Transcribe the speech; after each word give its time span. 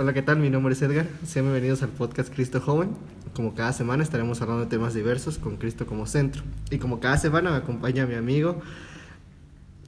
Hola, 0.00 0.14
¿qué 0.14 0.22
tal? 0.22 0.38
Mi 0.38 0.48
nombre 0.48 0.72
es 0.72 0.80
Edgar. 0.80 1.04
Sean 1.26 1.44
bienvenidos 1.44 1.82
al 1.82 1.90
podcast 1.90 2.32
Cristo 2.32 2.58
Joven. 2.58 2.88
Como 3.34 3.52
cada 3.52 3.74
semana 3.74 4.02
estaremos 4.02 4.40
hablando 4.40 4.64
de 4.64 4.70
temas 4.70 4.94
diversos 4.94 5.36
con 5.36 5.58
Cristo 5.58 5.84
como 5.84 6.06
centro. 6.06 6.42
Y 6.70 6.78
como 6.78 7.00
cada 7.00 7.18
semana 7.18 7.50
me 7.50 7.58
acompaña 7.58 8.06
mi 8.06 8.14
amigo, 8.14 8.62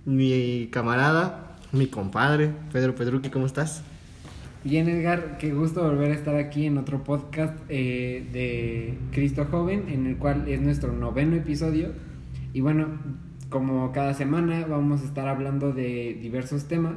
mi 0.05 0.69
camarada, 0.71 1.57
mi 1.73 1.87
compadre, 1.87 2.51
Pedro 2.75 2.95
Pedruqui. 2.95 3.31
¿Cómo 3.31 3.47
estás? 3.47 3.85
Bien, 4.65 4.87
Edgar, 4.87 5.39
qué 5.39 5.55
gusto 5.55 5.83
volver 5.83 6.11
a 6.11 6.15
estar 6.15 6.37
aquí 6.37 6.67
en 6.67 6.77
otro 6.77 7.03
podcast 7.05 7.57
eh, 7.71 8.29
de 8.35 8.99
Cristo 9.13 9.47
Joven, 9.51 9.89
en 9.89 10.05
el 10.05 10.19
cual 10.19 10.47
es 10.47 10.61
nuestro 10.61 10.93
noveno 10.93 11.37
episodio. 11.37 11.89
Y 12.53 12.61
bueno, 12.61 12.99
como 13.49 13.93
cada 13.93 14.13
semana 14.13 14.67
vamos 14.69 15.01
a 15.01 15.05
estar 15.07 15.27
hablando 15.27 15.73
de 15.73 16.19
diversos 16.21 16.67
temas. 16.67 16.97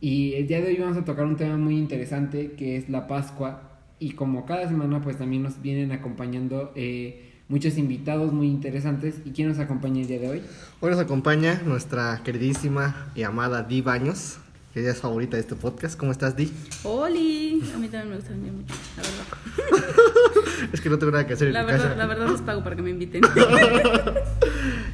Y 0.00 0.34
el 0.34 0.46
día 0.46 0.60
de 0.60 0.68
hoy 0.68 0.76
vamos 0.76 0.96
a 0.96 1.04
tocar 1.04 1.26
un 1.26 1.36
tema 1.36 1.56
muy 1.56 1.76
interesante 1.76 2.52
que 2.52 2.76
es 2.76 2.88
la 2.88 3.06
Pascua. 3.06 3.62
Y 3.98 4.12
como 4.12 4.46
cada 4.46 4.66
semana 4.66 5.02
pues 5.02 5.18
también 5.18 5.42
nos 5.42 5.60
vienen 5.60 5.92
acompañando 5.92 6.72
eh, 6.74 7.32
muchos 7.48 7.76
invitados 7.76 8.32
muy 8.32 8.46
interesantes. 8.46 9.16
¿Y 9.26 9.32
quién 9.32 9.48
nos 9.48 9.58
acompaña 9.58 10.00
el 10.00 10.06
día 10.08 10.18
de 10.18 10.28
hoy? 10.30 10.42
Hoy 10.80 10.90
nos 10.90 11.00
acompaña 11.00 11.60
nuestra 11.66 12.22
queridísima 12.24 13.10
y 13.14 13.24
amada 13.24 13.62
Di 13.64 13.82
Baños, 13.82 14.38
que 14.72 14.80
ella 14.80 14.92
es 14.92 15.00
favorita 15.02 15.36
de 15.36 15.42
este 15.42 15.54
podcast. 15.54 15.98
¿Cómo 15.98 16.12
estás, 16.12 16.34
Di? 16.34 16.50
¡Holi! 16.82 17.60
A 17.74 17.78
mí 17.78 17.88
también 17.88 18.08
me 18.08 18.16
gusta 18.16 18.30
venir 18.30 18.52
mucho, 18.52 18.74
la 18.96 19.02
verdad. 19.02 20.70
es 20.72 20.80
que 20.80 20.88
no 20.88 20.98
tengo 20.98 21.12
nada 21.12 21.26
que 21.26 21.34
hacer 21.34 21.48
en 21.48 21.54
La 21.54 21.60
tu 21.60 21.66
verdad, 21.66 21.84
casa. 21.84 21.96
la 21.96 22.06
verdad 22.06 22.28
les 22.30 22.40
pago 22.40 22.64
para 22.64 22.74
que 22.74 22.82
me 22.82 22.90
inviten. 22.90 23.20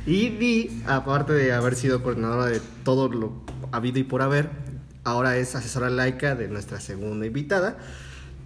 Y 0.07 0.29
Di, 0.31 0.83
aparte 0.87 1.33
de 1.33 1.53
haber 1.53 1.75
sido 1.75 2.01
coordinadora 2.01 2.47
de 2.47 2.61
todo 2.85 3.09
lo 3.09 3.33
habido 3.73 3.99
y 3.99 4.05
por 4.05 4.23
haber, 4.23 4.51
ahora 5.07 5.37
es 5.39 5.55
asesora 5.55 5.89
laica 5.89 6.35
de 6.35 6.49
nuestra 6.49 6.81
segunda 6.81 7.25
invitada, 7.27 7.79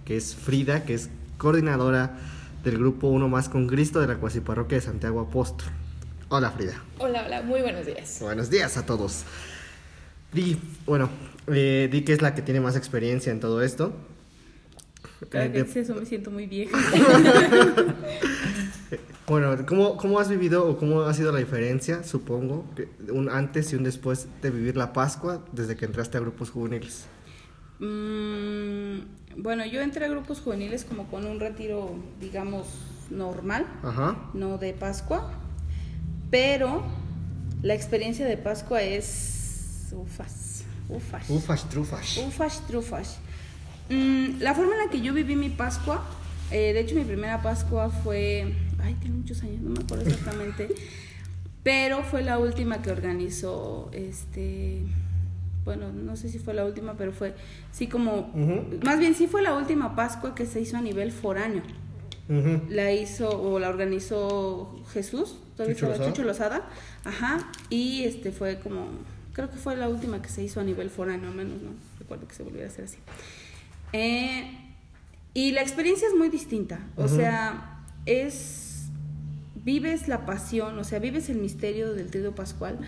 que 0.05 0.15
es 0.15 0.35
Frida, 0.35 0.83
que 0.85 0.93
es 0.93 1.09
coordinadora 1.39 2.11
del 2.63 2.77
grupo 2.77 3.07
Uno 3.07 3.27
Más 3.27 3.49
con 3.49 3.67
Cristo 3.67 3.99
de 3.99 4.05
la 4.07 4.17
Cuasiparroquia 4.17 4.77
de 4.77 4.81
Santiago 4.81 5.19
Apóstol. 5.21 5.67
Hola 6.29 6.51
Frida. 6.51 6.75
Hola, 6.99 7.23
hola, 7.25 7.41
muy 7.41 7.61
buenos 7.61 7.87
días. 7.87 8.19
Buenos 8.21 8.51
días 8.51 8.77
a 8.77 8.85
todos. 8.85 9.23
Di, 10.31 10.55
bueno, 10.85 11.09
eh, 11.47 11.89
Di 11.91 12.03
que 12.03 12.13
es 12.13 12.21
la 12.21 12.35
que 12.35 12.43
tiene 12.43 12.61
más 12.61 12.75
experiencia 12.75 13.31
en 13.31 13.39
todo 13.39 13.63
esto. 13.63 13.93
Eh, 15.33 15.49
que 15.51 15.63
de- 15.63 15.81
eso 15.81 15.95
me 15.95 16.05
siento 16.05 16.29
muy 16.29 16.45
vieja. 16.45 16.77
Bueno, 19.31 19.55
¿cómo, 19.65 19.95
¿cómo 19.95 20.19
has 20.19 20.27
vivido 20.27 20.67
o 20.67 20.77
cómo 20.77 21.03
ha 21.03 21.13
sido 21.13 21.31
la 21.31 21.39
diferencia, 21.39 22.03
supongo, 22.03 22.65
que 22.75 22.89
un 23.13 23.29
antes 23.29 23.71
y 23.71 23.77
un 23.77 23.83
después 23.85 24.27
de 24.41 24.49
vivir 24.49 24.75
la 24.75 24.91
Pascua 24.91 25.41
desde 25.53 25.77
que 25.77 25.85
entraste 25.85 26.17
a 26.17 26.19
grupos 26.19 26.49
juveniles? 26.49 27.05
Mm, 27.79 29.41
bueno, 29.41 29.65
yo 29.65 29.79
entré 29.79 30.03
a 30.03 30.09
grupos 30.09 30.41
juveniles 30.41 30.83
como 30.83 31.07
con 31.07 31.25
un 31.25 31.39
retiro, 31.39 31.95
digamos, 32.19 32.67
normal, 33.09 33.65
Ajá. 33.83 34.17
no 34.33 34.57
de 34.57 34.73
Pascua, 34.73 35.31
pero 36.29 36.83
la 37.61 37.73
experiencia 37.73 38.25
de 38.25 38.35
Pascua 38.35 38.81
es 38.81 39.93
ufas, 39.93 40.65
ufas. 40.89 41.29
Ufas, 41.29 41.69
trufas. 41.69 42.17
Ufas, 42.17 42.67
trufas. 42.67 43.17
Mm, 43.89 44.41
la 44.41 44.53
forma 44.53 44.73
en 44.73 44.87
la 44.87 44.91
que 44.91 44.99
yo 44.99 45.13
viví 45.13 45.37
mi 45.37 45.47
Pascua, 45.49 46.03
eh, 46.51 46.73
de 46.73 46.81
hecho 46.81 46.95
mi 46.95 47.05
primera 47.05 47.41
Pascua 47.41 47.89
fue, 47.89 48.53
ay, 48.83 48.95
tiene 48.95 49.17
muchos 49.17 49.41
años, 49.43 49.61
no 49.61 49.71
me 49.71 49.79
acuerdo 49.79 50.05
exactamente, 50.05 50.69
pero 51.63 52.03
fue 52.03 52.23
la 52.23 52.37
última 52.37 52.81
que 52.81 52.91
organizó, 52.91 53.89
este, 53.93 54.83
bueno, 55.63 55.91
no 55.91 56.15
sé 56.15 56.29
si 56.29 56.39
fue 56.39 56.53
la 56.53 56.65
última, 56.65 56.95
pero 56.95 57.11
fue, 57.11 57.33
sí 57.71 57.87
como, 57.87 58.31
más 58.83 58.99
bien 58.99 59.15
sí 59.15 59.27
fue 59.27 59.41
la 59.41 59.55
última 59.55 59.95
Pascua 59.95 60.35
que 60.35 60.45
se 60.45 60.61
hizo 60.61 60.77
a 60.77 60.81
nivel 60.81 61.11
foráneo. 61.11 61.63
La 62.69 62.93
hizo 62.93 63.29
o 63.41 63.59
la 63.59 63.67
organizó 63.67 64.81
Jesús, 64.93 65.35
todavía 65.57 65.75
Chucho 65.75 65.91
estaba 65.91 65.97
Lozada. 65.97 66.13
Chucho 66.13 66.23
Lozada, 66.23 66.69
ajá, 67.03 67.51
y 67.69 68.05
este 68.05 68.31
fue 68.31 68.57
como, 68.59 68.87
creo 69.33 69.49
que 69.51 69.57
fue 69.57 69.75
la 69.75 69.89
última 69.89 70.21
que 70.21 70.29
se 70.29 70.41
hizo 70.41 70.61
a 70.61 70.63
nivel 70.63 70.89
foráneo, 70.89 71.27
al 71.27 71.35
menos 71.35 71.61
no 71.61 71.71
recuerdo 71.99 72.29
que 72.29 72.35
se 72.35 72.43
volviera 72.43 72.67
a 72.67 72.69
hacer 72.69 72.85
así. 72.85 72.99
Eh, 73.91 74.49
y 75.33 75.51
la 75.51 75.61
experiencia 75.61 76.07
es 76.07 76.15
muy 76.15 76.29
distinta, 76.29 76.79
o 76.95 77.09
sea, 77.09 77.83
es, 78.05 78.70
vives 79.63 80.07
la 80.07 80.25
pasión, 80.25 80.77
o 80.77 80.83
sea, 80.83 80.99
vives 80.99 81.29
el 81.29 81.37
misterio 81.37 81.93
del 81.93 82.09
trío 82.09 82.33
pascual 82.33 82.79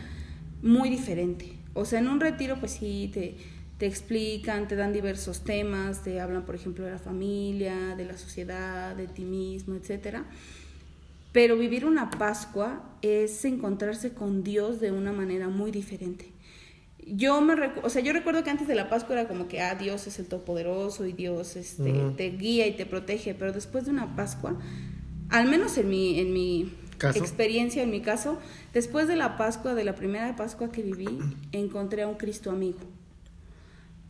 muy 0.61 0.89
diferente. 0.89 1.53
O 1.73 1.85
sea, 1.85 1.99
en 1.99 2.07
un 2.07 2.19
retiro, 2.19 2.59
pues 2.59 2.73
sí, 2.73 3.09
te, 3.13 3.35
te 3.77 3.85
explican, 3.85 4.67
te 4.67 4.75
dan 4.75 4.93
diversos 4.93 5.43
temas, 5.43 6.03
te 6.03 6.21
hablan, 6.21 6.45
por 6.45 6.55
ejemplo, 6.55 6.85
de 6.85 6.91
la 6.91 6.99
familia, 6.99 7.95
de 7.95 8.05
la 8.05 8.17
sociedad, 8.17 8.95
de 8.95 9.07
ti 9.07 9.23
mismo, 9.23 9.75
etcétera. 9.75 10.25
Pero 11.31 11.57
vivir 11.57 11.85
una 11.85 12.11
Pascua 12.11 12.83
es 13.01 13.43
encontrarse 13.43 14.13
con 14.13 14.43
Dios 14.43 14.79
de 14.79 14.91
una 14.91 15.11
manera 15.11 15.49
muy 15.49 15.71
diferente. 15.71 16.31
Yo 17.05 17.41
me 17.41 17.55
o 17.81 17.89
sea, 17.89 18.01
yo 18.01 18.13
recuerdo 18.13 18.43
que 18.43 18.49
antes 18.51 18.67
de 18.67 18.75
la 18.75 18.87
Pascua 18.87 19.19
era 19.19 19.27
como 19.27 19.47
que 19.47 19.59
ah, 19.59 19.75
Dios 19.75 20.07
es 20.07 20.19
el 20.19 20.27
todopoderoso 20.27 21.05
y 21.05 21.11
Dios 21.11 21.57
este, 21.57 21.91
te 22.15 22.29
guía 22.29 22.65
y 22.67 22.77
te 22.77 22.85
protege, 22.85 23.33
pero 23.33 23.51
después 23.51 23.83
de 23.83 23.91
una 23.91 24.15
Pascua, 24.15 24.57
al 25.33 25.47
menos 25.47 25.79
en 25.79 25.89
mi, 25.89 26.19
en 26.19 26.31
mi 26.31 26.71
¿Caso? 26.99 27.17
experiencia, 27.17 27.81
en 27.81 27.89
mi 27.89 28.01
caso, 28.01 28.37
después 28.71 29.07
de 29.07 29.15
la 29.15 29.35
Pascua, 29.35 29.73
de 29.73 29.83
la 29.83 29.95
primera 29.95 30.35
Pascua 30.35 30.71
que 30.71 30.83
viví, 30.83 31.09
encontré 31.51 32.03
a 32.03 32.07
un 32.07 32.15
Cristo 32.15 32.51
amigo. 32.51 32.77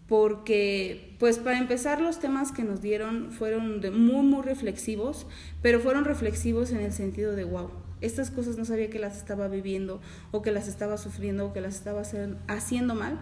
Porque, 0.05 1.15
pues 1.19 1.39
para 1.39 1.57
empezar, 1.57 2.01
los 2.01 2.19
temas 2.19 2.51
que 2.51 2.63
nos 2.63 2.81
dieron 2.81 3.31
fueron 3.31 3.79
de 3.79 3.89
muy, 3.89 4.25
muy 4.25 4.43
reflexivos, 4.43 5.25
pero 5.61 5.79
fueron 5.79 6.03
reflexivos 6.03 6.71
en 6.71 6.81
el 6.81 6.91
sentido 6.91 7.31
de, 7.37 7.45
wow, 7.45 7.69
estas 8.01 8.29
cosas 8.29 8.57
no 8.57 8.65
sabía 8.65 8.89
que 8.89 8.99
las 8.99 9.15
estaba 9.15 9.47
viviendo, 9.47 10.01
o 10.31 10.41
que 10.41 10.51
las 10.51 10.67
estaba 10.67 10.97
sufriendo, 10.97 11.45
o 11.45 11.53
que 11.53 11.61
las 11.61 11.75
estaba 11.75 12.01
haciendo 12.47 12.95
mal, 12.95 13.17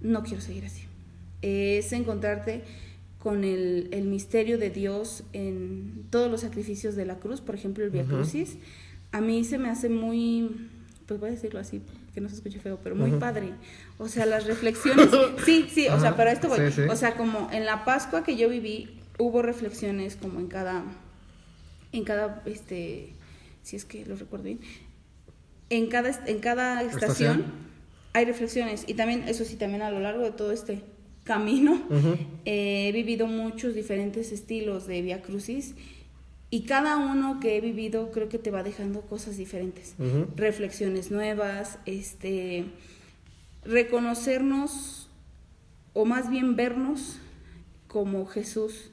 no 0.00 0.22
quiero 0.22 0.40
seguir 0.40 0.64
así. 0.64 0.84
Es 1.42 1.92
encontrarte 1.92 2.64
con 3.26 3.42
el, 3.42 3.88
el 3.90 4.04
misterio 4.04 4.56
de 4.56 4.70
Dios 4.70 5.24
en 5.32 6.04
todos 6.10 6.30
los 6.30 6.42
sacrificios 6.42 6.94
de 6.94 7.04
la 7.04 7.16
cruz, 7.16 7.40
por 7.40 7.56
ejemplo, 7.56 7.82
el 7.82 7.90
Via. 7.90 8.04
Crucis. 8.04 8.56
A 9.10 9.20
mí 9.20 9.42
se 9.42 9.58
me 9.58 9.68
hace 9.68 9.88
muy, 9.88 10.68
pues 11.06 11.18
voy 11.18 11.30
a 11.30 11.32
decirlo 11.32 11.58
así, 11.58 11.82
que 12.14 12.20
no 12.20 12.28
se 12.28 12.36
escuche 12.36 12.60
feo, 12.60 12.78
pero 12.84 12.94
muy 12.94 13.10
padre. 13.18 13.48
O 13.98 14.06
sea, 14.06 14.26
las 14.26 14.46
reflexiones, 14.46 15.08
sí, 15.44 15.68
sí, 15.68 15.88
o 15.88 15.98
sea, 15.98 16.14
para 16.14 16.30
esto 16.30 16.46
voy. 16.46 16.70
sí, 16.70 16.70
sí. 16.70 16.82
O 16.82 16.94
sea, 16.94 17.16
como 17.16 17.50
en 17.50 17.66
la 17.66 17.84
Pascua 17.84 18.22
que 18.22 18.36
yo 18.36 18.48
viví, 18.48 18.96
hubo 19.18 19.42
reflexiones 19.42 20.14
como 20.14 20.38
en 20.38 20.46
cada, 20.46 20.84
en 21.90 22.04
cada, 22.04 22.44
este, 22.46 23.12
si 23.64 23.74
es 23.74 23.84
que 23.84 24.06
lo 24.06 24.14
recuerdo 24.14 24.44
bien, 24.44 24.60
en 25.68 25.88
cada, 25.88 26.10
en 26.26 26.38
cada 26.38 26.80
estación, 26.84 27.40
Estación. 27.40 27.52
hay 28.12 28.24
reflexiones. 28.24 28.84
Y 28.86 28.94
también, 28.94 29.24
eso 29.26 29.44
sí, 29.44 29.56
también 29.56 29.82
a 29.82 29.90
lo 29.90 29.98
largo 29.98 30.22
de 30.22 30.30
todo 30.30 30.52
este 30.52 30.84
camino, 31.26 31.82
he 32.44 32.90
vivido 32.92 33.26
muchos 33.26 33.74
diferentes 33.74 34.32
estilos 34.32 34.86
de 34.86 35.02
Via 35.02 35.20
Crucis 35.20 35.74
y 36.48 36.62
cada 36.62 36.96
uno 36.96 37.40
que 37.40 37.56
he 37.56 37.60
vivido 37.60 38.12
creo 38.12 38.28
que 38.28 38.38
te 38.38 38.52
va 38.52 38.62
dejando 38.62 39.00
cosas 39.02 39.36
diferentes, 39.36 39.96
reflexiones 40.36 41.10
nuevas, 41.10 41.78
este 41.84 42.64
reconocernos 43.64 45.10
o 45.92 46.04
más 46.04 46.30
bien 46.30 46.54
vernos 46.54 47.18
como 47.88 48.24
Jesús 48.26 48.92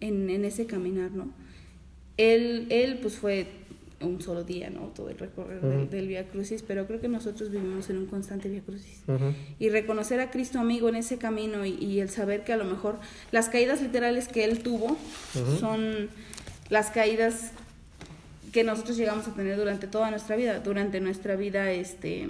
en, 0.00 0.30
en 0.30 0.46
ese 0.46 0.66
caminar, 0.66 1.10
¿no? 1.10 1.28
Él, 2.16 2.66
él 2.70 2.98
pues 3.02 3.16
fue 3.16 3.46
un 4.00 4.20
solo 4.22 4.44
día, 4.44 4.70
¿no? 4.70 4.82
Todo 4.94 5.10
el 5.10 5.18
recorrer 5.18 5.60
del, 5.60 5.80
Ujú. 5.82 5.90
del 5.90 6.06
Via 6.08 6.24
Crucis, 6.28 6.62
pero 6.62 6.86
creo 6.86 7.00
que 7.00 7.08
nosotros 7.08 7.50
vivimos 7.50 7.90
en 7.90 7.98
un 7.98 8.06
constante 8.06 8.48
Via 8.48 8.60
Crucis 8.62 9.02
y 9.58 9.68
reconocer 9.70 10.20
a 10.20 10.30
Cristo 10.30 10.58
amigo 10.60 10.88
en 10.88 10.96
ese 10.96 11.18
camino 11.18 11.64
y, 11.66 11.70
y 11.74 12.00
el 12.00 12.08
saber 12.08 12.44
que 12.44 12.52
a 12.52 12.56
lo 12.56 12.64
mejor 12.64 12.98
las 13.32 13.48
caídas 13.48 13.82
literales 13.82 14.28
que 14.28 14.44
él 14.44 14.60
tuvo 14.62 14.96
son 15.58 16.08
las 16.70 16.90
caídas 16.90 17.50
que 18.52 18.62
nosotros 18.64 18.96
llegamos 18.96 19.26
a 19.28 19.34
tener 19.34 19.56
durante 19.56 19.86
toda 19.88 20.10
nuestra 20.10 20.36
vida, 20.36 20.60
durante 20.60 21.00
nuestra 21.00 21.36
vida 21.36 21.70
este 21.72 22.28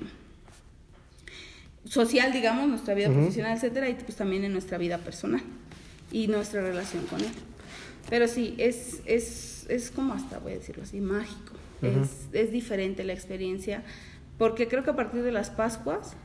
social, 1.84 2.32
digamos, 2.32 2.68
nuestra 2.68 2.94
vida 2.94 3.08
profesional, 3.10 3.56
etcétera, 3.56 3.88
y 3.88 3.94
pues 3.94 4.16
también 4.16 4.44
en 4.44 4.52
nuestra 4.52 4.78
vida 4.78 4.98
personal 4.98 5.42
y 6.12 6.26
nuestra 6.28 6.60
relación 6.60 7.04
con 7.06 7.20
él. 7.20 7.30
Pero 8.10 8.26
sí, 8.28 8.54
es, 8.58 9.00
es, 9.06 9.66
es 9.68 9.90
como 9.90 10.12
hasta, 10.14 10.38
voy 10.38 10.52
a 10.52 10.54
decirlo 10.56 10.82
así, 10.82 11.00
mágico. 11.00 11.54
Es, 11.82 12.28
es 12.32 12.50
diferente 12.52 13.04
la 13.04 13.12
experiencia, 13.12 13.84
porque 14.38 14.66
creo 14.68 14.82
que 14.84 14.90
a 14.90 14.96
partir 14.96 15.22
de 15.22 15.32
las 15.32 15.50
Pascuas 15.50 16.16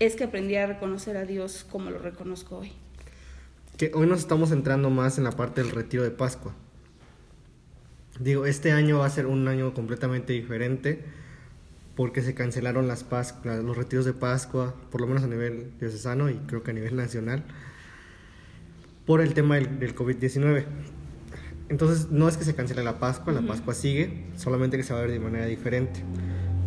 es 0.00 0.16
que 0.16 0.24
aprendí 0.24 0.56
a 0.56 0.66
reconocer 0.66 1.16
a 1.16 1.24
Dios 1.24 1.64
como 1.70 1.90
lo 1.90 1.98
reconozco 1.98 2.58
hoy. 2.58 2.72
Que 3.76 3.90
hoy 3.94 4.06
nos 4.06 4.20
estamos 4.20 4.48
centrando 4.50 4.90
más 4.90 5.18
en 5.18 5.24
la 5.24 5.32
parte 5.32 5.62
del 5.62 5.70
retiro 5.70 6.02
de 6.02 6.10
Pascua. 6.10 6.54
Digo, 8.18 8.44
este 8.46 8.72
año 8.72 8.98
va 8.98 9.06
a 9.06 9.10
ser 9.10 9.26
un 9.26 9.48
año 9.48 9.72
completamente 9.72 10.32
diferente 10.32 11.02
porque 11.96 12.22
se 12.22 12.34
cancelaron 12.34 12.88
las 12.88 13.08
Pas- 13.08 13.34
la- 13.44 13.56
los 13.62 13.76
retiros 13.76 14.04
de 14.04 14.12
Pascua, 14.12 14.74
por 14.90 15.00
lo 15.00 15.06
menos 15.06 15.22
a 15.22 15.26
nivel 15.26 15.70
diocesano 15.78 16.28
y 16.30 16.34
creo 16.46 16.62
que 16.62 16.70
a 16.70 16.74
nivel 16.74 16.96
nacional. 16.96 17.42
por 19.06 19.20
el 19.22 19.34
tema 19.34 19.56
del, 19.56 19.80
del 19.80 19.94
COVID-19. 19.94 20.64
Entonces, 21.70 22.10
no 22.10 22.28
es 22.28 22.36
que 22.36 22.44
se 22.44 22.54
cancele 22.54 22.82
la 22.82 22.98
Pascua, 22.98 23.32
la 23.32 23.42
Pascua 23.42 23.74
sigue, 23.74 24.24
solamente 24.36 24.76
que 24.76 24.82
se 24.82 24.92
va 24.92 24.98
a 24.98 25.02
ver 25.02 25.12
de 25.12 25.20
manera 25.20 25.46
diferente. 25.46 26.00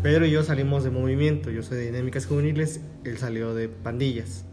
Pedro 0.01 0.25
y 0.25 0.31
yo 0.31 0.44
salimos 0.44 0.85
de 0.85 0.91
movimiento, 0.91 1.51
yo 1.51 1.61
soy 1.61 1.77
de 1.77 1.91
dinámicas 1.91 2.25
juveniles, 2.25 2.79
él 3.03 3.17
salió 3.17 3.53
de 3.53 3.67
pandillas. 3.67 4.45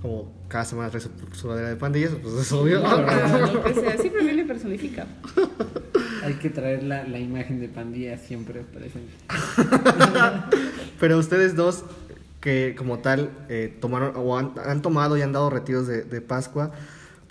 Como 0.00 0.32
cada 0.48 0.64
semana 0.64 0.88
trae 0.88 1.02
su 1.02 1.10
sudadera 1.32 1.68
de 1.68 1.76
pandillas, 1.76 2.12
pues 2.22 2.34
es 2.34 2.52
obvio. 2.52 2.80
Lo 2.80 3.62
que 3.62 3.74
sea, 3.74 3.98
siempre 3.98 4.22
viene 4.24 4.44
personificado. 4.46 5.08
Hay 6.24 6.34
que 6.34 6.48
traer 6.48 6.84
la, 6.84 7.04
la 7.04 7.18
imagen 7.18 7.60
de 7.60 7.68
pandilla 7.68 8.16
siempre 8.16 8.62
presente. 8.62 9.12
Pero 11.00 11.18
ustedes 11.18 11.54
dos, 11.54 11.84
que 12.40 12.74
como 12.78 13.00
tal 13.00 13.30
eh, 13.50 13.76
tomaron 13.78 14.14
o 14.16 14.38
han, 14.38 14.54
han 14.64 14.80
tomado 14.80 15.18
y 15.18 15.22
han 15.22 15.32
dado 15.32 15.50
retiros 15.50 15.86
de, 15.86 16.02
de 16.02 16.20
Pascua, 16.22 16.72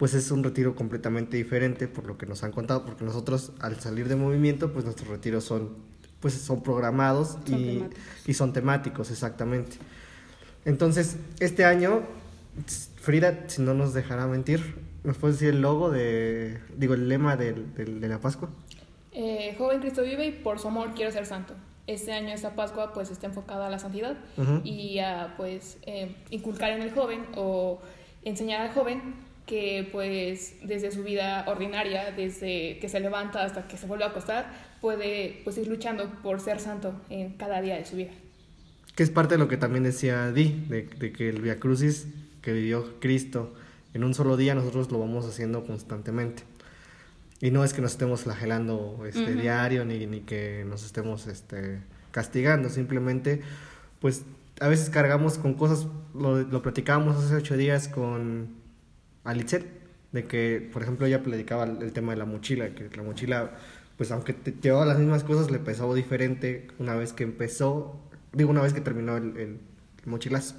pues 0.02 0.16
es 0.16 0.32
un 0.32 0.44
retiro 0.44 0.74
completamente 0.74 1.38
diferente 1.38 1.88
por 1.88 2.08
lo 2.08 2.18
que 2.18 2.26
nos 2.26 2.44
han 2.44 2.52
contado, 2.52 2.86
porque 2.86 3.04
nosotros 3.06 3.52
al 3.60 3.80
salir 3.80 4.08
de 4.08 4.16
movimiento, 4.16 4.74
pues 4.74 4.84
nuestros 4.84 5.08
retiros 5.10 5.44
son 5.44 5.76
pues 6.20 6.34
son 6.34 6.64
programados 6.64 7.38
Son 7.46 7.60
y, 7.60 7.76
temáticos. 7.76 8.00
y 8.28 8.34
son 8.34 8.52
temáticos, 8.54 9.12
exactamente. 9.12 9.78
Entonces, 10.66 11.18
este 11.40 11.66
año, 11.66 12.02
Frida, 13.00 13.44
si 13.46 13.62
no 13.62 13.76
nos 13.76 13.94
dejará 13.94 14.26
mentir, 14.26 14.76
¿nos 15.04 15.18
puedes 15.18 15.38
decir 15.40 15.54
el 15.54 15.62
logo 15.62 15.92
de, 15.92 16.60
digo, 16.78 16.96
el 16.96 17.08
lema 17.08 17.36
del- 17.38 17.72
del- 17.76 18.02
de 18.02 18.08
la 18.08 18.20
Pascua? 18.20 18.50
Eh, 19.12 19.54
joven 19.60 19.82
Cristo 19.82 20.02
vive 20.02 20.26
y 20.26 20.32
por 20.32 20.58
su 20.58 20.68
amor 20.68 20.94
quiero 20.96 21.12
ser 21.12 21.28
santo. 21.28 21.54
Este 21.86 22.12
año 22.12 22.30
esta 22.34 22.56
Pascua 22.56 22.92
pues 22.92 23.12
está 23.12 23.28
enfocada 23.28 23.68
a 23.68 23.70
la 23.70 23.78
santidad 23.78 24.18
y 24.64 24.98
a 24.98 25.36
pues 25.38 25.78
eh, 25.84 26.16
inculcar 26.32 26.72
en 26.72 26.82
el 26.82 26.92
joven 26.92 27.26
o 27.36 27.80
enseñar 28.24 28.62
al 28.62 28.74
joven 28.74 29.30
que 29.52 29.86
pues 29.92 30.56
desde 30.64 30.92
su 30.92 31.04
vida 31.04 31.44
ordinaria, 31.46 32.12
desde 32.16 32.80
que 32.80 32.88
se 32.88 33.02
levanta 33.02 33.44
hasta 33.44 33.68
que 33.68 33.76
se 33.76 33.86
vuelve 33.86 34.06
a 34.06 34.08
acostar, 34.08 34.50
puede 34.80 35.42
pues 35.44 35.58
ir 35.58 35.68
luchando 35.68 36.10
por 36.24 36.40
ser 36.40 36.62
santo 36.62 36.94
en 37.10 37.34
cada 37.34 37.60
día 37.60 37.76
de 37.76 37.84
su 37.84 37.98
vida. 37.98 38.12
Que 38.96 39.04
es 39.04 39.10
parte 39.10 39.34
de 39.34 39.40
lo 39.40 39.50
que 39.50 39.58
también 39.58 39.84
decía 39.84 40.32
Di, 40.32 40.64
de, 40.70 40.84
de 40.84 41.12
que 41.12 41.28
el 41.28 41.42
Via 41.42 41.60
Crucis 41.60 42.08
que 42.42 42.54
vivió 42.54 42.98
Cristo 43.02 43.54
en 43.94 44.06
un 44.06 44.14
solo 44.14 44.38
día, 44.38 44.56
nosotros 44.56 44.90
lo 44.90 45.00
vamos 45.00 45.26
haciendo 45.28 45.66
constantemente. 45.66 46.44
Y 47.42 47.52
no 47.52 47.66
es 47.66 47.74
que 47.74 47.82
nos 47.82 47.92
estemos 47.92 48.22
flagelando 48.22 49.04
este, 49.06 49.34
Ujú. 49.34 49.42
diario 49.42 49.84
ni, 49.84 50.06
ni 50.06 50.22
que 50.22 50.64
nos 50.66 50.86
estemos 50.86 51.28
este, 51.28 51.82
castigando, 52.12 52.70
simplemente, 52.70 53.42
pues 54.00 54.24
a 54.62 54.70
veces 54.70 54.90
cargamos 54.90 55.38
con 55.38 55.56
cosas, 55.56 55.88
lo, 56.14 56.38
lo 56.38 56.62
platicábamos 56.62 57.18
hace 57.22 57.36
ocho 57.36 57.58
días 57.58 57.90
con 57.90 58.61
Alitzel, 59.24 59.66
de 60.12 60.26
que, 60.26 60.70
por 60.74 60.82
ejemplo, 60.84 61.06
ella 61.06 61.24
platicaba 61.24 61.64
el, 61.66 61.82
el 61.82 61.94
tema 61.94 62.12
de 62.14 62.18
la 62.20 62.26
mochila, 62.26 62.74
que 62.76 62.90
la 62.96 63.04
mochila, 63.04 63.52
pues 63.98 64.12
aunque 64.12 64.34
te 64.34 64.54
llevaba 64.62 64.86
las 64.86 65.00
mismas 65.00 65.24
cosas, 65.24 65.52
le 65.52 65.60
pesaba 65.60 65.94
diferente 65.96 66.68
una 66.80 66.96
vez 66.96 67.14
que 67.14 67.24
empezó, 67.24 68.00
digo, 68.34 68.50
una 68.52 68.62
vez 68.62 68.74
que 68.74 68.82
terminó 68.82 69.18
el, 69.18 69.38
el 69.38 69.60
mochilazo. 70.06 70.56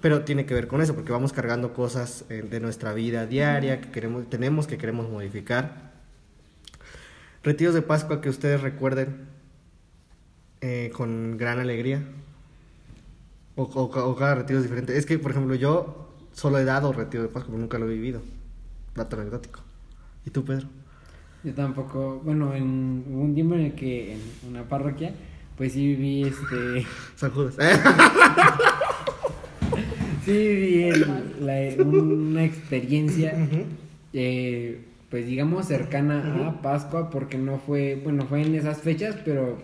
Pero 0.00 0.24
tiene 0.24 0.46
que 0.46 0.54
ver 0.54 0.68
con 0.68 0.80
eso, 0.82 0.94
porque 0.94 1.12
vamos 1.12 1.32
cargando 1.32 1.72
cosas 1.72 2.24
eh, 2.28 2.42
de 2.48 2.60
nuestra 2.60 2.92
vida 2.92 3.26
diaria 3.26 3.80
que 3.80 3.90
queremos, 3.90 4.28
tenemos 4.28 4.66
que 4.66 4.76
queremos 4.78 5.08
modificar. 5.10 5.92
Retiros 7.42 7.74
de 7.74 7.82
Pascua 7.82 8.20
que 8.20 8.28
ustedes 8.28 8.60
recuerden 8.60 9.28
eh, 10.60 10.90
con 10.94 11.36
gran 11.38 11.58
alegría. 11.58 12.02
O, 13.56 13.62
o- 13.64 14.10
o 14.10 14.16
cada 14.16 14.34
retiro 14.34 14.58
es 14.58 14.64
diferente. 14.64 14.96
Es 14.98 15.06
que, 15.06 15.18
por 15.18 15.30
ejemplo, 15.30 15.54
yo 15.54 16.05
solo 16.36 16.58
he 16.58 16.64
dado 16.64 16.92
retiro 16.92 17.22
de 17.22 17.28
Pascua, 17.30 17.50
pero 17.52 17.58
nunca 17.62 17.78
lo 17.78 17.86
he 17.88 17.94
vivido. 17.94 18.20
Dato 18.94 19.16
anecdótico. 19.16 19.60
¿Y 20.26 20.30
tú, 20.30 20.44
Pedro? 20.44 20.68
Yo 21.42 21.54
tampoco, 21.54 22.20
bueno, 22.24 22.54
en, 22.54 23.04
hubo 23.08 23.22
un 23.22 23.34
tiempo 23.34 23.54
en 23.54 23.60
el 23.62 23.72
que 23.74 24.14
en 24.14 24.20
una 24.50 24.62
parroquia, 24.64 25.14
pues 25.56 25.72
sí 25.72 25.86
viví 25.96 26.22
este. 26.24 26.86
San 27.16 27.30
Judas. 27.30 27.56
Sí 30.24 30.32
viví 30.32 30.82
el- 30.84 31.06
la- 31.40 31.84
una 31.84 32.44
experiencia, 32.44 33.32
eh, 34.12 34.80
pues 35.08 35.24
digamos, 35.26 35.66
cercana 35.66 36.48
a 36.48 36.62
Pascua, 36.62 37.10
porque 37.10 37.38
no 37.38 37.58
fue, 37.58 38.00
bueno, 38.02 38.26
fue 38.26 38.42
en 38.42 38.56
esas 38.56 38.80
fechas, 38.80 39.16
pero 39.24 39.56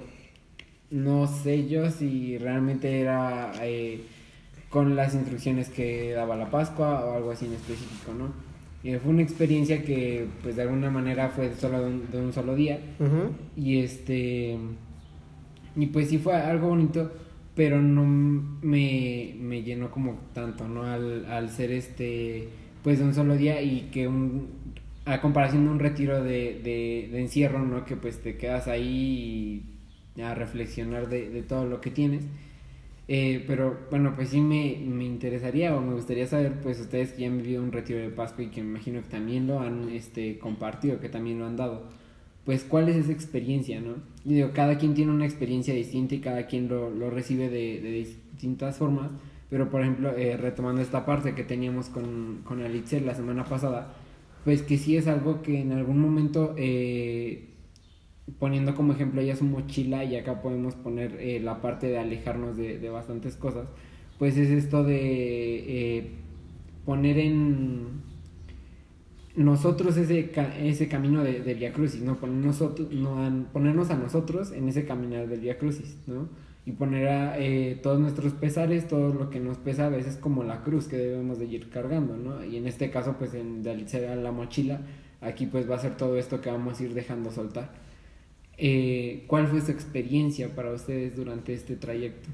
no 0.91 1.27
sé 1.27 1.67
yo 1.69 1.91
si 1.91 2.39
realmente 2.39 3.01
era 3.01 3.53
eh, 3.63 4.03
con 4.73 4.97
las 4.97 5.15
instrucciones 5.15 5.69
que 5.69 6.13
daba 6.13 6.35
la 6.35 6.51
Pascua 6.51 7.05
o 7.05 7.15
algo 7.15 7.31
así 7.31 7.45
en 7.45 7.53
específico, 7.53 8.13
¿no? 8.19 8.33
Eh, 8.83 8.99
fue 8.99 9.13
una 9.13 9.23
experiencia 9.23 9.85
que, 9.85 10.27
pues 10.43 10.57
de 10.57 10.63
alguna 10.63 10.91
manera 10.91 11.29
fue 11.29 11.53
solo 11.55 11.81
de 11.83 11.87
un, 11.87 12.11
de 12.11 12.19
un 12.19 12.33
solo 12.33 12.57
día. 12.57 12.81
Ujú. 12.99 13.31
Y 13.57 13.79
este. 13.79 14.57
Y 15.77 15.87
pues 15.87 16.09
sí 16.09 16.19
fue 16.19 16.35
algo 16.35 16.69
bonito, 16.69 17.13
pero 17.55 17.81
no 17.81 18.05
me, 18.05 19.35
me 19.39 19.63
llenó 19.63 19.91
como 19.91 20.19
tanto, 20.35 20.67
¿no? 20.67 20.85
Al, 20.85 21.27
al 21.27 21.51
ser 21.51 21.71
este. 21.71 22.49
Pues 22.83 22.99
de 22.99 23.05
un 23.05 23.15
solo 23.15 23.37
día 23.37 23.63
y 23.63 23.91
que 23.93 24.09
un. 24.09 24.49
A 25.05 25.21
comparación 25.21 25.65
de 25.65 25.71
un 25.71 25.79
retiro 25.79 26.23
de, 26.23 26.61
de, 26.63 27.09
de 27.13 27.21
encierro, 27.21 27.59
¿no? 27.61 27.85
Que 27.85 27.97
pues 27.97 28.23
te 28.23 28.37
quedas 28.37 28.69
ahí 28.69 29.63
y 30.17 30.21
a 30.23 30.35
reflexionar 30.35 31.09
de, 31.09 31.29
de 31.29 31.43
todo 31.43 31.67
lo 31.67 31.81
que 31.81 31.91
tienes. 31.91 32.25
Eh, 33.09 33.45
pero 33.47 33.79
bueno, 33.91 34.15
pues 34.15 34.31
sí 34.31 34.41
me, 34.41 34.79
me 34.87 35.05
interesaría 35.05 35.77
o 35.77 35.81
me 35.81 35.95
gustaría 35.95 36.27
saber, 36.27 36.61
pues 36.63 36.81
ustedes 36.81 37.13
que 37.13 37.23
ya 37.23 37.29
han 37.29 37.39
vivido 37.39 37.63
un 37.63 37.73
retiro 37.73 37.99
de 37.99 38.11
Pascua 38.11 38.45
y 38.45 38.49
que 38.49 38.63
me 38.63 38.71
imagino 38.71 39.03
que 39.03 39.09
también 39.09 39.47
lo 39.47 39.61
han 39.61 39.89
este, 39.91 40.39
compartido, 40.39 41.01
que 41.01 41.09
también 41.09 41.39
lo 41.39 41.47
han 41.47 41.57
dado, 41.57 41.89
pues 42.45 42.65
cuál 42.65 42.89
es 42.89 42.97
esa 42.97 43.13
experiencia, 43.13 43.81
¿no? 43.81 43.97
Digo, 44.25 44.51
cada 44.55 44.79
quien 44.79 44.95
tiene 44.95 45.13
una 45.13 45.25
experiencia 45.27 45.75
distinta 45.75 46.15
y 46.15 46.21
cada 46.21 46.47
quien 46.47 46.69
lo, 46.69 46.91
lo 46.91 47.11
recibe 47.11 47.49
de, 47.51 47.81
de 47.81 47.91
distintas 47.91 48.79
formas, 48.79 49.11
pero 49.51 49.69
por 49.69 49.83
ejemplo, 49.83 50.17
eh, 50.17 50.37
retomando 50.37 50.81
esta 50.81 51.05
parte 51.05 51.35
que 51.35 51.45
teníamos 51.45 51.89
con, 51.89 52.43
con 52.45 52.63
Alitzel 52.63 53.05
la 53.05 53.15
semana 53.15 53.45
pasada, 53.45 53.95
pues 54.45 54.63
que 54.63 54.79
sí 54.79 54.97
es 54.97 55.07
algo 55.09 55.43
que 55.43 55.61
en 55.61 55.73
algún 55.73 55.99
momento... 56.01 56.55
Eh, 56.57 57.49
poniendo 58.39 58.75
como 58.75 58.93
ejemplo 58.93 59.21
ella 59.21 59.37
su 59.37 59.45
mochila 59.45 60.05
y 60.05 60.17
acá 60.17 60.41
podemos 60.43 60.75
poner 60.75 61.17
eh, 61.21 61.41
la 61.41 61.61
parte 61.61 61.89
de 61.89 61.99
alejarnos 61.99 62.57
de, 62.57 62.79
de 62.79 62.89
bastantes 62.89 63.37
cosas, 63.37 63.69
pues 64.19 64.37
es 64.37 64.51
esto 64.51 64.85
de 64.85 65.99
eh, 65.99 66.11
poner 66.85 67.19
en 67.19 68.03
nosotros 69.35 69.97
ese, 69.97 70.31
ese 70.61 70.89
camino 70.89 71.25
de, 71.25 71.41
de 71.41 71.55
Via 71.55 71.73
Crucis, 71.73 72.03
¿no? 72.03 72.19
Nosotros, 72.27 72.93
no, 72.93 73.47
ponernos 73.53 73.91
a 73.91 73.97
nosotros 73.97 74.53
en 74.53 74.69
ese 74.69 74.85
caminar 74.85 75.27
del 75.29 75.41
Via 75.41 75.59
Crucis, 75.59 75.97
¿no? 76.07 76.29
Y 76.65 76.73
poner 76.73 77.09
a, 77.09 77.39
eh, 77.39 77.81
todos 77.83 77.99
nuestros 77.99 78.35
pesares, 78.35 78.87
todo 78.87 79.13
lo 79.13 79.31
que 79.31 79.41
nos 79.41 79.57
pesa 79.59 79.87
a 79.87 79.89
veces 79.89 80.17
como 80.17 80.45
la 80.45 80.63
cruz 80.63 80.87
que 80.87 80.97
debemos 80.97 81.39
de 81.39 81.47
ir 81.47 81.71
cargando, 81.71 82.17
¿no? 82.17 82.45
Y 82.45 82.57
en 82.57 82.67
este 82.67 82.91
caso, 82.91 83.17
pues 83.19 83.35
en 83.35 83.67
Alicia 83.67 84.15
la 84.15 84.33
mochila, 84.33 84.81
aquí 85.21 85.47
pues 85.47 85.69
va 85.69 85.77
a 85.77 85.79
ser 85.79 85.97
todo 85.97 86.17
esto 86.19 86.41
que 86.41 86.51
vamos 86.51 86.79
a 86.79 86.85
ir 86.85 86.95
dejando 86.95 87.33
soltar. 87.33 87.71
Eh, 88.65 89.25
¿Cuál 89.27 89.49
fue 89.49 89.61
su 89.61 89.73
experiencia 89.73 90.55
para 90.55 90.71
ustedes 90.71 91.17
durante 91.17 91.53
este 91.53 91.75
trayecto? 91.75 92.29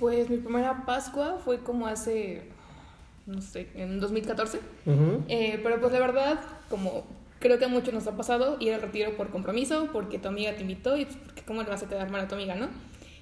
Pues 0.00 0.28
mi 0.28 0.38
primera 0.38 0.84
Pascua 0.84 1.38
fue 1.44 1.60
como 1.60 1.86
hace, 1.86 2.42
no 3.26 3.40
sé, 3.40 3.68
en 3.76 4.00
2014. 4.00 4.58
Ujú. 4.84 5.22
Eh, 5.28 5.60
pero 5.62 5.78
pues 5.80 5.92
la 5.92 6.00
verdad, 6.00 6.40
como 6.68 7.06
creo 7.38 7.60
que 7.60 7.66
a 7.66 7.68
muchos 7.68 7.94
nos 7.94 8.08
ha 8.08 8.16
pasado, 8.16 8.56
ir 8.58 8.74
al 8.74 8.82
retiro 8.82 9.16
por 9.16 9.30
compromiso, 9.30 9.88
porque 9.92 10.18
tu 10.18 10.26
amiga 10.26 10.56
te 10.56 10.62
invitó 10.62 10.96
y 10.96 11.04
pues 11.04 11.16
porque 11.16 11.42
cómo 11.42 11.62
le 11.62 11.68
vas 11.68 11.84
a 11.84 11.88
quedar 11.88 12.10
mal 12.10 12.22
a 12.22 12.26
tu 12.26 12.34
amiga, 12.34 12.56
¿no? 12.56 12.66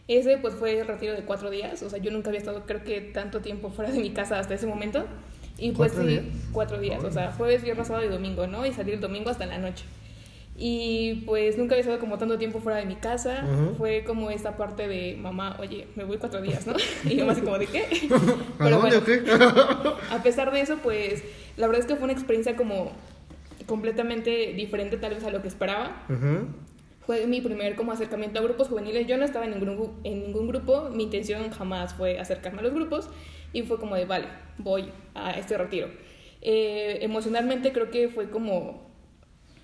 Ese 0.08 0.38
pues 0.38 0.54
fue 0.54 0.80
el 0.80 0.86
retiro 0.86 1.12
de 1.12 1.24
cuatro 1.24 1.50
días, 1.50 1.82
o 1.82 1.90
sea, 1.90 1.98
yo 1.98 2.10
nunca 2.10 2.30
había 2.30 2.40
estado 2.40 2.64
creo 2.64 2.82
que 2.84 3.02
tanto 3.02 3.40
tiempo 3.40 3.68
fuera 3.68 3.90
de 3.90 3.98
mi 3.98 4.12
casa 4.12 4.38
hasta 4.38 4.54
ese 4.54 4.66
momento. 4.66 5.04
Y 5.58 5.72
pues 5.72 5.92
¿Cuatro 5.92 6.08
sí, 6.08 6.08
días? 6.08 6.24
cuatro 6.52 6.78
días, 6.80 7.04
o 7.04 7.10
sea, 7.10 7.32
jueves, 7.32 7.62
viernes, 7.62 7.88
sábado 7.88 8.06
y 8.06 8.08
domingo, 8.08 8.46
¿no? 8.46 8.64
Y 8.64 8.72
salir 8.72 8.94
el 8.94 9.00
domingo 9.00 9.28
hasta 9.28 9.44
la 9.44 9.58
noche. 9.58 9.84
Y 10.62 11.22
pues 11.24 11.56
nunca 11.56 11.74
había 11.74 11.80
estado 11.80 11.98
como 11.98 12.18
tanto 12.18 12.36
tiempo 12.36 12.60
fuera 12.60 12.78
de 12.78 12.84
mi 12.84 12.96
casa. 12.96 13.46
Fue 13.78 14.04
como 14.04 14.30
esta 14.30 14.58
parte 14.58 14.86
de 14.88 15.16
mamá, 15.16 15.56
oye, 15.58 15.88
me 15.96 16.04
voy 16.04 16.18
cuatro 16.18 16.42
días, 16.42 16.66
¿no? 16.66 16.74
Y 17.10 17.16
yo 17.16 17.24
más 17.24 17.38
así 17.38 17.46
como 17.46 17.58
de 17.58 17.66
qué. 17.66 17.86
¿A 18.58 18.68
dónde 18.68 18.98
o 18.98 19.04
qué? 19.04 19.22
A 20.10 20.22
pesar 20.22 20.52
de 20.52 20.60
eso, 20.60 20.76
pues 20.82 21.24
la 21.56 21.66
verdad 21.66 21.80
es 21.80 21.86
que 21.86 21.96
fue 21.96 22.04
una 22.04 22.12
experiencia 22.12 22.56
como 22.56 22.92
completamente 23.64 24.52
diferente 24.52 24.98
tal 24.98 25.14
vez 25.14 25.24
a 25.24 25.30
lo 25.30 25.40
que 25.40 25.48
esperaba. 25.48 26.06
Fue 27.06 27.26
mi 27.26 27.40
primer 27.40 27.74
como 27.74 27.92
acercamiento 27.92 28.38
a 28.38 28.42
grupos 28.42 28.68
juveniles. 28.68 29.06
Yo 29.06 29.16
no 29.16 29.24
estaba 29.24 29.46
en 29.46 29.52
ningún, 29.52 29.98
en 30.04 30.24
ningún 30.24 30.46
grupo. 30.46 30.90
Mi 30.92 31.04
intención 31.04 31.50
jamás 31.52 31.94
fue 31.94 32.18
acercarme 32.18 32.60
a 32.60 32.64
los 32.64 32.74
grupos. 32.74 33.08
Y 33.54 33.62
fue 33.62 33.78
como 33.78 33.96
de, 33.96 34.04
vale, 34.04 34.26
voy 34.58 34.92
a 35.14 35.30
este 35.32 35.56
retiro. 35.56 35.88
Eh, 36.42 36.98
emocionalmente 37.00 37.72
creo 37.72 37.90
que 37.90 38.08
fue 38.10 38.28
como, 38.28 38.89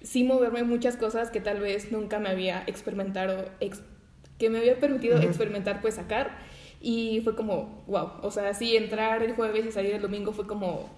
sí 0.02 0.24
moverme 0.24 0.62
muchas 0.64 0.96
cosas 0.96 1.30
que 1.30 1.40
tal 1.40 1.60
vez 1.60 1.92
nunca 1.92 2.18
me 2.18 2.28
había 2.28 2.62
experimentado, 2.66 3.48
ex- 3.60 3.82
que 4.38 4.50
me 4.50 4.58
había 4.58 4.78
permitido 4.78 5.16
Ujú. 5.16 5.26
experimentar, 5.26 5.80
pues 5.80 5.94
sacar. 5.94 6.38
Y 6.80 7.20
fue 7.24 7.34
como, 7.34 7.84
wow. 7.86 8.12
O 8.22 8.30
sea, 8.30 8.52
sí, 8.54 8.76
entrar 8.76 9.22
el 9.22 9.32
jueves 9.34 9.66
y 9.66 9.72
salir 9.72 9.94
el 9.94 10.02
domingo 10.02 10.32
fue 10.32 10.46
como 10.46 10.90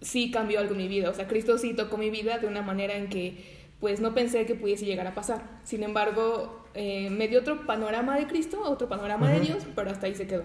sí 0.00 0.30
cambió 0.30 0.60
algo 0.60 0.72
en 0.72 0.78
mi 0.78 0.88
vida. 0.88 1.10
O 1.10 1.14
sea, 1.14 1.26
Cristo 1.28 1.58
sí 1.58 1.74
tocó 1.74 1.96
mi 1.98 2.10
vida 2.10 2.38
de 2.38 2.46
una 2.46 2.62
manera 2.62 2.96
en 2.96 3.08
que 3.08 3.56
pues 3.80 4.00
no 4.00 4.14
pensé 4.14 4.46
que 4.46 4.54
pudiese 4.54 4.86
llegar 4.86 5.06
a 5.06 5.14
pasar. 5.14 5.60
Sin 5.62 5.82
embargo, 5.82 6.64
eh, 6.74 7.10
me 7.10 7.28
dio 7.28 7.40
otro 7.40 7.66
panorama 7.66 8.16
de 8.16 8.26
Cristo, 8.26 8.62
otro 8.64 8.88
panorama 8.88 9.30
de 9.30 9.36
Ujú. 9.38 9.46
Dios, 9.46 9.66
pero 9.74 9.90
hasta 9.90 10.06
ahí 10.06 10.14
se 10.14 10.26
quedó. 10.26 10.44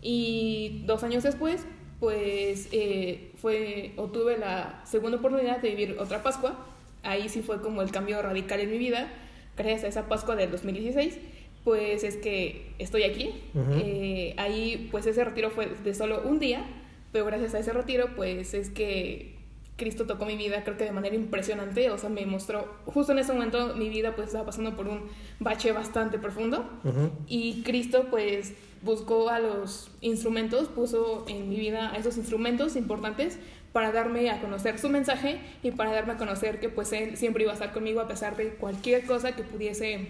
Y 0.00 0.82
dos 0.86 1.02
años 1.04 1.22
después, 1.22 1.66
pues 2.00 2.68
eh, 2.72 3.32
fue, 3.36 3.92
obtuve 3.96 4.36
la 4.38 4.80
segunda 4.84 5.18
oportunidad 5.18 5.60
de 5.60 5.70
vivir 5.70 5.96
otra 5.98 6.22
Pascua. 6.22 6.66
Ahí 7.02 7.28
sí 7.28 7.42
fue 7.42 7.60
como 7.60 7.82
el 7.82 7.90
cambio 7.90 8.20
radical 8.22 8.60
en 8.60 8.70
mi 8.70 8.78
vida, 8.78 9.08
gracias 9.56 9.84
a 9.84 9.88
esa 9.88 10.08
Pascua 10.08 10.36
del 10.36 10.50
2016. 10.50 11.18
Pues 11.64 12.02
es 12.02 12.16
que 12.16 12.72
estoy 12.78 13.04
aquí. 13.04 13.30
Eh, 13.76 14.34
ahí, 14.36 14.88
pues 14.90 15.06
ese 15.06 15.24
retiro 15.24 15.50
fue 15.50 15.68
de 15.84 15.94
solo 15.94 16.22
un 16.24 16.40
día, 16.40 16.64
pero 17.12 17.24
gracias 17.24 17.54
a 17.54 17.60
ese 17.60 17.72
retiro, 17.72 18.16
pues 18.16 18.52
es 18.54 18.68
que 18.68 19.36
Cristo 19.76 20.06
tocó 20.06 20.26
mi 20.26 20.36
vida, 20.36 20.64
creo 20.64 20.76
que 20.76 20.84
de 20.84 20.92
manera 20.92 21.14
impresionante. 21.14 21.90
O 21.90 21.98
sea, 21.98 22.08
me 22.08 22.26
mostró, 22.26 22.68
justo 22.86 23.12
en 23.12 23.20
ese 23.20 23.32
momento, 23.32 23.74
mi 23.76 23.88
vida 23.88 24.14
pues 24.16 24.28
estaba 24.28 24.46
pasando 24.46 24.74
por 24.74 24.88
un 24.88 25.02
bache 25.38 25.72
bastante 25.72 26.18
profundo. 26.18 26.64
Y 27.28 27.62
Cristo 27.62 28.06
pues 28.10 28.54
buscó 28.82 29.28
a 29.28 29.38
los 29.38 29.90
instrumentos, 30.00 30.68
puso 30.68 31.24
en 31.28 31.48
mi 31.48 31.56
vida 31.56 31.92
a 31.92 31.96
esos 31.96 32.16
instrumentos 32.16 32.74
importantes 32.74 33.38
para 33.72 33.92
darme 33.92 34.30
a 34.30 34.40
conocer 34.40 34.78
su 34.78 34.88
mensaje 34.88 35.38
y 35.62 35.70
para 35.70 35.92
darme 35.92 36.14
a 36.14 36.16
conocer 36.16 36.60
que 36.60 36.68
pues 36.68 36.92
Él 36.92 37.16
siempre 37.16 37.44
iba 37.44 37.52
a 37.52 37.54
estar 37.54 37.72
conmigo 37.72 38.00
a 38.00 38.08
pesar 38.08 38.36
de 38.36 38.50
cualquier 38.50 39.06
cosa 39.06 39.32
que 39.32 39.42
pudiese 39.42 40.08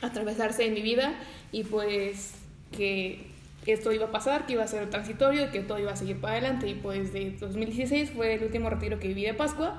atravesarse 0.00 0.66
en 0.66 0.74
mi 0.74 0.82
vida 0.82 1.14
y 1.52 1.64
pues 1.64 2.34
que 2.76 3.32
esto 3.66 3.92
iba 3.92 4.06
a 4.06 4.10
pasar, 4.10 4.46
que 4.46 4.54
iba 4.54 4.64
a 4.64 4.66
ser 4.66 4.90
transitorio 4.90 5.46
y 5.46 5.48
que 5.48 5.60
todo 5.60 5.78
iba 5.78 5.92
a 5.92 5.96
seguir 5.96 6.20
para 6.20 6.34
adelante. 6.34 6.68
Y 6.68 6.74
pues 6.74 7.12
de 7.12 7.30
2016 7.38 8.10
fue 8.10 8.34
el 8.34 8.42
último 8.42 8.68
retiro 8.68 8.98
que 8.98 9.08
viví 9.08 9.22
de 9.22 9.34
Pascua 9.34 9.78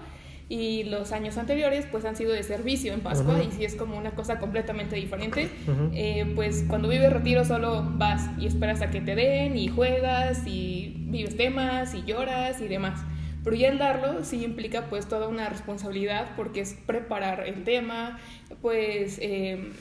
y 0.50 0.84
los 0.84 1.12
años 1.12 1.38
anteriores 1.38 1.86
pues 1.92 2.06
han 2.06 2.16
sido 2.16 2.32
de 2.32 2.44
servicio 2.44 2.94
en 2.94 3.00
Pascua 3.00 3.42
y 3.42 3.52
sí 3.52 3.66
es 3.66 3.76
como 3.76 3.98
una 3.98 4.12
cosa 4.12 4.40
completamente 4.40 4.96
diferente. 4.96 5.50
Eh, 5.94 6.32
pues 6.36 6.66
cuando 6.68 6.90
vives 6.90 7.12
retiro 7.12 7.46
solo 7.46 7.84
vas 7.96 8.30
y 8.38 8.48
esperas 8.48 8.82
a 8.82 8.90
que 8.90 9.02
te 9.02 9.16
den 9.16 9.58
y 9.58 9.68
juegas 9.68 10.46
y 10.46 10.96
vives 10.98 11.38
temas 11.38 11.94
y 11.96 12.04
lloras 12.04 12.62
y 12.62 12.68
demás. 12.68 13.02
Pero 13.44 13.56
ya 13.56 13.70
el 13.70 13.78
darlo 13.78 14.24
sí 14.24 14.44
implica 14.44 14.86
pues 14.90 15.08
toda 15.08 15.28
una 15.28 15.50
responsabilidad 15.50 16.32
porque 16.36 16.62
es 16.62 16.76
preparar 16.86 17.46
el 17.46 17.64
tema, 17.64 18.20
pues 18.62 19.20
eh, 19.22 19.72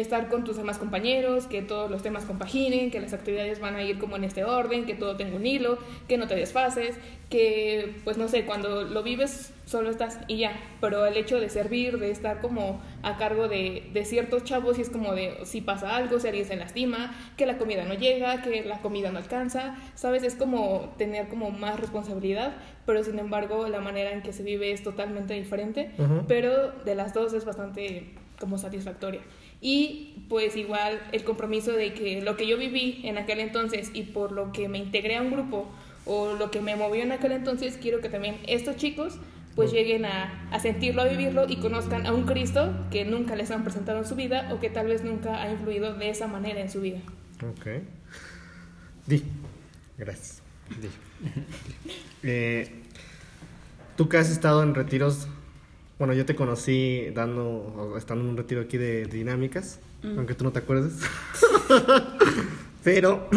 estar 0.00 0.28
con 0.28 0.44
tus 0.44 0.56
demás 0.56 0.78
compañeros, 0.78 1.46
que 1.46 1.62
todos 1.62 1.90
los 1.90 2.02
temas 2.02 2.24
compaginen, 2.24 2.90
que 2.90 3.00
las 3.00 3.12
actividades 3.12 3.60
van 3.60 3.76
a 3.76 3.82
ir 3.82 3.98
como 3.98 4.16
en 4.16 4.24
este 4.24 4.44
orden, 4.44 4.86
que 4.86 4.94
todo 4.94 5.16
tenga 5.16 5.36
un 5.36 5.46
hilo, 5.46 5.78
que 6.08 6.18
no 6.18 6.26
te 6.26 6.34
desfases, 6.34 6.96
que 7.30 7.94
pues 8.04 8.16
no 8.18 8.28
sé, 8.28 8.44
cuando 8.44 8.82
lo 8.82 9.02
vives 9.02 9.52
solo 9.66 9.90
estás 9.90 10.18
y 10.28 10.38
ya, 10.38 10.52
pero 10.80 11.06
el 11.06 11.16
hecho 11.16 11.40
de 11.40 11.48
servir, 11.48 11.98
de 11.98 12.10
estar 12.10 12.40
como 12.40 12.82
a 13.02 13.16
cargo 13.16 13.48
de, 13.48 13.88
de 13.92 14.04
ciertos 14.04 14.44
chavos 14.44 14.78
y 14.78 14.82
es 14.82 14.90
como 14.90 15.14
de 15.14 15.38
si 15.44 15.60
pasa 15.60 15.96
algo, 15.96 16.18
si 16.20 16.28
alguien 16.28 16.44
se 16.46 16.56
lastima, 16.56 17.14
que 17.36 17.46
la 17.46 17.56
comida 17.56 17.84
no 17.84 17.94
llega, 17.94 18.42
que 18.42 18.62
la 18.64 18.80
comida 18.80 19.10
no 19.10 19.18
alcanza, 19.18 19.76
sabes, 19.94 20.22
es 20.22 20.34
como 20.34 20.94
tener 20.98 21.28
como 21.28 21.50
más 21.50 21.80
responsabilidad, 21.80 22.52
pero 22.84 23.02
sin 23.04 23.18
embargo 23.18 23.68
la 23.68 23.80
manera 23.80 24.12
en 24.12 24.22
que 24.22 24.32
se 24.32 24.42
vive 24.42 24.72
es 24.72 24.82
totalmente 24.82 25.34
diferente, 25.34 25.92
Ujú. 25.98 26.24
pero 26.28 26.72
de 26.84 26.94
las 26.94 27.14
dos 27.14 27.32
es 27.32 27.44
bastante 27.44 28.10
como 28.38 28.58
satisfactoria. 28.58 29.20
Y 29.64 30.26
pues 30.28 30.56
igual 30.56 31.00
el 31.12 31.24
compromiso 31.24 31.72
de 31.72 31.94
que 31.94 32.20
lo 32.20 32.36
que 32.36 32.46
yo 32.46 32.58
viví 32.58 33.00
en 33.04 33.16
aquel 33.16 33.40
entonces 33.40 33.90
y 33.94 34.02
por 34.02 34.30
lo 34.30 34.52
que 34.52 34.68
me 34.68 34.76
integré 34.76 35.16
a 35.16 35.22
un 35.22 35.30
grupo 35.30 35.70
o 36.04 36.34
lo 36.34 36.50
que 36.50 36.60
me 36.60 36.76
movió 36.76 37.02
en 37.02 37.12
aquel 37.12 37.32
entonces, 37.32 37.78
quiero 37.80 38.02
que 38.02 38.10
también 38.10 38.36
estos 38.46 38.76
chicos 38.76 39.18
pues 39.54 39.72
lleguen 39.72 40.04
a, 40.04 40.48
a 40.50 40.60
sentirlo, 40.60 41.00
a 41.00 41.06
vivirlo 41.06 41.46
y 41.48 41.56
conozcan 41.56 42.06
a 42.06 42.12
un 42.12 42.24
Cristo 42.24 42.74
que 42.90 43.06
nunca 43.06 43.36
les 43.36 43.50
han 43.50 43.62
presentado 43.62 44.00
en 44.00 44.04
su 44.04 44.16
vida 44.16 44.50
o 44.52 44.60
que 44.60 44.68
tal 44.68 44.88
vez 44.88 45.02
nunca 45.02 45.42
ha 45.42 45.50
influido 45.50 45.94
de 45.94 46.10
esa 46.10 46.26
manera 46.26 46.60
en 46.60 46.70
su 46.70 46.82
vida. 46.82 46.98
Ok. 47.42 47.66
Di. 49.06 49.22
Gracias. 49.96 50.42
Di. 50.80 50.88
Eh, 52.26 52.84
Tú 53.96 54.08
que 54.08 54.16
has 54.16 54.28
estado 54.28 54.62
en 54.64 54.74
retiros, 54.74 55.28
bueno, 55.98 56.12
yo 56.14 56.26
te 56.26 56.34
conocí 56.34 57.06
dando, 57.14 57.94
estando 57.96 58.24
en 58.24 58.30
un 58.30 58.36
retiro 58.36 58.60
aquí 58.62 58.78
de 58.78 59.06
dinámicas, 59.06 59.80
aunque 60.02 60.34
tú 60.34 60.44
no 60.44 60.52
te 60.52 60.58
acuerdes. 60.58 60.94
Pero 62.84 63.28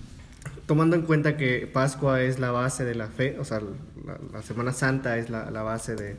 tomando 0.66 0.96
en 0.96 1.02
cuenta 1.02 1.36
que 1.36 1.66
Pascua 1.66 2.22
es 2.22 2.38
la 2.38 2.50
base 2.50 2.84
de 2.84 2.94
la 2.94 3.08
fe, 3.08 3.36
o 3.38 3.44
sea, 3.44 3.60
la, 3.60 4.18
la 4.32 4.42
Semana 4.42 4.72
Santa 4.72 5.18
es 5.18 5.30
la, 5.30 5.50
la 5.50 5.62
base 5.62 5.96
de, 5.96 6.16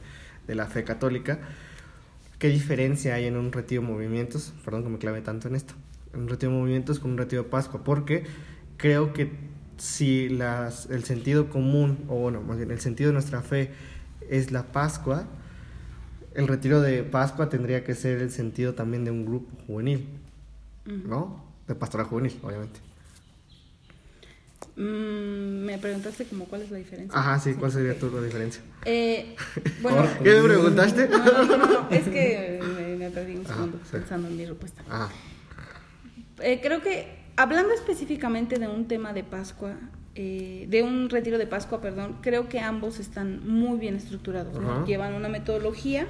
de 0.47 0.55
la 0.55 0.65
fe 0.67 0.83
católica, 0.83 1.39
¿qué 2.39 2.49
diferencia 2.49 3.15
hay 3.15 3.25
en 3.25 3.37
un 3.37 3.51
retiro 3.51 3.81
de 3.81 3.87
movimientos? 3.87 4.53
Perdón 4.63 4.83
que 4.83 4.89
me 4.89 4.97
clave 4.97 5.21
tanto 5.21 5.47
en 5.47 5.55
esto. 5.55 5.73
En 6.13 6.21
un 6.21 6.29
retiro 6.29 6.51
de 6.51 6.57
movimientos 6.57 6.99
con 6.99 7.11
un 7.11 7.17
retiro 7.17 7.43
de 7.43 7.49
Pascua, 7.49 7.83
porque 7.83 8.23
creo 8.77 9.13
que 9.13 9.31
si 9.77 10.29
las, 10.29 10.89
el 10.89 11.03
sentido 11.03 11.49
común, 11.49 12.05
o 12.07 12.15
bueno, 12.15 12.41
más 12.41 12.57
bien 12.57 12.71
el 12.71 12.79
sentido 12.79 13.09
de 13.09 13.13
nuestra 13.13 13.41
fe 13.41 13.71
es 14.29 14.51
la 14.51 14.63
Pascua, 14.63 15.27
el 16.35 16.47
retiro 16.47 16.81
de 16.81 17.03
Pascua 17.03 17.49
tendría 17.49 17.83
que 17.83 17.95
ser 17.95 18.21
el 18.21 18.31
sentido 18.31 18.73
también 18.73 19.05
de 19.05 19.11
un 19.11 19.25
grupo 19.25 19.49
juvenil, 19.65 20.07
¿no? 20.85 21.43
De 21.67 21.75
pastoral 21.75 22.07
juvenil, 22.07 22.37
obviamente. 22.43 22.79
Mm, 24.75 25.65
me 25.65 25.77
preguntaste 25.77 26.25
como 26.25 26.45
cuál 26.45 26.63
es 26.63 26.71
la 26.71 26.77
diferencia. 26.77 27.17
Ajá, 27.17 27.39
sí, 27.39 27.53
¿cuál 27.53 27.71
sería 27.71 27.97
tu 27.97 28.09
diferencia? 28.21 28.61
Eh, 28.83 29.35
bueno, 29.81 30.05
¿Qué 30.21 30.29
me 30.41 30.43
preguntaste? 30.43 31.07
no, 31.09 31.17
no, 31.17 31.57
no, 31.57 31.57
no, 31.57 31.89
es 31.89 32.07
que 32.07 32.59
me, 32.61 32.95
me 32.97 33.09
perdí 33.09 33.37
un 33.37 33.45
Ajá, 33.45 33.55
segundo 33.55 33.79
sí. 33.85 33.91
pensando 33.93 34.27
en 34.27 34.37
mi 34.37 34.45
respuesta. 34.45 34.83
Ajá. 34.89 35.09
Eh, 36.41 36.59
creo 36.61 36.81
que 36.81 37.07
hablando 37.37 37.73
específicamente 37.73 38.59
de 38.59 38.67
un 38.67 38.87
tema 38.87 39.13
de 39.13 39.23
Pascua, 39.23 39.75
eh, 40.15 40.65
de 40.69 40.81
un 40.81 41.09
retiro 41.09 41.37
de 41.37 41.45
Pascua, 41.45 41.81
perdón, 41.81 42.17
creo 42.21 42.47
que 42.47 42.59
ambos 42.59 42.99
están 42.99 43.45
muy 43.45 43.77
bien 43.77 43.95
estructurados, 43.95 44.57
llevan 44.87 45.13
una 45.13 45.27
metodología. 45.27 46.07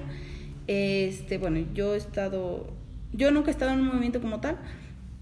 Este, 0.67 1.39
bueno, 1.39 1.65
yo 1.73 1.95
he 1.95 1.97
estado, 1.97 2.67
yo 3.13 3.31
nunca 3.31 3.49
he 3.49 3.51
estado 3.51 3.71
en 3.71 3.79
un 3.79 3.87
movimiento 3.87 4.21
como 4.21 4.41
tal, 4.41 4.57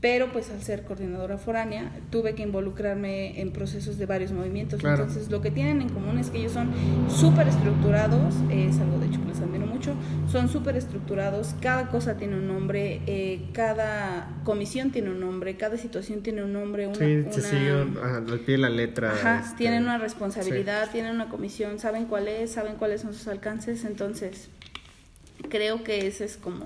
pero 0.03 0.33
pues 0.33 0.49
al 0.49 0.61
ser 0.61 0.83
coordinadora 0.83 1.37
foránea 1.37 1.89
tuve 2.09 2.35
que 2.35 2.43
involucrarme 2.43 3.39
en 3.39 3.53
procesos 3.53 3.97
de 3.97 4.05
varios 4.05 4.33
movimientos. 4.33 4.81
Claro. 4.81 5.03
Entonces 5.03 5.31
lo 5.31 5.39
que 5.39 5.49
tienen 5.49 5.81
en 5.81 5.87
común 5.87 6.17
es 6.19 6.29
que 6.29 6.39
ellos 6.39 6.51
son 6.51 6.71
súper 7.09 7.47
estructurados, 7.47 8.35
es 8.51 8.77
algo 8.79 8.99
de 8.99 9.05
hecho 9.07 9.21
que 9.21 9.29
les 9.29 9.39
admiro 9.39 9.65
mucho, 9.65 9.93
son 10.29 10.49
súper 10.49 10.75
estructurados, 10.75 11.55
cada 11.61 11.87
cosa 11.87 12.17
tiene 12.17 12.35
un 12.35 12.49
nombre, 12.49 12.99
eh, 13.07 13.45
cada 13.53 14.27
comisión 14.43 14.91
tiene 14.91 15.09
un 15.09 15.21
nombre, 15.21 15.55
cada 15.55 15.77
situación 15.77 16.21
tiene 16.21 16.43
un 16.43 16.51
nombre, 16.51 16.85
una... 16.85 16.95
Sí, 16.97 17.23
se 17.31 17.39
una- 17.39 17.49
sigue 17.49 17.99
ajá, 18.03 18.17
al 18.17 18.39
pie 18.41 18.55
de 18.55 18.57
la 18.57 18.69
letra. 18.69 19.13
Ajá, 19.13 19.39
este, 19.39 19.55
tienen 19.55 19.83
una 19.83 19.99
responsabilidad, 19.99 20.91
tienen 20.91 21.15
una 21.15 21.29
comisión, 21.29 21.79
saben 21.79 22.07
cuál 22.07 22.27
es, 22.27 22.51
saben 22.51 22.75
cuáles 22.75 22.99
son 22.99 23.13
sus 23.13 23.29
alcances, 23.29 23.85
entonces 23.85 24.49
creo 25.49 25.81
que 25.85 26.07
esa 26.07 26.25
es 26.25 26.35
como 26.35 26.65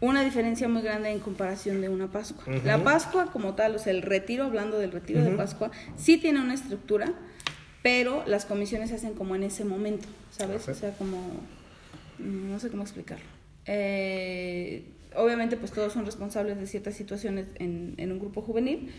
una 0.00 0.22
diferencia 0.22 0.68
muy 0.68 0.82
grande 0.82 1.10
en 1.10 1.20
comparación 1.20 1.80
de 1.80 1.88
una 1.88 2.08
Pascua. 2.08 2.44
La 2.64 2.82
Pascua 2.82 3.26
como 3.32 3.54
tal, 3.54 3.76
o 3.76 3.78
sea, 3.78 3.92
el 3.92 4.02
retiro, 4.02 4.44
hablando 4.44 4.78
del 4.78 4.92
retiro 4.92 5.22
de. 5.22 5.30
Pascua, 5.30 5.70
sí 5.96 6.18
tiene 6.18 6.40
una 6.40 6.54
estructura, 6.54 7.12
pero 7.82 8.24
las 8.26 8.44
comisiones 8.44 8.90
se 8.90 8.96
hacen 8.96 9.14
como 9.14 9.34
en 9.34 9.42
ese 9.42 9.64
momento, 9.64 10.08
¿sabes? 10.30 10.68
O 10.68 10.74
sea, 10.74 10.92
como, 10.92 11.18
mm, 12.18 12.50
no 12.50 12.58
sé 12.58 12.70
cómo 12.70 12.82
explicarlo. 12.82 13.24
Eh, 13.64 14.84
obviamente, 15.14 15.56
pues 15.56 15.72
todos 15.72 15.92
son 15.92 16.04
responsables 16.04 16.58
de 16.58 16.66
ciertas 16.66 16.94
situaciones 16.94 17.46
en, 17.56 17.94
en 17.96 18.12
un 18.12 18.18
grupo 18.18 18.42
juvenil, 18.42 18.92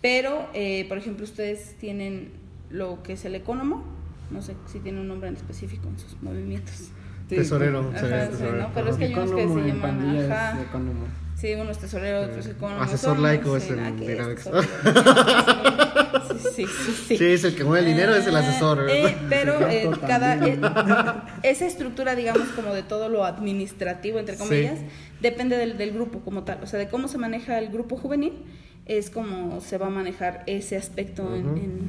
pero, 0.00 0.48
eh, 0.54 0.86
por 0.88 0.98
ejemplo, 0.98 1.24
ustedes 1.24 1.74
tienen 1.78 2.30
lo 2.70 3.02
que 3.02 3.14
es 3.14 3.24
el 3.24 3.34
economo, 3.34 3.84
no 4.30 4.42
sé 4.42 4.54
si 4.66 4.78
tiene 4.78 5.00
un 5.00 5.08
nombre 5.08 5.28
en 5.28 5.36
específico 5.36 5.88
en 5.88 5.98
sus 5.98 6.22
movimientos. 6.22 6.90
Tesorero. 7.36 7.90
Ajá, 7.90 7.98
sería 8.00 8.26
sí. 8.26 8.44
Pero 8.74 8.90
es 8.90 8.96
que 8.96 9.04
hay 9.04 9.14
unos 9.14 9.30
que 9.32 9.42
se 9.42 9.48
llaman, 9.48 9.80
pandillas, 9.80 10.30
ajá. 10.30 10.62
economo. 10.62 11.04
Sí, 11.36 11.54
uno 11.54 11.70
es 11.70 11.78
tesorero, 11.78 12.22
otro 12.22 12.40
es 12.40 12.46
economo. 12.46 12.82
Asesor 12.82 13.18
laico 13.20 13.56
es 13.56 13.64
es 13.64 13.70
Dynamics. 13.70 14.48
Sí, 16.54 16.64
sí, 16.66 16.66
sí, 16.66 16.92
sí. 17.06 17.16
Sí, 17.18 17.24
es 17.26 17.44
el 17.44 17.54
que 17.54 17.64
mueve 17.64 17.86
el 17.86 17.94
dinero, 17.94 18.14
es 18.14 18.26
el 18.26 18.36
asesor. 18.36 18.86
Eh, 18.90 19.16
pero 19.28 19.68
eh, 19.68 19.88
cada 20.06 20.34
eh, 20.46 20.58
esa 21.42 21.66
estructura, 21.66 22.14
digamos, 22.14 22.48
como 22.48 22.72
de 22.74 22.82
todo 22.82 23.08
lo 23.08 23.24
administrativo, 23.24 24.18
entre 24.18 24.36
Sí. 24.36 24.42
comillas, 24.42 24.78
depende 25.20 25.56
del, 25.56 25.78
del 25.78 25.92
grupo 25.92 26.20
como 26.20 26.44
tal. 26.44 26.58
O 26.62 26.66
sea, 26.66 26.78
de 26.78 26.88
cómo 26.88 27.08
se 27.08 27.18
maneja 27.18 27.58
el 27.58 27.68
grupo 27.68 27.96
juvenil, 27.96 28.32
es 28.86 29.10
como 29.10 29.60
se 29.60 29.78
va 29.78 29.86
a 29.86 29.90
manejar 29.90 30.42
ese 30.46 30.76
aspecto 30.76 31.34
en, 31.36 31.46
en, 31.58 31.80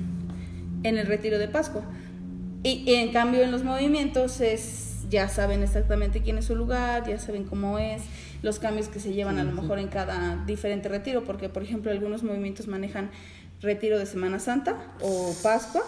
en 0.83 0.97
el 0.97 1.07
retiro 1.07 1.37
de 1.39 1.47
Pascua. 1.47 1.83
Y, 2.63 2.83
y 2.85 2.95
en 2.95 3.11
cambio 3.11 3.41
en 3.41 3.51
los 3.51 3.63
movimientos 3.63 4.41
es 4.41 4.88
ya 5.09 5.27
saben 5.27 5.63
exactamente 5.63 6.21
quién 6.21 6.37
es 6.37 6.45
su 6.45 6.55
lugar, 6.55 7.07
ya 7.07 7.19
saben 7.19 7.43
cómo 7.43 7.79
es, 7.79 8.03
los 8.41 8.59
cambios 8.59 8.87
que 8.87 8.99
se 8.99 9.13
llevan 9.13 9.39
a 9.39 9.43
lo 9.43 9.51
mejor 9.51 9.79
en 9.79 9.87
cada 9.87 10.43
diferente 10.45 10.87
retiro, 10.89 11.23
porque 11.23 11.49
por 11.49 11.63
ejemplo 11.63 11.91
algunos 11.91 12.23
movimientos 12.23 12.67
manejan 12.67 13.09
retiro 13.61 13.97
de 13.97 14.05
Semana 14.05 14.39
Santa 14.39 14.75
o 15.01 15.35
Pascua. 15.43 15.83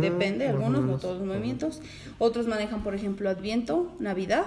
Depende, 0.00 0.46
algunos, 0.46 0.84
no 0.84 0.98
todos 0.98 1.18
los 1.18 1.26
movimientos. 1.26 1.82
Otros 2.18 2.46
manejan, 2.46 2.84
por 2.84 2.94
ejemplo, 2.94 3.28
Adviento, 3.28 3.92
Navidad. 3.98 4.44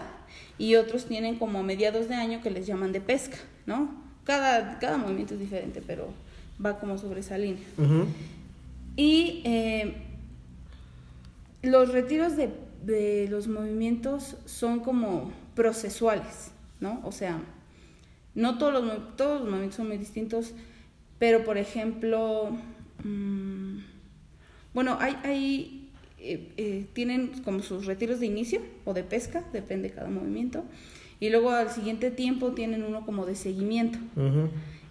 Y 0.57 0.75
otros 0.75 1.05
tienen 1.05 1.37
como 1.37 1.63
mediados 1.63 2.07
de 2.07 2.15
año 2.15 2.41
que 2.41 2.49
les 2.49 2.65
llaman 2.65 2.93
de 2.93 3.01
pesca, 3.01 3.37
¿no? 3.65 3.89
Cada, 4.23 4.79
cada 4.79 4.97
movimiento 4.97 5.33
es 5.33 5.41
diferente, 5.41 5.83
pero 5.85 6.07
va 6.63 6.79
como 6.79 6.97
sobre 6.97 7.19
esa 7.19 7.37
línea. 7.37 7.63
Y 8.95 9.41
eh, 9.43 9.95
los 11.61 11.91
retiros 11.91 12.35
de, 12.37 12.49
de 12.83 13.27
los 13.29 13.47
movimientos 13.47 14.37
son 14.45 14.79
como 14.79 15.31
procesuales, 15.55 16.51
¿no? 16.79 17.01
O 17.03 17.11
sea, 17.11 17.41
no 18.35 18.57
todos 18.57 18.73
los, 18.73 19.15
todos 19.15 19.41
los 19.41 19.49
movimientos 19.49 19.77
son 19.77 19.87
muy 19.87 19.97
distintos, 19.97 20.53
pero 21.19 21.43
por 21.43 21.57
ejemplo, 21.57 22.51
mm, 23.03 23.79
bueno, 24.73 24.97
hay, 24.99 25.17
hay 25.23 25.89
eh, 26.19 26.51
eh, 26.57 26.85
tienen 26.93 27.31
como 27.43 27.61
sus 27.61 27.85
retiros 27.85 28.19
de 28.19 28.25
inicio 28.25 28.61
o 28.85 28.93
de 28.93 29.03
pesca, 29.03 29.43
depende 29.53 29.89
de 29.89 29.95
cada 29.95 30.09
movimiento, 30.09 30.63
y 31.19 31.29
luego 31.29 31.51
al 31.51 31.69
siguiente 31.69 32.11
tiempo 32.11 32.53
tienen 32.53 32.83
uno 32.83 33.05
como 33.05 33.25
de 33.25 33.35
seguimiento 33.35 33.97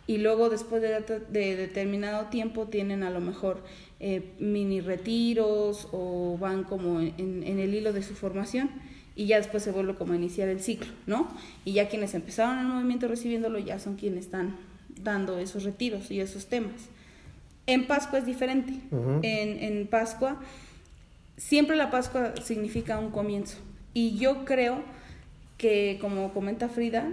y 0.07 0.19
luego 0.19 0.51
después 0.51 0.83
de, 0.83 1.03
de 1.31 1.57
determinado 1.57 2.27
tiempo 2.27 2.67
tienen 2.67 3.03
a 3.03 3.11
lo 3.11 3.21
mejor 3.21 3.63
eh, 4.01 4.33
mini 4.39 4.81
retiros 4.81 5.89
o 5.93 6.37
van 6.39 6.65
como 6.65 7.01
en, 7.01 7.15
en 7.19 7.59
el 7.59 7.75
hilo 7.75 7.93
de 7.93 8.03
su 8.03 8.15
formación 8.15 8.71
y 9.15 9.27
ya 9.27 9.39
después 9.39 9.63
se 9.63 9.71
vuelve 9.71 9.95
como 9.95 10.13
a 10.13 10.17
iniciar 10.17 10.49
el 10.49 10.61
ciclo, 10.61 10.93
¿no? 11.07 11.29
Y 11.65 11.73
ya 11.73 11.89
quienes 11.89 12.15
empezaron 12.15 12.59
el 12.59 12.67
movimiento 12.67 13.09
recibiéndolo 13.09 13.59
ya 13.59 13.79
son 13.79 13.97
quienes 13.97 14.27
están 14.27 14.57
dando 15.03 15.39
esos 15.39 15.65
retiros 15.65 16.11
y 16.11 16.21
esos 16.21 16.47
temas. 16.47 16.89
En 17.67 17.87
Pascua 17.87 18.19
es 18.19 18.27
diferente. 18.27 18.75
En, 18.93 19.63
en 19.63 19.87
Pascua, 19.87 20.41
siempre 21.37 21.77
la 21.77 21.91
Pascua 21.91 22.35
significa 22.43 22.99
un 22.99 23.11
comienzo. 23.11 23.57
Y 23.93 24.19
yo 24.19 24.45
creo 24.45 24.83
que, 25.59 25.99
como 26.01 26.33
comenta 26.33 26.69
Frida, 26.69 27.09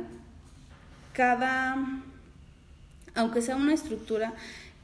cada 1.13 2.03
aunque 3.15 3.41
sea 3.41 3.55
una 3.55 3.73
estructura, 3.73 4.33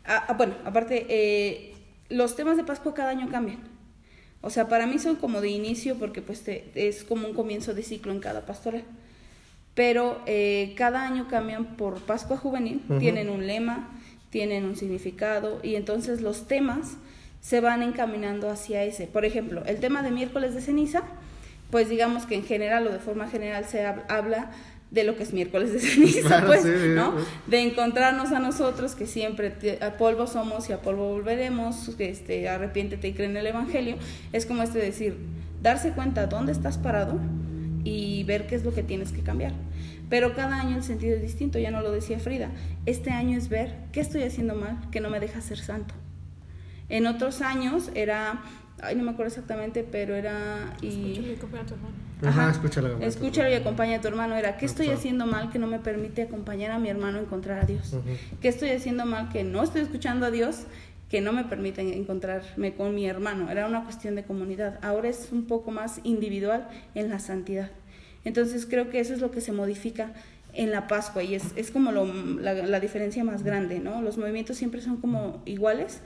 ah, 0.05 0.25
ah, 0.27 0.33
bueno, 0.33 0.53
aparte, 0.65 1.05
eh, 1.09 1.73
los 2.09 2.35
temas 2.35 2.57
de 2.57 2.63
Pascua 2.63 2.93
cada 2.93 3.11
año 3.11 3.29
cambian. 3.29 3.59
O 4.41 4.49
sea, 4.49 4.67
para 4.69 4.87
mí 4.87 4.99
son 4.99 5.15
como 5.17 5.41
de 5.41 5.49
inicio 5.49 5.95
porque 5.95 6.21
pues 6.21 6.41
te- 6.43 6.71
es 6.75 7.03
como 7.03 7.27
un 7.27 7.33
comienzo 7.33 7.73
de 7.73 7.83
ciclo 7.83 8.11
en 8.11 8.19
cada 8.19 8.45
pastoral. 8.45 8.83
Pero 9.75 10.21
eh, 10.25 10.73
cada 10.77 11.03
año 11.05 11.27
cambian 11.29 11.77
por 11.77 11.99
Pascua 12.01 12.37
Juvenil, 12.37 12.81
tienen 12.99 13.29
un 13.29 13.47
lema, 13.47 13.89
tienen 14.29 14.65
un 14.65 14.75
significado 14.75 15.59
y 15.63 15.75
entonces 15.75 16.21
los 16.21 16.47
temas 16.47 16.97
se 17.41 17.61
van 17.61 17.81
encaminando 17.83 18.49
hacia 18.49 18.83
ese. 18.83 19.07
Por 19.07 19.23
ejemplo, 19.25 19.63
el 19.65 19.79
tema 19.79 20.01
de 20.03 20.11
miércoles 20.11 20.53
de 20.53 20.61
ceniza, 20.61 21.03
pues 21.71 21.87
digamos 21.87 22.25
que 22.25 22.35
en 22.35 22.43
general 22.43 22.87
o 22.87 22.91
de 22.91 22.99
forma 22.99 23.29
general 23.29 23.65
se 23.65 23.83
hab- 23.85 24.03
habla 24.09 24.51
de 24.91 25.03
lo 25.03 25.15
que 25.15 25.23
es 25.23 25.33
miércoles 25.33 25.71
de 25.71 25.79
ceniza, 25.79 26.27
Claro, 26.27 26.47
pues, 26.47 26.61
sí, 26.63 26.69
¿no? 26.95 27.11
sí. 27.19 27.25
de 27.47 27.59
encontrarnos 27.61 28.31
a 28.31 28.39
nosotros 28.39 28.95
que 28.95 29.05
siempre 29.05 29.51
te- 29.51 29.83
a 29.83 29.97
polvo 29.97 30.25
somos 30.25 30.67
y 30.69 30.73
a 30.73 30.81
polvo 30.81 31.09
volveremos, 31.09 31.91
que, 31.97 32.09
este, 32.09 32.49
arrepiéntete 32.49 33.07
y 33.09 33.13
cree 33.13 33.27
en 33.27 33.37
el 33.37 33.45
Evangelio, 33.47 33.97
es 34.33 34.45
como 34.47 34.63
este 34.63 34.79
decir, 34.79 35.17
darse 35.61 35.91
cuenta 35.91 36.25
dónde 36.27 36.51
estás 36.51 36.77
parado 36.79 37.19
y 37.83 38.23
ver 38.23 38.47
qué 38.47 38.55
es 38.55 38.63
lo 38.63 38.73
que 38.73 38.81
tienes 38.83 39.11
que 39.11 39.21
cambiar. 39.21 39.53
Pero 40.09 40.33
cada 40.33 40.59
año 40.59 40.75
el 40.77 40.83
sentido 40.83 41.15
es 41.15 41.21
distinto, 41.21 41.59
ya 41.59 41.69
no 41.69 41.81
lo 41.81 41.91
decía 41.91 42.17
Frida, 42.17 42.49
este 42.87 43.11
año 43.11 43.37
es 43.37 43.47
ver 43.47 43.75
qué 43.91 43.99
estoy 44.01 44.23
haciendo 44.23 44.55
mal 44.55 44.79
que 44.91 45.01
no 45.01 45.11
me 45.11 45.19
deja 45.19 45.39
ser 45.41 45.59
santo. 45.59 45.93
En 46.89 47.05
otros 47.05 47.41
años 47.41 47.91
era, 47.93 48.41
ay 48.81 48.95
no 48.95 49.03
me 49.03 49.11
acuerdo 49.11 49.27
exactamente, 49.29 49.83
pero 49.89 50.15
era... 50.15 50.75
Y, 50.81 51.35
tu 51.39 51.45
hermano. 51.45 52.08
Ajá, 52.21 52.51
escúchalo. 52.51 52.97
Escúchalo 52.99 53.49
y 53.49 53.53
acompaña 53.53 53.97
a 53.97 54.01
tu 54.01 54.07
hermano. 54.09 54.35
Era, 54.35 54.57
¿qué 54.57 54.65
estoy 54.65 54.87
Exacto. 54.87 54.99
haciendo 54.99 55.25
mal 55.25 55.49
que 55.51 55.59
no 55.59 55.67
me 55.67 55.79
permite 55.79 56.23
acompañar 56.23 56.71
a 56.71 56.79
mi 56.79 56.89
hermano 56.89 57.17
a 57.19 57.21
encontrar 57.21 57.59
a 57.59 57.65
Dios? 57.65 57.93
¿Qué 58.41 58.47
estoy 58.49 58.69
haciendo 58.71 59.05
mal 59.05 59.29
que 59.29 59.43
no 59.43 59.63
estoy 59.63 59.81
escuchando 59.81 60.25
a 60.25 60.31
Dios 60.31 60.63
que 61.09 61.21
no 61.21 61.31
me 61.33 61.43
permite 61.45 61.81
encontrarme 61.97 62.73
con 62.73 62.93
mi 62.93 63.05
hermano? 63.07 63.49
Era 63.49 63.67
una 63.67 63.83
cuestión 63.83 64.15
de 64.15 64.23
comunidad. 64.23 64.79
Ahora 64.81 65.07
es 65.09 65.29
un 65.31 65.45
poco 65.45 65.71
más 65.71 66.01
individual 66.03 66.67
en 66.93 67.09
la 67.09 67.19
santidad. 67.19 67.71
Entonces 68.25 68.65
creo 68.65 68.89
que 68.89 68.99
eso 68.99 69.13
es 69.13 69.21
lo 69.21 69.31
que 69.31 69.39
se 69.39 69.53
modifica 69.53 70.11
en 70.53 70.71
la 70.71 70.87
Pascua 70.87 71.23
y 71.23 71.35
es, 71.35 71.43
es 71.55 71.71
como 71.71 71.91
lo- 71.91 72.05
la, 72.41 72.53
la 72.53 72.79
diferencia 72.79 73.23
más 73.23 73.43
grande, 73.43 73.79
¿no? 73.79 74.01
Los 74.01 74.17
movimientos 74.17 74.57
siempre 74.57 74.81
son 74.81 74.97
como 74.97 75.41
iguales. 75.45 76.01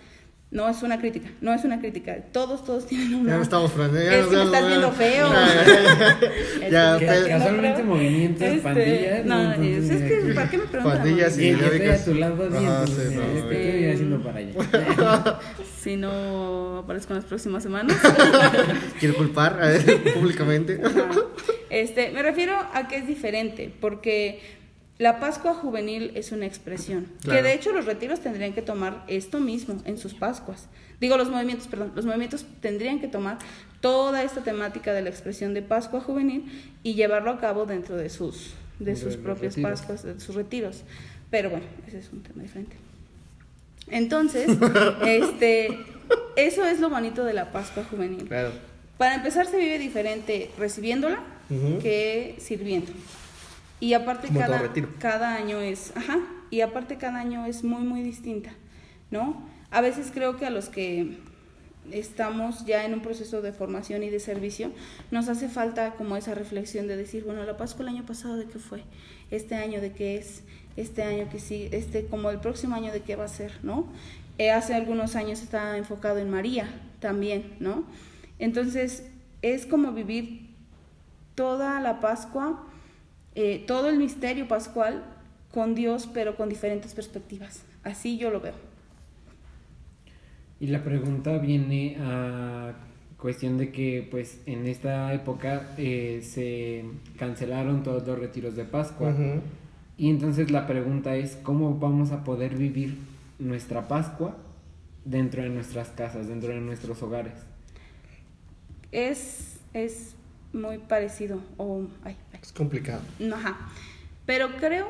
No 0.54 0.70
es 0.70 0.84
una 0.84 1.00
crítica, 1.00 1.30
no 1.42 1.52
es 1.52 1.64
una 1.66 1.80
crítica. 1.80 2.16
Todos, 2.32 2.64
todos 2.64 2.86
tienen 2.86 3.16
una... 3.16 3.32
Ya 3.32 3.38
me 3.38 3.44
estamos. 3.44 3.72
Es 3.72 4.28
que 4.28 4.36
me 4.36 4.44
estás 4.44 4.68
viendo 4.68 4.92
feo. 4.92 5.28
Ya, 6.70 7.00
casualmente 7.28 7.82
movimientos, 7.82 8.48
Este, 8.48 8.62
pandillas. 8.62 9.26
No, 9.26 9.52
es 9.54 9.88
que, 9.90 10.32
¿para 10.36 10.50
qué 10.52 10.58
me 10.60 10.66
preguntan? 10.66 10.98
Pandillas 11.00 11.38
Y 11.40 11.50
estoy 11.50 11.70
dinámicas. 11.72 12.02
a 12.02 12.06
tu 12.06 12.14
lado, 12.14 12.50
no, 12.52 12.60
mira, 12.60 12.84
este- 12.84 13.10
¿qué 13.50 13.70
estoy 13.70 13.86
haciendo 13.94 14.22
para 14.24 14.38
allá? 14.38 15.40
Si 15.84 15.98
no 15.98 16.78
aparezco 16.78 17.14
en 17.14 17.18
las 17.20 17.26
próximas 17.26 17.64
semanas. 17.64 17.98
Quiero 19.00 19.16
culpar 19.16 19.60
públicamente. 20.14 20.80
Este, 21.72 22.12
me 22.12 22.22
refiero 22.22 22.54
a 22.74 22.88
que 22.88 22.98
es 22.98 23.08
diferente, 23.08 23.74
porque 23.82 24.40
la 25.00 25.20
Pascua 25.20 25.54
juvenil 25.54 26.12
es 26.16 26.32
una 26.32 26.46
expresión. 26.46 27.08
Claro. 27.22 27.38
Que 27.38 27.44
de 27.44 27.54
hecho 27.54 27.72
los 27.72 27.86
retiros 27.86 28.20
tendrían 28.20 28.54
que 28.54 28.62
tomar 28.62 29.04
esto 29.08 29.40
mismo 29.40 29.82
en 29.86 29.98
sus 29.98 30.14
Pascuas. 30.14 30.68
Digo 31.00 31.18
los 31.18 31.30
movimientos, 31.30 31.68
perdón, 31.68 31.92
los 31.96 32.06
movimientos 32.06 32.46
tendrían 32.62 33.00
que 33.00 33.08
tomar 33.08 33.40
toda 33.82 34.24
esta 34.24 34.42
temática 34.42 34.94
de 34.94 35.02
la 35.02 35.10
expresión 35.10 35.54
de 35.54 35.62
Pascua 35.62 36.00
juvenil 36.00 36.46
y 36.84 36.94
llevarlo 36.94 37.32
a 37.32 37.40
cabo 37.40 37.66
dentro 37.66 37.98
de 37.98 38.10
sus, 38.10 38.54
de 38.80 38.92
De 38.92 38.96
sus 38.96 39.18
propias 39.18 39.56
retiros. 39.56 39.80
Pascuas, 39.82 40.04
de 40.04 40.20
sus 40.20 40.36
retiros. 40.36 40.84
Pero 41.30 41.50
bueno, 41.50 41.66
ese 41.88 42.00
es 42.00 42.10
un 42.14 42.22
tema 42.22 42.44
diferente. 42.44 42.76
Entonces, 43.88 44.50
este, 45.06 45.80
eso 46.36 46.64
es 46.66 46.80
lo 46.80 46.90
bonito 46.90 47.26
de 47.26 47.34
la 47.34 47.52
Pascua 47.52 47.84
juvenil. 47.84 48.26
Claro. 48.26 48.52
Para 48.98 49.16
empezar 49.16 49.48
se 49.48 49.58
vive 49.58 49.80
diferente 49.80 50.52
recibiéndola 50.58 51.24
que 51.82 52.36
sirviendo. 52.40 52.92
Y 53.84 53.96
aparte 53.96 54.30
Como 54.30 54.40
cada 54.98 55.36
año 55.36 55.60
es, 55.60 55.92
ajá, 55.98 56.20
y 56.50 56.62
aparte 56.62 56.98
cada 56.98 57.20
año 57.20 57.46
es 57.46 57.66
muy 57.66 57.84
muy 57.84 58.02
distinta, 58.02 58.54
¿no? 59.12 59.44
A 59.72 59.82
veces 59.82 60.10
creo 60.14 60.38
que 60.38 60.46
a 60.46 60.50
los 60.50 60.70
que 60.70 61.18
estamos 61.92 62.66
ya 62.66 62.86
en 62.86 62.94
un 62.94 63.02
proceso 63.02 63.42
de 63.42 63.52
formación 63.52 64.02
y 64.04 64.10
de 64.10 64.22
servicio, 64.22 64.72
nos 65.12 65.28
hace 65.28 65.50
falta 65.50 65.96
como 65.96 66.16
esa 66.16 66.34
reflexión 66.34 66.88
de 66.88 66.96
decir, 66.96 67.26
bueno, 67.26 67.44
la 67.44 67.58
Pascua 67.58 67.84
el 67.84 67.90
año 67.90 68.06
pasado 68.06 68.38
de 68.38 68.46
qué 68.46 68.58
fue, 68.58 68.86
este 69.32 69.56
año 69.56 69.82
de 69.82 69.92
qué 69.92 70.16
es, 70.16 70.44
este 70.78 71.04
año 71.04 71.28
que 71.30 71.40
sí, 71.40 71.68
este 71.74 72.06
como 72.06 72.30
el 72.30 72.40
próximo 72.40 72.76
año 72.76 72.94
de 72.94 73.02
qué 73.02 73.18
va 73.18 73.26
a 73.26 73.28
ser, 73.28 73.52
¿no? 73.64 73.90
Eh, 74.38 74.50
hace 74.50 74.76
algunos 74.76 75.18
años 75.18 75.42
estaba 75.42 75.78
enfocado 75.78 76.20
en 76.20 76.30
María 76.30 76.70
también, 77.02 77.58
¿no? 77.60 77.84
Entonces, 78.40 79.04
es 79.42 79.66
como 79.66 79.92
vivir 79.92 80.56
toda 81.36 81.82
la 81.82 82.00
Pascua, 82.00 82.70
eh, 83.36 83.64
todo 83.66 83.90
el 83.90 83.98
misterio 83.98 84.48
pascual 84.48 85.04
con 85.52 85.76
Dios, 85.76 86.10
pero 86.14 86.36
con 86.36 86.50
diferentes 86.50 86.94
perspectivas. 86.94 87.64
Así 87.84 88.18
yo 88.18 88.30
lo 88.30 88.42
veo. 88.42 88.54
Y 90.60 90.68
la 90.68 90.84
pregunta 90.84 91.38
viene 91.40 91.98
a 92.00 92.74
cuestión 93.18 93.58
de 93.58 93.72
que 93.72 94.08
pues 94.10 94.42
en 94.46 94.68
esta 94.68 95.14
época 95.14 95.74
eh, 95.78 96.22
se 96.24 96.84
cancelaron 97.18 97.84
todos 97.84 98.06
los 98.06 98.20
retiros 98.20 98.56
de 98.56 98.66
Pascua. 98.66 99.12
Ujú. 99.12 99.42
Y 99.98 100.10
entonces 100.10 100.52
la 100.52 100.68
pregunta 100.68 101.16
es, 101.16 101.38
¿cómo 101.38 101.78
vamos 101.78 102.12
a 102.12 102.24
poder 102.24 102.56
vivir 102.56 102.98
nuestra 103.40 103.88
Pascua 103.88 104.38
dentro 105.06 105.44
de 105.44 105.50
nuestras 105.50 105.90
casas, 105.90 106.28
dentro 106.28 106.54
de 106.54 106.62
nuestros 106.62 107.02
hogares? 107.04 107.34
Es, 108.92 109.60
es 109.74 110.16
muy 110.54 110.78
parecido, 110.78 111.40
o, 111.58 111.88
ay, 112.04 112.16
ay, 112.34 112.40
Es 112.42 112.52
complicado. 112.52 113.02
no, 113.20 113.36
ajá. 113.36 113.58
Pero 114.26 114.56
creo 114.58 114.88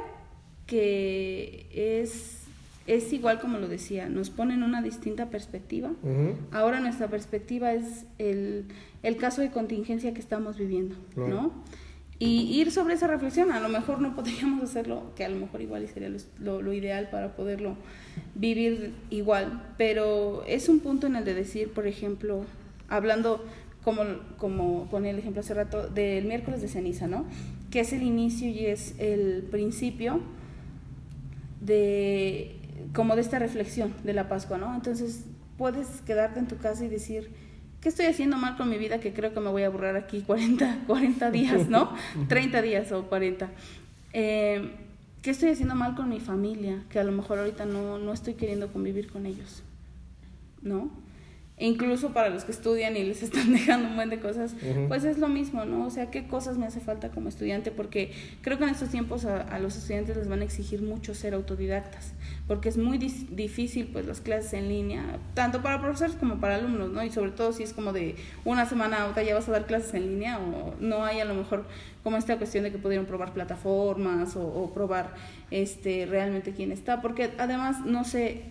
que 0.67 1.67
es, 2.01 2.41
es 2.87 3.11
igual 3.13 3.39
como 3.39 3.57
lo 3.57 3.67
decía, 3.67 4.09
nos 4.09 4.29
ponen 4.29 4.63
una 4.63 4.81
distinta 4.81 5.29
perspectiva. 5.29 5.89
Ujú. 6.03 6.35
Ahora 6.51 6.79
nuestra 6.79 7.07
perspectiva 7.07 7.73
es 7.73 8.05
el, 8.17 8.65
el 9.03 9.17
caso 9.17 9.41
de 9.41 9.51
contingencia 9.51 10.13
que 10.13 10.19
estamos 10.19 10.57
viviendo, 10.57 10.95
Claro. 11.13 11.29
¿no? 11.29 11.63
Y 12.19 12.59
ir 12.61 12.71
sobre 12.71 12.93
esa 12.93 13.07
reflexión, 13.07 13.51
a 13.51 13.59
lo 13.59 13.67
mejor 13.69 13.99
no 13.99 14.15
podríamos 14.15 14.63
hacerlo, 14.69 15.11
que 15.15 15.25
a 15.25 15.29
lo 15.29 15.35
mejor 15.37 15.61
igual 15.61 15.87
sería 15.87 16.09
lo, 16.09 16.17
lo- 16.39 16.61
lo 16.61 16.73
ideal 16.73 17.09
para 17.09 17.35
poderlo 17.35 17.75
vivir 18.35 18.93
igual, 19.09 19.73
pero 19.77 20.43
es 20.47 20.69
un 20.69 20.79
punto 20.79 21.07
en 21.07 21.15
el 21.15 21.25
de 21.25 21.33
decir, 21.33 21.69
por 21.71 21.85
ejemplo, 21.87 22.45
hablando 22.87 23.43
como, 23.83 24.03
como 24.37 24.87
ponía 24.89 25.11
el 25.11 25.19
ejemplo 25.19 25.41
hace 25.41 25.53
rato, 25.53 25.87
del 25.87 26.25
miércoles 26.25 26.61
de 26.61 26.67
ceniza, 26.67 27.07
¿no? 27.07 27.25
Que 27.69 27.81
es 27.81 27.93
el 27.93 28.03
inicio 28.03 28.47
y 28.47 28.65
es 28.65 28.95
el 28.99 29.43
principio 29.51 30.21
de, 31.61 32.55
como 32.93 33.15
de 33.15 33.21
esta 33.21 33.39
reflexión 33.39 33.93
de 34.03 34.13
la 34.13 34.29
Pascua, 34.29 34.57
¿no? 34.57 34.73
Entonces 34.73 35.25
puedes 35.57 36.01
quedarte 36.01 36.39
en 36.39 36.47
tu 36.47 36.57
casa 36.57 36.85
y 36.85 36.87
decir, 36.87 37.31
¿qué 37.81 37.89
estoy 37.89 38.05
haciendo 38.05 38.37
mal 38.37 38.57
con 38.57 38.69
mi 38.69 38.77
vida 38.77 38.99
que 38.99 39.13
creo 39.13 39.33
que 39.33 39.39
me 39.39 39.49
voy 39.49 39.63
a 39.63 39.69
borrar 39.69 39.95
aquí 39.95 40.21
40, 40.21 40.83
40 40.87 41.31
días, 41.31 41.69
¿no? 41.69 41.93
30 42.27 42.61
días 42.61 42.91
o 42.91 43.03
40. 43.03 43.49
Eh, 44.13 44.71
¿Qué 45.21 45.31
estoy 45.31 45.49
haciendo 45.49 45.75
mal 45.75 45.95
con 45.95 46.09
mi 46.09 46.19
familia? 46.19 46.83
Que 46.89 46.99
a 46.99 47.03
lo 47.03 47.13
mejor 47.13 47.39
ahorita 47.39 47.65
no, 47.65 47.97
no 47.97 48.11
estoy 48.11 48.33
queriendo 48.33 48.71
convivir 48.73 49.09
con 49.09 49.25
ellos, 49.25 49.63
¿no? 50.61 50.91
E 51.55 51.67
incluso 51.67 52.13
para 52.13 52.29
los 52.29 52.45
que 52.45 52.51
estudian 52.51 52.97
y 52.97 53.03
les 53.03 53.21
están 53.23 53.53
dejando 53.53 53.89
un 53.89 53.95
buen 53.95 54.09
de 54.09 54.19
cosas, 54.19 54.55
pues 54.87 55.03
es 55.03 55.19
lo 55.19 55.27
mismo, 55.27 55.65
¿no? 55.65 55.85
O 55.85 55.89
sea, 55.91 56.09
¿qué 56.09 56.27
cosas 56.27 56.57
me 56.57 56.65
hace 56.65 56.79
falta 56.79 57.09
como 57.09 57.29
estudiante? 57.29 57.69
Porque 57.69 58.11
creo 58.41 58.57
que 58.57 58.63
en 58.63 58.71
estos 58.71 58.89
tiempos 58.89 59.25
a, 59.25 59.41
a 59.41 59.59
los 59.59 59.77
estudiantes 59.77 60.17
les 60.17 60.27
van 60.27 60.41
a 60.41 60.43
exigir 60.43 60.81
mucho 60.81 61.13
ser 61.13 61.35
autodidactas, 61.35 62.13
porque 62.47 62.69
es 62.69 62.77
muy 62.77 62.97
difícil 62.97 63.87
pues 63.93 64.07
las 64.07 64.19
clases 64.19 64.53
en 64.53 64.67
línea, 64.67 65.19
tanto 65.35 65.61
para 65.61 65.79
profesores 65.79 66.15
como 66.15 66.39
para 66.39 66.55
alumnos, 66.55 66.89
¿no? 66.89 67.03
Y 67.03 67.11
sobre 67.11 67.31
todo 67.31 67.53
si 67.53 67.61
es 67.61 67.73
como 67.73 67.93
de 67.93 68.15
una 68.45 68.65
semana 68.65 69.03
a 69.03 69.07
otra 69.07 69.21
ya 69.21 69.35
vas 69.35 69.47
a 69.47 69.51
dar 69.51 69.67
clases 69.67 69.93
en 69.93 70.07
línea 70.07 70.39
o 70.39 70.73
no 70.79 71.05
hay 71.05 71.19
a 71.19 71.25
lo 71.25 71.35
mejor 71.35 71.65
como 72.03 72.17
esta 72.17 72.37
cuestión 72.37 72.63
de 72.63 72.71
que 72.71 72.79
pudieron 72.79 73.05
probar 73.05 73.31
plataformas 73.33 74.35
o, 74.35 74.45
o 74.45 74.73
probar 74.73 75.13
este 75.51 76.07
realmente 76.07 76.51
quién 76.51 76.71
está, 76.71 77.01
porque 77.01 77.31
además, 77.37 77.85
no 77.85 78.03
sé, 78.03 78.41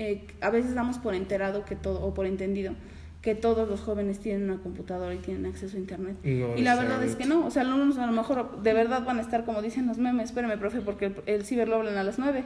eh, 0.00 0.26
a 0.40 0.48
veces 0.48 0.74
damos 0.74 0.96
por 0.96 1.14
enterado 1.14 1.66
que 1.66 1.76
todo, 1.76 2.02
o 2.02 2.14
por 2.14 2.24
entendido, 2.24 2.72
que 3.20 3.34
todos 3.34 3.68
los 3.68 3.82
jóvenes 3.82 4.18
tienen 4.18 4.50
una 4.50 4.62
computadora 4.62 5.14
y 5.14 5.18
tienen 5.18 5.44
acceso 5.44 5.76
a 5.76 5.80
internet. 5.80 6.16
y 6.24 6.62
la 6.62 6.74
verdad 6.74 7.04
es 7.04 7.16
que 7.16 7.26
no, 7.26 7.44
o 7.44 7.50
sea, 7.50 7.60
alumnos 7.60 7.98
a 7.98 8.06
lo 8.06 8.12
mejor 8.12 8.62
de 8.62 8.72
verdad 8.72 9.04
van 9.04 9.18
a 9.18 9.20
estar 9.20 9.44
como 9.44 9.60
dicen 9.60 9.86
los 9.86 9.98
memes, 9.98 10.30
espérame, 10.30 10.58
profe, 10.58 10.80
porque 10.80 11.04
el, 11.04 11.16
el 11.26 11.44
ciber 11.44 11.68
lo 11.68 11.76
hablan 11.76 11.98
a 11.98 12.02
las 12.02 12.18
nueve. 12.18 12.44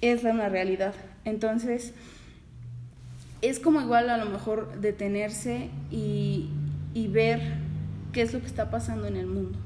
Es 0.00 0.24
una 0.24 0.48
realidad. 0.48 0.94
Entonces, 1.24 1.94
es 3.40 3.60
como 3.60 3.80
igual 3.80 4.10
a 4.10 4.16
lo 4.16 4.28
mejor 4.28 4.80
detenerse 4.80 5.70
y, 5.92 6.50
y 6.92 7.06
ver 7.06 7.40
qué 8.12 8.22
es 8.22 8.32
lo 8.32 8.40
que 8.40 8.46
está 8.46 8.68
pasando 8.68 9.06
en 9.06 9.16
el 9.16 9.28
mundo, 9.28 9.56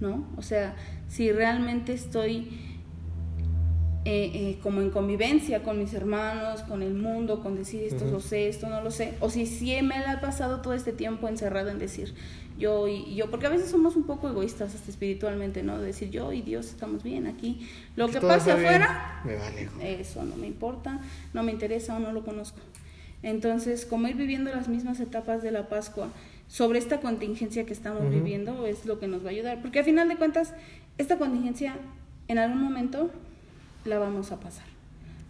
¿no? 0.00 0.26
O 0.38 0.42
sea, 0.42 0.74
si 1.10 1.30
realmente 1.32 1.92
estoy 1.92 2.48
eh, 4.06 4.30
eh, 4.32 4.58
como 4.62 4.80
en 4.80 4.88
convivencia 4.88 5.62
con 5.62 5.78
mis 5.78 5.92
hermanos, 5.92 6.62
con 6.62 6.82
el 6.82 6.94
mundo, 6.94 7.42
con 7.42 7.54
decir 7.54 7.82
esto 7.82 8.06
lo 8.06 8.20
sé, 8.20 8.48
esto 8.48 8.66
no 8.68 8.80
lo 8.80 8.90
sé, 8.90 9.12
o 9.20 9.28
si 9.28 9.44
sí 9.44 9.76
me 9.82 9.98
la 9.98 10.12
ha 10.12 10.20
pasado 10.22 10.62
todo 10.62 10.72
este 10.72 10.94
tiempo 10.94 11.28
encerrado 11.28 11.68
en 11.68 11.78
decir 11.78 12.14
yo 12.58 12.88
y 12.88 13.14
yo, 13.14 13.30
porque 13.30 13.46
a 13.46 13.50
veces 13.50 13.70
somos 13.70 13.96
un 13.96 14.04
poco 14.04 14.30
egoístas 14.30 14.74
hasta 14.74 14.90
espiritualmente, 14.90 15.62
¿no? 15.62 15.78
De 15.78 15.86
decir 15.86 16.08
yo 16.08 16.32
y 16.32 16.40
Dios 16.40 16.66
estamos 16.66 17.02
bien 17.02 17.26
aquí, 17.26 17.68
lo 17.94 18.08
que, 18.08 18.22
pase 18.22 18.52
afuera, 18.52 19.20
me 19.22 19.36
vale. 19.36 19.68
eso 20.00 20.24
no 20.24 20.34
me 20.36 20.46
importa, 20.46 21.00
no 21.34 21.42
me 21.42 21.52
interesa 21.52 21.96
o 21.96 21.98
no 21.98 22.12
lo 22.12 22.24
conozco. 22.24 22.58
Entonces, 23.22 23.84
como 23.84 24.08
ir 24.08 24.16
viviendo 24.16 24.50
las 24.50 24.68
mismas 24.68 24.98
etapas 25.00 25.42
de 25.42 25.50
la 25.50 25.68
Pascua 25.68 26.08
sobre 26.48 26.78
esta 26.78 27.00
contingencia 27.00 27.66
que 27.66 27.74
estamos 27.74 28.08
viviendo 28.08 28.66
es 28.66 28.86
lo 28.86 28.98
que 28.98 29.08
nos 29.08 29.22
va 29.22 29.28
a 29.28 29.32
ayudar, 29.32 29.60
porque 29.60 29.80
a 29.80 29.84
final 29.84 30.08
de 30.08 30.16
cuentas, 30.16 30.54
esta 30.96 31.18
contingencia 31.18 31.76
en 32.28 32.38
algún 32.38 32.62
momento 32.62 33.10
la 33.90 33.98
vamos 33.98 34.32
a 34.32 34.40
pasar, 34.40 34.66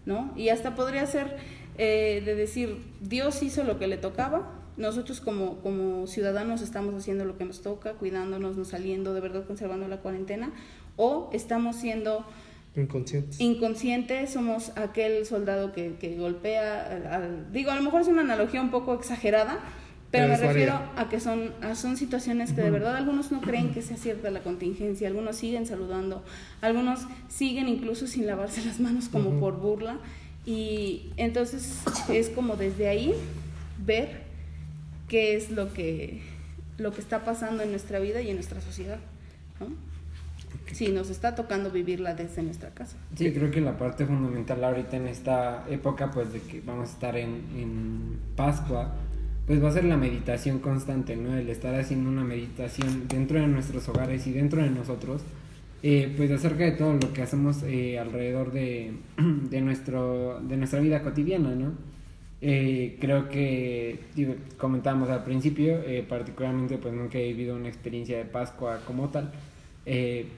¿no? 0.07 0.33
Y 0.37 0.51
hasta 0.51 0.77
podría 0.77 1.05
ser 1.07 1.37
eh, 1.79 2.23
de 2.25 2.35
decir, 2.35 2.85
Dios 3.01 3.42
hizo 3.42 3.64
lo 3.64 3.79
que 3.79 3.88
le 3.88 3.96
tocaba, 3.96 4.53
nosotros 4.77 5.20
como, 5.20 5.57
como 5.61 6.07
ciudadanos 6.07 6.62
estamos 6.62 6.94
haciendo 6.94 7.25
lo 7.25 7.37
que 7.37 7.44
nos 7.44 7.62
toca, 7.62 7.94
cuidándonos, 7.94 8.57
no 8.57 8.64
saliendo, 8.64 9.14
de 9.14 9.20
verdad 9.20 9.44
conservando 9.46 9.88
la 9.88 9.99
cuarentena, 9.99 10.53
o 10.96 11.31
estamos 11.33 11.77
siendo 11.77 12.25
inconscientes. 12.77 13.40
Inconscientes, 13.40 14.31
somos 14.31 14.73
aquel 14.77 15.27
soldado 15.27 15.73
que, 15.73 15.96
que 15.96 16.16
golpea, 16.16 17.29
digo, 17.53 17.70
a 17.70 17.77
lo 17.77 17.83
mejor 17.83 18.03
es 18.03 18.09
una 18.09 18.20
analogía 18.20 18.61
un 18.61 18.70
poco 18.70 18.94
exagerada, 18.94 19.59
pero, 20.11 20.27
me 20.27 20.37
refiero 20.37 20.81
a 20.96 21.09
que 21.09 21.20
son, 21.20 21.53
son 21.75 21.96
situaciones 21.96 22.53
que 22.53 22.62
de 22.62 22.70
verdad 22.70 22.96
algunos 22.96 23.31
no 23.31 23.40
creen 23.40 23.73
que 23.73 23.81
sea 23.81 23.96
cierta 23.96 24.31
la 24.31 24.40
contingencia, 24.40 25.07
algunos 25.07 25.37
siguen 25.37 25.66
saludando, 25.66 26.25
algunos 26.61 27.07
siguen 27.29 27.68
incluso 27.68 28.09
sin 28.09 28.27
lavarse 28.27 28.64
las 28.64 28.81
manos 28.81 29.09
como 29.09 29.38
por 29.38 29.59
burla. 29.59 29.99
Y 30.44 31.11
entonces 31.16 31.83
es 32.09 32.29
como 32.29 32.57
desde 32.57 32.88
ahí 32.88 33.14
ver 33.85 34.23
qué 35.07 35.37
es 35.37 35.51
lo 35.51 35.73
que, 35.73 36.23
lo 36.79 36.92
que 36.92 37.01
está 37.01 37.25
pasando 37.25 37.62
en 37.62 37.70
nuestra 37.70 38.01
vida 38.01 38.20
y 38.20 38.31
en 38.31 38.37
nuestra 38.37 38.61
sociedad. 38.61 38.99
¿no? 39.61 39.68
Sí, 40.73 40.88
nos 40.88 41.11
está 41.11 41.35
tocando 41.35 41.70
vivirla 41.70 42.14
desde 42.14 42.42
nuestra 42.42 42.70
casa. 42.70 42.96
Sí, 43.14 43.33
creo 43.33 43.51
que 43.51 43.61
la 43.61 43.77
parte 43.77 44.07
fundamental 44.07 44.62
ahorita 44.64 44.96
en 44.96 45.09
esta 45.09 45.64
época, 45.68 46.11
pues 46.11 46.33
de 46.33 46.40
que 46.40 46.61
vamos 46.61 46.88
a 46.88 46.92
estar 46.92 47.16
en, 47.16 47.44
en 47.57 48.18
Pascua, 48.35 48.94
pues 49.50 49.64
va 49.64 49.68
a 49.68 49.72
ser 49.72 49.82
la 49.82 49.96
meditación 49.96 50.60
constante, 50.60 51.16
¿no? 51.16 51.36
El 51.36 51.48
estar 51.48 51.74
haciendo 51.74 52.08
una 52.08 52.22
meditación 52.22 53.08
dentro 53.08 53.40
de 53.40 53.48
nuestros 53.48 53.88
hogares 53.88 54.24
y 54.28 54.30
dentro 54.30 54.62
de 54.62 54.70
nosotros, 54.70 55.22
eh, 55.82 56.14
pues 56.16 56.30
acerca 56.30 56.62
de 56.62 56.70
todo 56.70 56.92
lo 56.92 57.12
que 57.12 57.22
hacemos 57.22 57.64
eh, 57.64 57.98
alrededor 57.98 58.52
de, 58.52 58.92
de, 59.50 59.60
nuestro, 59.60 60.40
de 60.40 60.56
nuestra 60.56 60.78
vida 60.78 61.02
cotidiana, 61.02 61.52
¿no? 61.56 61.72
Eh, 62.40 62.96
creo 63.00 63.28
que, 63.28 63.98
digo, 64.14 64.36
comentábamos 64.56 65.10
al 65.10 65.24
principio, 65.24 65.80
particularmente 66.08 66.78
pues 66.78 66.94
nunca 66.94 67.18
he 67.18 67.32
vivido 67.32 67.56
una 67.56 67.66
experiencia 67.66 68.18
de 68.18 68.26
Pascua 68.26 68.82
como 68.86 69.08
tal, 69.08 69.32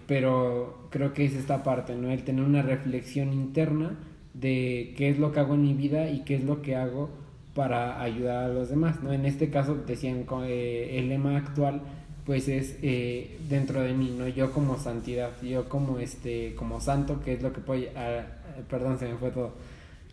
pero 0.07 0.88
creo 0.88 1.12
que 1.12 1.27
es 1.27 1.35
esta 1.35 1.62
parte, 1.62 1.94
¿no? 1.96 2.11
El 2.11 2.25
tener 2.25 2.44
una 2.44 2.62
reflexión 2.62 3.35
interna 3.35 3.98
de 4.33 4.94
qué 4.96 5.11
es 5.11 5.18
lo 5.18 5.33
que 5.33 5.40
hago 5.40 5.53
en 5.53 5.64
mi 5.64 5.75
vida 5.75 6.09
y 6.09 6.20
qué 6.20 6.37
es 6.37 6.44
lo 6.44 6.62
que 6.62 6.77
hago 6.77 7.11
para 7.55 8.01
ayudar 8.01 8.45
a 8.45 8.49
los 8.49 8.71
demás, 8.71 9.03
¿no? 9.03 9.12
En 9.12 9.27
este 9.27 9.51
caso 9.51 9.75
decían 9.87 10.25
eh, 10.45 10.99
el 10.99 11.09
lema 11.09 11.37
actual 11.37 11.83
pues 12.25 12.49
es 12.49 12.77
eh, 12.83 13.37
dentro 13.49 13.83
de 13.83 13.95
mí, 13.95 14.15
¿no? 14.17 14.29
Yo 14.29 14.53
como 14.53 14.79
santidad, 14.79 15.31
yo 15.43 15.69
como 15.69 15.99
este 15.99 16.55
como 16.55 16.81
santo, 16.81 17.21
que 17.21 17.35
es 17.35 17.43
lo 17.43 17.53
que 17.53 17.61
puedo 17.61 17.83
ah, 17.97 18.23
perdón, 18.71 18.99
se 18.99 19.09
me 19.09 19.17
fue 19.17 19.31
todo. 19.31 19.53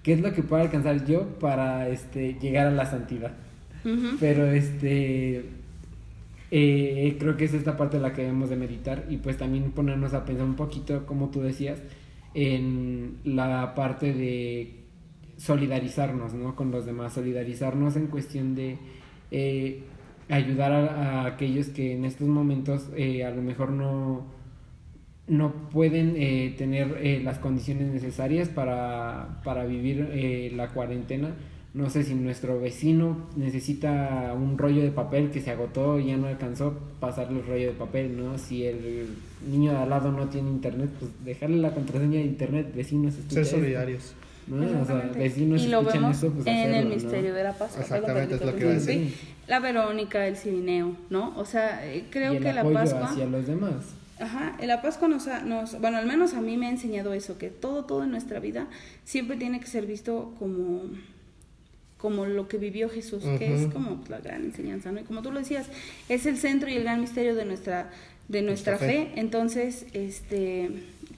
¿Qué 0.03 0.13
es 0.13 0.21
lo 0.21 0.33
que 0.33 0.41
puedo 0.41 0.61
alcanzar 0.61 1.05
yo 1.05 1.27
para 1.39 1.87
este 1.89 2.35
llegar 2.41 2.67
a 2.67 2.71
la 2.71 2.85
santidad? 2.85 3.33
Pero 4.19 4.45
este 4.47 5.45
eh, 6.51 7.15
creo 7.19 7.37
que 7.37 7.45
es 7.45 7.53
esta 7.53 7.77
parte 7.77 7.97
de 7.97 8.03
la 8.03 8.13
que 8.13 8.23
debemos 8.23 8.49
de 8.49 8.55
meditar 8.55 9.05
y 9.09 9.17
pues 9.17 9.37
también 9.37 9.71
ponernos 9.71 10.13
a 10.13 10.25
pensar 10.25 10.45
un 10.45 10.55
poquito, 10.55 11.05
como 11.05 11.29
tú 11.29 11.41
decías, 11.41 11.79
en 12.33 13.17
la 13.23 13.75
parte 13.75 14.13
de 14.13 14.78
solidarizarnos 15.39 16.33
¿no? 16.33 16.55
con 16.55 16.69
los 16.71 16.85
demás, 16.85 17.13
solidarizarnos 17.13 17.95
en 17.95 18.07
cuestión 18.07 18.55
de 18.55 18.77
eh, 19.31 19.83
ayudar 20.27 20.71
a, 20.71 21.25
aquellos 21.25 21.67
que 21.67 21.93
en 21.93 22.05
estos 22.05 22.27
momentos 22.27 22.89
eh, 22.95 23.23
a 23.23 23.31
lo 23.31 23.41
mejor 23.41 23.71
no, 23.71 24.25
no 25.27 25.53
pueden 25.71 26.15
eh, 26.17 26.53
tener 26.57 27.23
las 27.23 27.39
condiciones 27.39 27.91
necesarias 27.91 28.49
para, 28.49 29.41
para 29.43 29.65
vivir 29.65 30.51
la 30.55 30.67
cuarentena. 30.69 31.33
No 31.71 31.89
sé 31.89 32.03
si 32.03 32.15
nuestro 32.15 32.59
vecino 32.59 33.27
necesita 33.37 34.33
un 34.35 34.57
rollo 34.57 34.81
de 34.81 34.89
papel 34.89 35.29
que 35.29 35.39
se 35.39 35.51
agotó 35.51 35.99
y 35.99 36.07
ya 36.07 36.17
no 36.17 36.27
alcanzó 36.27 36.77
pasarle 36.99 37.39
el 37.39 37.45
rollo 37.45 37.67
de 37.67 37.73
papel, 37.73 38.17
¿no? 38.17 38.39
Si 38.39 38.65
el 38.65 39.07
niño 39.47 39.71
de 39.71 39.77
al 39.77 39.89
lado 39.89 40.11
no 40.11 40.27
tiene 40.29 40.49
internet, 40.49 40.89
pues 40.99 41.11
dejarle 41.23 41.57
la 41.57 41.73
contraseña 41.75 42.17
de 42.17 42.25
internet, 42.25 42.73
vecinos. 42.75 43.13
Ser 43.29 43.45
solidarios 43.45 44.15
y 44.49 45.67
lo 45.67 45.83
vemos 45.83 46.17
pues, 46.17 46.47
en 46.47 46.73
el 46.73 46.87
misterio 46.87 47.33
de 47.33 47.43
la 47.43 47.53
Pascua. 47.53 47.81
Exactamente, 47.81 48.35
es 48.35 48.41
lo 48.41 48.55
que 48.55 48.61
iba 48.61 48.71
a 48.71 48.73
decir. 48.73 49.15
La 49.47 49.59
Verónica, 49.59 50.27
el 50.27 50.37
Cirineo, 50.37 50.95
¿no? 51.09 51.33
O 51.37 51.45
sea, 51.45 51.85
eh, 51.85 52.05
creo 52.09 52.39
que 52.39 52.53
la 52.53 52.63
Pascua... 52.63 53.05
hacia 53.05 53.25
los 53.25 53.47
demás. 53.47 53.75
Ajá, 54.19 54.57
la 54.61 54.81
Pascua 54.81 55.07
nos, 55.07 55.27
nos, 55.45 55.79
bueno, 55.79 55.97
al 55.97 56.05
menos 56.05 56.33
a 56.33 56.41
mí 56.41 56.57
me 56.57 56.67
ha 56.67 56.69
enseñado 56.69 57.13
eso, 57.13 57.37
que 57.37 57.49
todo, 57.49 57.85
todo 57.85 58.03
en 58.03 58.11
nuestra 58.11 58.39
vida 58.39 58.67
siempre 59.05 59.37
tiene 59.37 59.59
que 59.59 59.67
ser 59.67 59.85
visto 59.85 60.33
como 60.39 60.83
como 61.97 62.25
lo 62.25 62.47
que 62.47 62.57
vivió 62.57 62.89
Jesús, 62.89 63.25
que 63.37 63.53
es 63.53 63.73
como 63.73 64.01
la 64.07 64.19
gran 64.19 64.45
enseñanza, 64.45 64.89
¿no? 64.89 65.01
Y 65.01 65.03
como 65.03 65.21
tú 65.21 65.33
lo 65.33 65.39
decías, 65.39 65.67
es 66.07 66.25
el 66.25 66.37
centro 66.37 66.69
y 66.69 66.75
el 66.75 66.83
gran 66.83 67.01
misterio 67.01 67.35
de 67.35 67.43
nuestra 67.43 67.89
de 68.29 68.41
nuestra, 68.41 68.77
fe. 68.77 69.11
Entonces, 69.15 69.85
este 69.93 70.69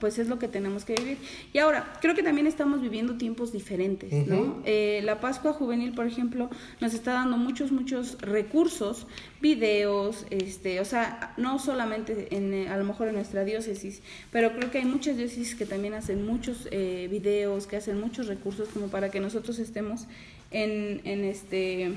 pues 0.01 0.17
es 0.17 0.27
lo 0.27 0.39
que 0.39 0.47
tenemos 0.47 0.83
que 0.83 0.95
vivir. 0.95 1.19
Y 1.53 1.59
ahora, 1.59 1.93
creo 2.01 2.15
que 2.15 2.23
también 2.23 2.47
estamos 2.47 2.81
viviendo 2.81 3.17
tiempos 3.17 3.53
diferentes, 3.53 4.11
¿no? 4.27 4.61
Eh, 4.65 5.01
la 5.03 5.21
Pascua 5.21 5.53
Juvenil, 5.53 5.93
por 5.93 6.07
ejemplo, 6.07 6.49
nos 6.81 6.95
está 6.95 7.13
dando 7.13 7.37
muchos, 7.37 7.71
muchos 7.71 8.19
recursos, 8.19 9.05
videos, 9.41 10.25
este, 10.31 10.81
o 10.81 10.85
sea, 10.85 11.35
no 11.37 11.59
solamente 11.59 12.35
en, 12.35 12.51
eh, 12.53 12.67
a 12.67 12.77
lo 12.77 12.83
mejor 12.83 13.09
en 13.09 13.15
nuestra 13.15 13.45
diócesis, 13.45 14.01
pero 14.31 14.53
creo 14.53 14.71
que 14.71 14.79
hay 14.79 14.85
muchas 14.85 15.17
diócesis 15.17 15.53
que 15.53 15.67
también 15.67 15.93
hacen 15.93 16.25
muchos 16.25 16.67
eh, 16.71 17.07
videos, 17.11 17.67
que 17.67 17.77
hacen 17.77 18.01
muchos 18.01 18.25
recursos 18.25 18.69
como 18.69 18.87
para 18.87 19.11
que 19.11 19.19
nosotros 19.19 19.59
estemos 19.59 20.07
en, 20.49 21.01
en 21.03 21.23
este 21.23 21.91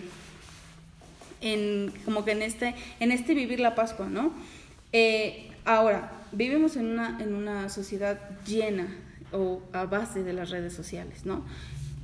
en 1.40 1.92
como 2.04 2.24
que 2.24 2.32
en 2.32 2.42
este 2.42 2.74
en 3.00 3.12
este 3.12 3.34
vivir 3.34 3.60
la 3.60 3.74
Pascua, 3.74 4.08
¿no? 4.08 4.32
ahora, 5.64 6.12
vivimos 6.34 6.76
en 6.76 6.86
una, 6.86 7.18
en 7.22 7.34
una 7.34 7.68
sociedad 7.68 8.18
llena, 8.46 8.86
o 9.32 9.60
a 9.72 9.84
base 9.86 10.22
de 10.22 10.32
las 10.32 10.50
redes 10.50 10.72
sociales, 10.72 11.24
¿no? 11.26 11.44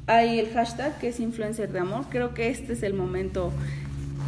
Hay 0.07 0.39
el 0.41 0.53
hashtag 0.53 0.99
que 0.99 1.09
es 1.09 1.21
influencer 1.21 1.71
de 1.71 1.79
amor. 1.79 2.07
Creo 2.11 2.35
que 2.35 2.49
este 2.49 2.73
es 2.73 2.83
el 2.83 2.95
momento 2.95 3.53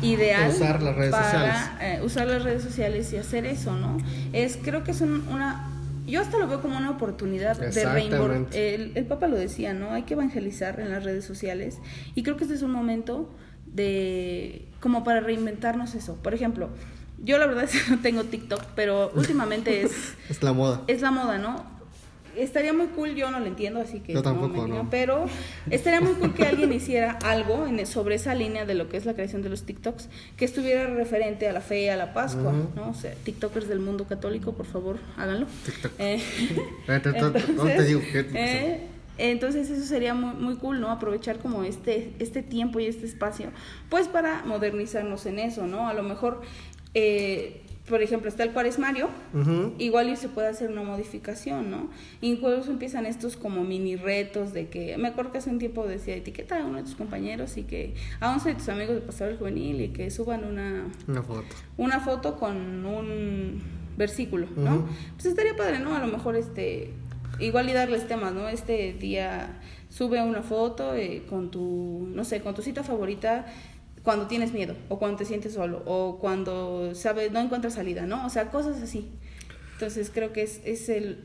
ideal 0.02 0.50
Usar 0.50 0.82
las 0.82 0.94
redes 0.96 1.10
para 1.10 1.24
sociales. 1.24 1.56
eh, 1.80 2.00
usar 2.04 2.26
las 2.28 2.42
redes 2.44 2.62
sociales 2.62 3.12
y 3.12 3.16
hacer 3.16 3.44
eso, 3.46 3.74
¿no? 3.76 3.98
Es 4.32 4.56
creo 4.62 4.84
que 4.84 4.92
es 4.92 5.00
un- 5.00 5.26
una 5.28 5.68
yo 6.06 6.20
hasta 6.20 6.38
lo 6.38 6.48
veo 6.48 6.60
como 6.60 6.76
una 6.76 6.90
oportunidad 6.90 7.56
de 7.58 7.70
reinvor- 7.86 8.52
el, 8.54 8.92
el 8.96 9.04
Papa 9.06 9.28
lo 9.28 9.36
decía, 9.36 9.72
¿no? 9.72 9.90
Hay 9.92 10.02
que 10.02 10.14
evangelizar 10.14 10.80
en 10.80 10.90
las 10.90 11.04
redes 11.04 11.24
sociales 11.24 11.78
y 12.14 12.22
creo 12.24 12.36
que 12.36 12.44
este 12.44 12.54
es 12.56 12.62
un 12.62 12.72
momento 12.72 13.32
de 13.66 14.66
como 14.80 15.04
para 15.04 15.20
reinventarnos 15.20 15.94
eso. 15.94 16.16
Por 16.16 16.34
ejemplo, 16.34 16.68
yo 17.18 17.38
la 17.38 17.46
verdad 17.46 17.64
es 17.64 17.70
que 17.82 17.90
no 17.90 17.98
tengo 18.00 18.24
TikTok, 18.24 18.62
pero 18.74 19.10
últimamente 19.14 19.82
es 19.84 19.92
Es 20.28 20.42
la 20.42 20.52
moda. 20.52 20.82
es 20.86 21.00
la 21.02 21.10
moda, 21.10 21.38
¿no? 21.38 21.70
Estaría 22.34 22.72
muy 22.72 22.86
cool, 22.86 23.14
yo 23.14 23.30
no 23.30 23.40
lo 23.40 23.44
entiendo, 23.46 23.78
así 23.78 24.00
que 24.00 24.14
Yo 24.14 24.20
no 24.20 24.22
tampoco, 24.22 24.66
no. 24.66 24.88
pero 24.90 25.26
estaría 25.70 26.00
muy 26.00 26.14
cool 26.14 26.32
que 26.32 26.46
alguien 26.46 26.72
hiciera 26.72 27.18
algo 27.24 27.66
en- 27.66 27.84
sobre 27.86 28.14
esa 28.14 28.34
línea 28.34 28.64
de 28.64 28.74
lo 28.74 28.88
que 28.88 28.96
es 28.96 29.04
la 29.04 29.12
creación 29.12 29.42
de 29.42 29.50
los 29.50 29.64
TikToks, 29.64 30.08
que 30.38 30.46
estuviera 30.46 30.86
referente 30.86 31.46
a 31.46 31.52
la 31.52 31.60
fe, 31.60 31.90
a 31.90 31.96
la 31.98 32.14
Pascua. 32.14 32.54
¿no? 32.74 32.88
O 32.88 32.94
sea, 32.94 33.12
TikTokers 33.22 33.68
del 33.68 33.80
mundo 33.80 34.06
católico, 34.06 34.54
por 34.54 34.64
favor, 34.64 34.96
háganlo. 35.18 35.46
TikTok. 35.66 35.92
Eh, 35.98 36.22
Eh, 36.88 37.00
No 37.54 37.64
te 37.66 37.84
digo 37.84 38.00
eh, 38.34 38.80
entonces 39.18 39.68
eso 39.68 39.84
sería 39.84 40.14
muy, 40.14 40.34
muy 40.34 40.56
cool, 40.56 40.80
¿no? 40.80 40.90
Aprovechar 40.90 41.38
como 41.38 41.64
este, 41.64 42.14
este 42.18 42.42
tiempo 42.42 42.80
y 42.80 42.86
este 42.86 43.04
espacio, 43.04 43.50
pues 43.90 44.08
para 44.08 44.42
modernizarnos 44.46 45.26
en 45.26 45.38
eso, 45.38 45.66
¿no? 45.66 45.86
A 45.86 45.92
lo 45.92 46.02
mejor, 46.02 46.40
eh, 46.94 47.62
por 47.88 48.00
ejemplo, 48.00 48.28
está 48.28 48.44
el 48.44 48.52
cuaresmario, 48.52 49.08
igual 49.78 50.08
y 50.08 50.16
se 50.16 50.28
puede 50.28 50.46
hacer 50.48 50.70
una 50.70 50.82
modificación, 50.82 51.70
¿no? 51.70 51.90
Incluso 52.20 52.70
empiezan 52.70 53.06
estos 53.06 53.36
como 53.36 53.64
mini 53.64 53.96
retos 53.96 54.52
de 54.52 54.68
que, 54.68 54.96
me 54.98 55.08
acuerdo 55.08 55.32
que 55.32 55.38
hace 55.38 55.50
un 55.50 55.58
tiempo 55.58 55.84
decía, 55.86 56.14
etiqueta 56.14 56.60
a 56.62 56.64
uno 56.64 56.78
de 56.78 56.84
tus 56.84 56.94
compañeros 56.94 57.56
y 57.56 57.64
que 57.64 57.94
a 58.20 58.32
11 58.32 58.50
de 58.50 58.54
tus 58.54 58.68
amigos 58.68 58.94
de 58.94 59.00
Pastoral 59.00 59.36
Juvenil 59.36 59.80
y 59.80 59.88
que 59.88 60.10
suban 60.12 60.44
una, 60.44 60.86
Una 61.08 61.22
foto. 61.22 61.44
una 61.76 62.00
foto 62.00 62.36
con 62.38 62.86
un 62.86 63.60
versículo, 63.96 64.46
¿no? 64.56 64.86
Pues 65.14 65.26
estaría 65.26 65.56
padre, 65.56 65.80
¿no? 65.80 65.96
A 65.96 65.98
lo 65.98 66.06
mejor 66.06 66.36
este, 66.36 66.92
igual 67.40 67.68
y 67.68 67.72
darles 67.72 68.06
temas, 68.06 68.32
¿no? 68.32 68.48
Este 68.48 68.92
día 68.92 69.60
sube 69.88 70.22
una 70.22 70.42
foto 70.42 70.94
eh, 70.94 71.24
con 71.28 71.50
tu, 71.50 72.08
no 72.14 72.24
sé, 72.24 72.40
con 72.40 72.54
tu 72.54 72.62
cita 72.62 72.82
favorita 72.82 73.44
cuando 74.02 74.26
tienes 74.26 74.52
miedo 74.52 74.74
o 74.88 74.98
cuando 74.98 75.18
te 75.18 75.24
sientes 75.24 75.54
solo 75.54 75.82
o 75.86 76.18
cuando 76.18 76.94
sabes 76.94 77.30
no 77.32 77.40
encuentras 77.40 77.74
salida, 77.74 78.06
¿no? 78.06 78.26
O 78.26 78.30
sea, 78.30 78.50
cosas 78.50 78.82
así. 78.82 79.08
Entonces 79.74 80.10
creo 80.12 80.32
que 80.32 80.42
es, 80.42 80.60
es 80.64 80.88
el, 80.88 81.24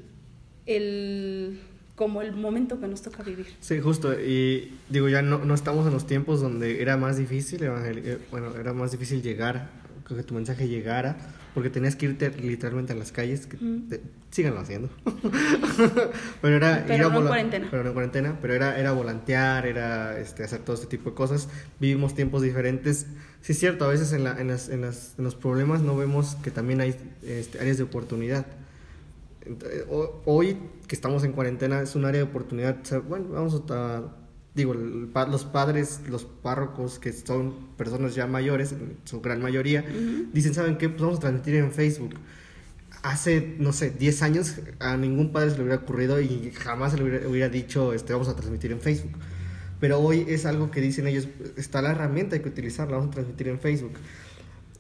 el 0.65 1.59
como 1.95 2.21
el 2.21 2.33
momento 2.33 2.79
que 2.79 2.87
nos 2.87 3.01
toca 3.01 3.23
vivir. 3.23 3.47
Sí, 3.59 3.79
justo. 3.79 4.13
Y 4.13 4.77
digo, 4.89 5.09
ya 5.09 5.23
no, 5.23 5.39
no 5.39 5.53
estamos 5.55 5.87
en 5.87 5.93
los 5.93 6.05
tiempos 6.05 6.41
donde 6.41 6.81
era 6.81 6.95
más 6.95 7.17
difícil, 7.17 7.63
eh, 7.63 8.19
bueno, 8.29 8.55
era 8.55 8.73
más 8.73 8.91
difícil 8.91 9.23
llegar, 9.23 9.71
que 10.07 10.21
tu 10.23 10.35
mensaje 10.35 10.67
llegara, 10.67 11.17
porque 11.57 11.71
tenías 11.71 11.95
que 11.95 12.05
irte 12.05 12.29
literalmente 12.29 12.93
a 12.93 12.95
las 12.95 13.11
calles, 13.11 13.47
que 13.47 13.57
te- 13.89 13.99
síganlo 14.29 14.59
haciendo. 14.59 14.89
pero 16.41 16.55
era 16.55 16.83
Pero 16.87 17.03
no 17.05 17.07
en 17.09 17.13
vola- 17.15 17.27
cuarentena. 17.29 17.67
Pero 17.71 17.81
no 17.81 17.89
en 17.89 17.93
cuarentena, 17.95 18.37
pero 18.39 18.53
era, 18.53 18.79
era 18.79 18.91
volantear, 18.91 19.65
era 19.65 20.19
este, 20.19 20.43
hacer 20.43 20.59
todo 20.59 20.75
este 20.75 20.85
tipo 20.85 21.09
de 21.09 21.15
cosas. 21.15 21.49
Vivimos 21.79 22.13
tiempos 22.13 22.43
diferentes. 22.43 23.07
Sí 23.41 23.53
es 23.53 23.59
cierto, 23.59 23.85
a 23.85 23.87
veces 23.87 24.13
en, 24.13 24.23
la- 24.23 24.39
en, 24.39 24.49
las- 24.49 24.69
en 24.69 24.81
las- 24.81 25.15
en 25.17 25.23
los 25.23 25.33
problemas 25.33 25.81
no 25.81 25.97
vemos 25.97 26.35
que 26.43 26.51
también 26.51 26.79
hay 26.79 26.95
este, 27.23 27.59
áreas 27.59 27.77
de 27.77 27.83
oportunidad. 27.85 28.45
Eh, 29.47 29.83
ho- 29.89 30.21
Hoy 30.25 30.57
que 30.87 30.93
estamos 30.93 31.23
en 31.23 31.31
cuarentena 31.31 31.81
es 31.81 31.95
un 31.95 32.05
área 32.05 32.19
de 32.21 32.27
oportunidad. 32.27 32.77
o 32.81 32.85
sea, 32.85 32.99
bueno, 32.99 33.29
vamos 33.29 33.63
a, 33.71 34.13
digo, 34.57 34.73
el 34.73 35.09
los 35.31 35.45
padres, 35.45 36.01
los 36.09 36.25
párrocos 36.25 36.99
que 36.99 37.13
son 37.13 37.53
personas 37.77 38.15
ya 38.15 38.27
mayores, 38.27 38.73
en 38.73 38.97
su 39.05 39.21
gran 39.21 39.41
mayoría, 39.41 39.85
dicen, 40.33 40.53
¿saben 40.53 40.77
qué? 40.77 40.89
Pues 40.89 41.01
vamos 41.01 41.19
a 41.19 41.21
transmitir 41.21 41.55
en 41.55 41.71
Facebook. 41.71 42.15
Hace, 43.03 43.55
no 43.59 43.71
sé, 43.71 43.91
10 43.91 44.21
años 44.23 44.55
a 44.79 44.97
ningún 44.97 45.31
padre 45.31 45.51
se 45.51 45.57
le 45.57 45.63
hubiera 45.63 45.81
ocurrido 45.81 46.19
y 46.19 46.51
jamás 46.51 46.91
se 46.91 46.97
le 46.97 47.03
hubiera, 47.03 47.27
hubiera 47.27 47.49
dicho, 47.49 47.93
este, 47.93 48.11
vamos 48.11 48.27
a 48.27 48.35
transmitir 48.35 48.71
en 48.71 48.81
Facebook. 48.81 49.11
Pero 49.79 49.99
hoy 49.99 50.25
es 50.27 50.45
algo 50.47 50.71
que 50.71 50.81
dicen 50.81 51.07
ellos, 51.07 51.27
está 51.55 51.81
la 51.83 51.91
herramienta, 51.91 52.35
hay 52.35 52.41
que 52.41 52.49
utilizarla, 52.49 52.97
vamos 52.97 53.11
a 53.11 53.15
transmitir 53.15 53.47
en 53.47 53.59
Facebook. 53.59 53.93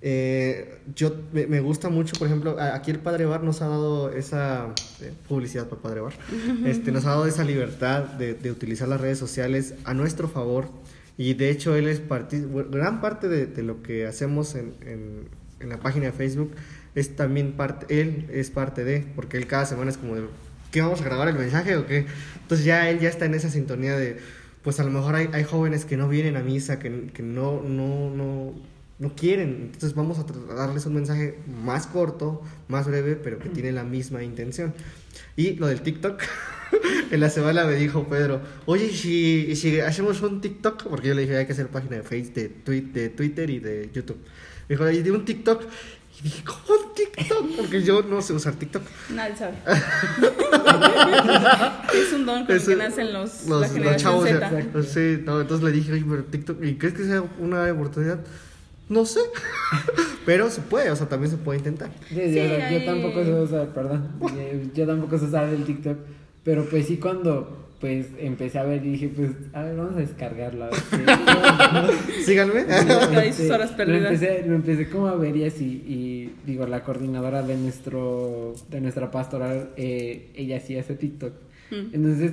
Eh, 0.01 0.79
yo 0.95 1.15
me, 1.33 1.47
me 1.47 1.59
gusta 1.59 1.89
mucho, 1.89 2.13
por 2.19 2.27
ejemplo, 2.27 2.57
aquí 2.59 2.91
el 2.91 2.99
Padre 2.99 3.25
Bar 3.25 3.43
nos 3.43 3.61
ha 3.61 3.67
dado 3.67 4.11
esa 4.11 4.67
eh, 5.01 5.11
publicidad 5.27 5.67
para 5.67 5.81
Padre 5.81 6.01
Bar, 6.01 6.13
este, 6.65 6.91
nos 6.91 7.05
ha 7.05 7.09
dado 7.09 7.25
esa 7.25 7.43
libertad 7.43 8.03
de, 8.03 8.33
de 8.35 8.51
utilizar 8.51 8.87
las 8.87 9.01
redes 9.01 9.17
sociales 9.17 9.73
a 9.85 9.93
nuestro 9.93 10.27
favor. 10.27 10.69
Y 11.17 11.33
de 11.33 11.49
hecho 11.49 11.75
él 11.75 11.87
es 11.87 12.07
bueno, 12.07 12.69
gran 12.69 13.01
parte 13.01 13.27
de, 13.27 13.47
de 13.47 13.63
lo 13.63 13.81
que 13.81 14.05
hacemos 14.05 14.53
en, 14.53 14.73
en- 14.85 15.29
en 15.59 15.69
la 15.69 15.77
página 15.79 16.05
de 16.05 16.11
Facebook 16.11 16.51
es 16.93 17.15
también 17.15 17.53
parte, 17.53 17.99
él 17.99 18.27
es 18.31 18.51
parte 18.51 18.83
de, 18.83 19.03
porque 19.15 19.37
él 19.37 19.47
cada 19.47 19.65
semana 19.65 19.89
es 19.89 19.97
como 19.97 20.15
de, 20.15 20.21
¿qué 20.71 20.81
vamos 20.81 21.01
a 21.01 21.05
grabar 21.05 21.27
el 21.27 21.35
mensaje 21.35 21.75
o 21.75 21.87
qué? 21.87 22.05
Entonces 22.43 22.63
ya 22.63 22.87
él 22.91 22.99
ya 22.99 23.09
está 23.09 23.25
en 23.25 23.33
esa 23.33 23.49
sintonía 23.49 23.97
de, 23.97 24.17
pues 24.61 24.79
a 24.79 24.83
lo 24.83 24.91
mejor 24.91 25.15
hay, 25.15 25.29
hay 25.33 25.43
jóvenes 25.43 25.85
que 25.85 25.97
no 25.97 26.07
vienen 26.07 26.35
a 26.37 26.41
misa, 26.41 26.77
que, 26.77 27.07
que 27.11 27.23
no, 27.23 27.63
no, 27.63 28.11
no, 28.11 28.53
no 28.99 29.13
quieren. 29.15 29.69
Entonces 29.73 29.93
vamos 29.93 30.17
a 30.19 30.53
darles 30.53 30.85
un 30.85 30.95
mensaje 30.95 31.39
más 31.47 31.87
corto, 31.87 32.41
más 32.67 32.87
breve, 32.87 33.15
pero 33.15 33.39
que 33.39 33.49
tiene 33.49 33.71
la 33.71 33.83
misma 33.83 34.23
intención. 34.23 34.73
Y 35.35 35.55
lo 35.55 35.67
del 35.67 35.81
TikTok, 35.81 36.21
en 37.11 37.19
la 37.19 37.29
semana 37.29 37.65
me 37.65 37.75
dijo 37.75 38.07
Pedro, 38.07 38.41
oye, 38.65 38.85
¿y 38.85 38.95
si, 38.95 39.55
si 39.55 39.79
hacemos 39.79 40.21
un 40.21 40.41
TikTok, 40.41 40.87
porque 40.87 41.09
yo 41.09 41.13
le 41.13 41.21
dije, 41.21 41.37
hay 41.37 41.45
que 41.45 41.53
hacer 41.53 41.67
página 41.67 41.97
de 41.97 42.03
Facebook, 42.03 42.33
de, 42.33 42.81
de 42.81 43.09
Twitter 43.09 43.49
y 43.49 43.59
de 43.59 43.89
YouTube. 43.93 44.19
Me 44.67 44.75
dijo, 44.75 44.89
¿y 44.89 45.01
de 45.01 45.11
un 45.11 45.23
TikTok? 45.23 45.63
Y 46.19 46.23
dije, 46.23 46.43
¿cómo 46.43 46.91
TikTok? 46.93 47.55
Porque 47.57 47.83
yo 47.83 48.01
no 48.01 48.23
sé 48.23 48.33
usar 48.33 48.55
TikTok. 48.55 48.81
Nadie 49.13 49.35
sabe. 49.35 49.57
es 51.93 52.13
un 52.13 52.25
don 52.25 52.45
con 52.45 52.55
el 52.55 52.65
que 52.65 52.75
nacen 52.75 53.13
los, 53.13 53.45
los, 53.45 53.71
la 53.71 53.91
los 53.91 54.01
chavos. 54.01 54.27
Z. 54.27 54.83
sí, 54.83 55.21
no, 55.23 55.39
entonces 55.39 55.63
le 55.63 55.71
dije, 55.71 55.93
oye, 55.93 56.05
pero 56.09 56.23
TikTok, 56.23 56.63
¿y 56.63 56.75
crees 56.75 56.95
que 56.95 57.05
sea 57.05 57.23
una 57.37 57.71
oportunidad? 57.71 58.19
No 58.89 59.05
sé, 59.05 59.19
pero 60.25 60.49
se 60.49 60.61
puede, 60.61 60.89
o 60.91 60.95
sea, 60.95 61.07
también 61.09 61.31
se 61.31 61.37
puede 61.37 61.59
intentar. 61.59 61.89
Sí, 62.09 62.15
Sí, 62.15 62.35
yo, 62.71 62.85
tampoco 62.85 63.23
sé 63.23 63.33
usar, 63.33 63.67
perdón, 63.73 64.11
yo 64.73 64.85
tampoco 64.87 65.17
sé 65.17 65.25
usar 65.25 65.49
el 65.49 65.63
TikTok, 65.65 65.97
pero 66.43 66.65
pues 66.65 66.87
sí 66.87 66.97
cuando 66.97 67.65
pues 67.81 68.07
empecé 68.17 68.57
a 68.57 68.63
ver 68.63 68.83
y 68.83 68.91
dije 68.93 69.09
pues 69.15 69.29
a 69.53 69.61
ver 69.61 69.75
vamos 69.75 69.95
a 69.95 69.99
descargarla. 69.99 70.65
a 70.67 70.69
ver 70.69 71.91
qué- 72.07 72.13
Síganme. 72.25 72.63
Busca 72.63 73.19
ahí 73.19 73.31
sus 73.33 73.45
Sí, 73.45 73.51
horas 73.51 73.71
Lo 73.71 73.77
perdidas. 73.77 74.13
empecé, 74.13 74.47
lo 74.47 74.55
empecé 74.55 74.89
como 74.89 75.07
a 75.07 75.15
ver 75.15 75.35
y 75.37 75.43
así, 75.43 75.65
y 75.85 76.33
digo, 76.49 76.65
la 76.65 76.83
coordinadora 76.83 77.43
de 77.43 77.55
nuestro, 77.57 78.55
de 78.71 78.81
nuestra 78.81 79.11
pastoral, 79.11 79.69
eh, 79.77 80.31
ella 80.35 80.59
sí 80.59 80.75
hace 80.77 80.95
TikTok. 80.95 81.33
Mm. 81.69 81.93
Entonces, 81.93 82.31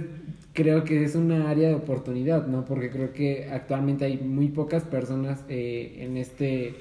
creo 0.54 0.84
que 0.84 1.04
es 1.04 1.14
una 1.14 1.50
área 1.50 1.68
de 1.68 1.74
oportunidad, 1.74 2.46
¿no? 2.46 2.64
Porque 2.64 2.88
creo 2.90 3.12
que 3.12 3.48
actualmente 3.50 4.06
hay 4.06 4.16
muy 4.16 4.48
pocas 4.48 4.84
personas 4.84 5.44
eh, 5.50 5.96
en 5.98 6.16
este 6.16 6.74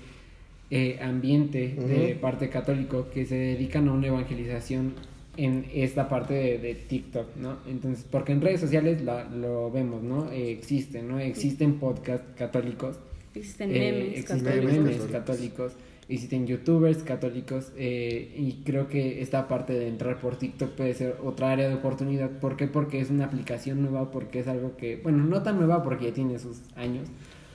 eh, 0.71 0.99
ambiente 1.01 1.75
de 1.75 2.15
parte 2.19 2.49
católico 2.49 3.07
que 3.13 3.25
se 3.25 3.35
dedican 3.35 3.87
a 3.89 3.93
una 3.93 4.07
evangelización 4.07 4.93
en 5.35 5.65
esta 5.73 6.07
parte 6.09 6.33
de, 6.35 6.57
de 6.59 6.75
TikTok, 6.75 7.35
¿no? 7.37 7.57
Entonces, 7.67 8.05
porque 8.09 8.31
en 8.31 8.41
redes 8.41 8.61
sociales 8.61 9.01
la- 9.03 9.25
lo 9.25 9.69
vemos, 9.71 10.01
¿no? 10.03 10.31
Eh, 10.31 10.51
existen, 10.51 11.07
¿no? 11.09 11.19
Existen 11.19 11.79
podcasts 11.79 12.27
católicos. 12.37 12.97
Existen 13.35 13.71
eh, 13.75 13.79
memes 13.91 14.19
existen 14.19 14.39
católicos. 14.43 14.73
memes 14.73 14.95
católicos. 14.97 15.11
católicos, 15.11 15.73
existen 16.09 16.45
youtubers 16.47 17.03
católicos 17.03 17.71
eh, 17.77 18.33
y 18.37 18.61
creo 18.65 18.87
que 18.87 19.21
esta 19.21 19.47
parte 19.47 19.73
de 19.73 19.87
entrar 19.87 20.19
por 20.19 20.35
TikTok 20.37 20.71
puede 20.71 20.93
ser 20.93 21.17
otra 21.23 21.51
área 21.51 21.67
de 21.69 21.75
oportunidad. 21.75 22.29
¿Por 22.39 22.57
qué? 22.57 22.67
Porque 22.67 22.99
es 22.99 23.09
una 23.09 23.25
aplicación 23.25 23.81
nueva, 23.81 24.11
porque 24.11 24.39
es 24.39 24.47
algo 24.47 24.75
que, 24.77 24.97
bueno, 24.97 25.23
no 25.23 25.41
tan 25.43 25.57
nueva 25.57 25.81
porque 25.83 26.05
ya 26.09 26.13
tiene 26.13 26.39
sus 26.39 26.57
años, 26.75 27.07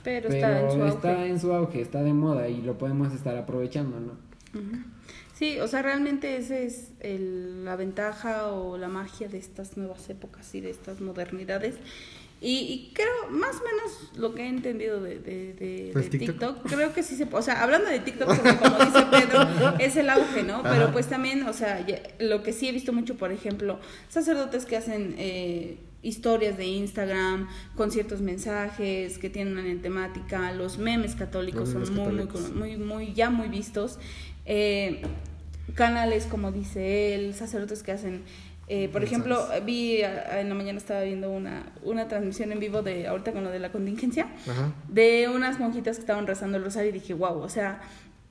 Pero, 0.03 0.29
pero 0.29 0.35
está 0.35 0.61
en 0.61 0.71
su 0.71 0.81
auge. 0.81 0.89
está 0.95 1.25
en 1.27 1.39
su 1.39 1.53
auge, 1.53 1.81
está 1.81 2.03
de 2.03 2.13
moda 2.13 2.49
y 2.49 2.61
lo 2.61 2.77
podemos 2.77 3.13
estar 3.13 3.37
aprovechando, 3.37 3.99
¿no? 3.99 4.13
Sí, 5.33 5.57
o 5.59 5.67
sea, 5.67 5.81
realmente 5.81 6.35
esa 6.35 6.57
es 6.57 6.91
el- 6.99 7.63
la 7.63 7.75
ventaja 7.77 8.47
o 8.51 8.77
la 8.77 8.89
magia 8.89 9.29
de 9.29 9.37
estas 9.37 9.77
nuevas 9.77 10.09
épocas 10.09 10.53
y 10.53 10.59
de 10.59 10.69
estas 10.69 10.99
modernidades. 10.99 11.75
Y, 12.41 12.57
y 12.59 12.91
creo, 12.93 13.29
más 13.31 13.55
o 13.57 13.63
menos 13.65 14.17
lo 14.17 14.33
que 14.33 14.43
he 14.43 14.47
entendido 14.47 15.01
de, 15.01 15.19
de, 15.19 15.53
de- 15.55 15.89
¿Pues 15.91 16.09
de 16.09 16.19
TikTok? 16.19 16.63
TikTok, 16.63 16.73
creo 16.73 16.93
que 16.93 17.03
sí 17.03 17.15
se 17.17 17.27
O 17.29 17.41
sea, 17.41 17.61
hablando 17.63 17.89
de 17.89 17.99
TikTok, 17.99 18.27
porque 18.33 18.55
como 18.57 18.77
dice 18.77 19.05
Pedro, 19.11 19.75
es 19.79 19.97
el 19.97 20.09
auge, 20.09 20.43
¿no? 20.43 20.63
Pero 20.63 20.91
pues 20.93 21.07
también, 21.07 21.43
o 21.43 21.51
sea, 21.53 21.85
lo 22.19 22.41
que 22.41 22.53
sí 22.53 22.69
he 22.69 22.71
visto 22.71 22.93
mucho, 22.93 23.17
por 23.17 23.31
ejemplo, 23.33 23.79
sacerdotes 24.07 24.65
que 24.65 24.77
hacen 24.77 25.15
eh, 25.17 25.77
historias 26.01 26.55
de 26.57 26.65
Instagram 26.65 27.49
con 27.75 27.91
ciertos 27.91 28.21
mensajes 28.21 29.17
que 29.17 29.29
tienen 29.29 29.57
una 29.57 29.81
temática, 29.81 30.53
los 30.53 30.77
memes 30.77 31.15
católicos 31.15 31.73
Los 31.73 31.73
memes 31.73 31.87
son 31.89 31.95
muy, 31.97 32.05
muy, 32.13 32.25
católicos. 32.25 32.55
muy, 32.55 32.77
muy, 32.77 33.13
ya 33.13 33.29
muy 33.29 33.49
vistos. 33.49 33.99
Eh, 34.45 35.01
canales, 35.75 36.25
como 36.25 36.51
dice 36.53 37.13
él, 37.15 37.33
sacerdotes 37.35 37.83
que 37.83 37.91
hacen 37.91 38.21
Eh, 38.71 38.87
por 38.89 39.03
ejemplo, 39.03 39.47
vi 39.65 40.03
a- 40.03 40.39
en 40.41 40.47
la 40.49 40.53
mañana 40.55 40.77
estaba 40.77 41.01
viendo 41.01 41.31
una, 41.31 41.63
una 41.83 42.07
transmisión 42.07 42.51
en 42.51 42.59
vivo 42.59 42.83
de 42.83 43.07
ahorita 43.07 43.31
con 43.33 43.43
lo 43.43 43.49
de 43.49 43.57
la 43.59 43.71
contingencia 43.71 44.27
Ajá. 44.47 44.71
de 44.87 45.27
unas 45.33 45.59
monjitas 45.59 45.97
que 45.97 46.01
estaban 46.01 46.27
rezando 46.27 46.57
el 46.59 46.63
rosario 46.63 46.89
y 46.91 46.93
dije, 46.93 47.15
wow, 47.15 47.39
o 47.39 47.49
sea, 47.49 47.81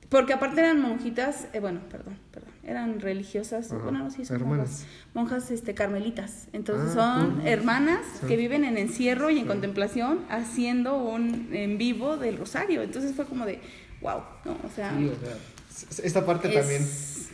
porque 0.07 0.31
aparte 0.33 0.61
eran 0.61 0.79
monjitas, 0.81 1.47
eh, 1.53 1.59
bueno, 1.59 1.81
perdón, 1.91 2.17
perdón, 2.31 2.49
eran 2.63 3.01
religiosas, 3.01 3.71
Ajá, 3.71 3.83
bueno, 3.83 3.99
no, 3.99 4.11
sí, 4.11 4.23
son 4.23 4.37
hermanas. 4.37 4.69
monjas, 4.69 4.85
monjas 5.13 5.51
este, 5.51 5.73
carmelitas. 5.73 6.47
Entonces 6.53 6.95
Ah, 6.97 7.19
son 7.19 7.45
hermanas 7.45 7.99
Sí. 8.21 8.27
que 8.27 8.37
viven 8.37 8.63
en 8.63 8.77
encierro 8.77 9.29
y 9.29 9.39
en 9.39 9.45
contemplación 9.45 10.21
haciendo 10.29 10.97
un 11.03 11.49
en 11.53 11.77
vivo 11.77 12.15
del 12.17 12.37
rosario. 12.37 12.81
Entonces 12.81 13.13
fue 13.13 13.25
como 13.25 13.45
de, 13.45 13.59
wow, 14.01 14.21
¿no? 14.45 14.51
O 14.65 14.69
sea, 14.73 14.95
Sí, 14.97 15.05
o 15.09 15.25
sea, 15.25 15.35
Esta 16.05 16.25
parte 16.25 16.47
Es- 16.49 16.55
también 16.55 16.81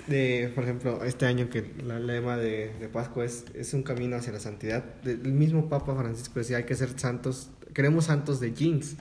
de, 0.08 0.52
por 0.54 0.64
ejemplo, 0.64 1.04
este 1.04 1.26
año 1.26 1.50
que 1.50 1.72
la 1.84 2.00
lema 2.00 2.38
de, 2.38 2.72
de 2.80 2.88
Pascua 2.88 3.26
es, 3.26 3.46
es 3.54 3.74
un 3.74 3.84
camino 3.84 4.16
hacia 4.16 4.32
la 4.34 4.40
santidad. 4.40 4.84
El 5.06 5.34
mismo 5.34 5.70
Papa 5.70 5.96
Francisco 5.96 6.40
decía, 6.40 6.58
hay 6.58 6.64
que 6.64 6.76
ser 6.76 7.00
santos, 7.00 7.50
queremos 7.74 8.06
santos 8.06 8.40
de 8.40 8.54
jeans. 8.54 8.96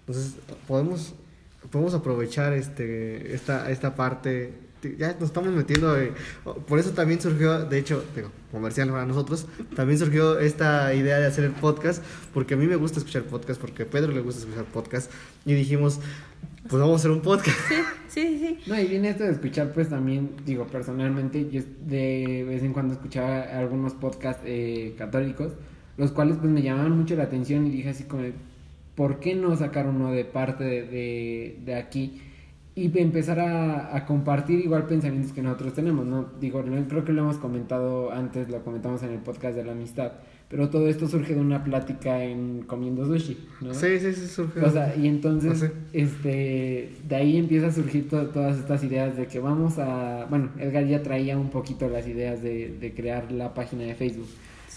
Entonces, 0.00 0.34
podemos, 0.66 1.14
podemos 1.70 1.94
aprovechar 1.94 2.52
este, 2.52 3.34
esta, 3.34 3.70
esta 3.70 3.94
parte. 3.94 4.52
Ya 4.98 5.12
nos 5.14 5.24
estamos 5.24 5.52
metiendo, 5.52 5.98
eh, 5.98 6.12
por 6.66 6.78
eso 6.78 6.92
también 6.92 7.20
surgió, 7.20 7.66
de 7.66 7.78
hecho, 7.78 8.02
digo, 8.16 8.30
comercial 8.50 8.88
para 8.88 9.04
nosotros, 9.04 9.46
también 9.76 9.98
surgió 9.98 10.38
esta 10.38 10.94
idea 10.94 11.18
de 11.18 11.26
hacer 11.26 11.44
el 11.44 11.52
podcast, 11.52 12.02
porque 12.32 12.54
a 12.54 12.56
mí 12.56 12.66
me 12.66 12.76
gusta 12.76 12.98
escuchar 12.98 13.24
podcast, 13.24 13.60
porque 13.60 13.82
a 13.82 13.86
Pedro 13.86 14.10
le 14.12 14.20
gusta 14.20 14.40
escuchar 14.40 14.64
podcast, 14.64 15.10
y 15.44 15.52
dijimos, 15.52 16.00
pues 16.68 16.80
vamos 16.80 16.92
a 16.92 16.96
hacer 16.96 17.10
un 17.10 17.20
podcast. 17.20 17.56
sí, 18.08 18.38
sí, 18.38 18.38
sí. 18.38 18.58
No, 18.70 18.78
y 18.78 18.86
viene 18.86 19.08
esto 19.08 19.24
de 19.24 19.32
escuchar, 19.32 19.72
pues 19.72 19.88
también, 19.88 20.30
digo, 20.44 20.66
personalmente, 20.66 21.50
yo 21.50 21.62
de 21.86 22.44
vez 22.46 22.62
en 22.62 22.72
cuando 22.72 22.94
escuchaba 22.94 23.42
algunos 23.42 23.94
podcasts 23.94 24.42
eh, 24.46 24.94
católicos, 24.96 25.52
los 25.96 26.12
cuales 26.12 26.36
pues 26.36 26.50
me 26.50 26.62
llamaban 26.62 26.96
mucho 26.96 27.16
la 27.16 27.24
atención 27.24 27.66
y 27.66 27.70
dije 27.70 27.88
así 27.90 28.04
como, 28.04 28.22
¿por 28.94 29.18
qué 29.18 29.34
no 29.34 29.56
sacar 29.56 29.86
uno 29.88 30.12
de 30.12 30.24
parte 30.24 30.62
de, 30.62 30.82
de, 30.82 31.58
de 31.64 31.74
aquí? 31.74 32.22
Y 32.76 32.96
empezar 32.98 33.40
a, 33.40 33.96
a 33.96 34.06
compartir 34.06 34.60
igual 34.60 34.86
pensamientos 34.86 35.32
que 35.32 35.42
nosotros 35.42 35.74
tenemos, 35.74 36.06
¿no? 36.06 36.30
Digo, 36.40 36.62
creo 36.88 37.04
que 37.04 37.12
lo 37.12 37.22
hemos 37.22 37.38
comentado 37.38 38.12
antes, 38.12 38.48
lo 38.48 38.62
comentamos 38.62 39.02
en 39.02 39.10
el 39.10 39.18
podcast 39.18 39.56
de 39.56 39.64
la 39.64 39.72
amistad, 39.72 40.12
pero 40.50 40.68
todo 40.68 40.88
esto 40.88 41.06
surge 41.08 41.34
de 41.34 41.40
una 41.40 41.62
plática 41.64 42.22
en 42.24 42.62
comiendo 42.66 43.06
sushi, 43.06 43.38
¿no? 43.60 43.72
Sí, 43.72 43.98
sí, 44.00 44.12
sí, 44.12 44.26
surgió. 44.26 44.66
O 44.66 44.70
sea, 44.70 44.94
y 44.96 45.06
entonces, 45.06 45.70
este, 45.92 46.90
de 47.08 47.16
ahí 47.16 47.36
empieza 47.36 47.68
a 47.68 47.72
surgir 47.72 48.08
to- 48.08 48.26
todas 48.30 48.58
estas 48.58 48.82
ideas 48.82 49.16
de 49.16 49.26
que 49.26 49.38
vamos 49.38 49.78
a, 49.78 50.26
bueno, 50.28 50.50
Edgar 50.58 50.84
ya 50.86 51.02
traía 51.02 51.38
un 51.38 51.50
poquito 51.50 51.88
las 51.88 52.06
ideas 52.08 52.42
de, 52.42 52.76
de 52.80 52.92
crear 52.92 53.30
la 53.30 53.54
página 53.54 53.84
de 53.84 53.94
Facebook. 53.94 54.26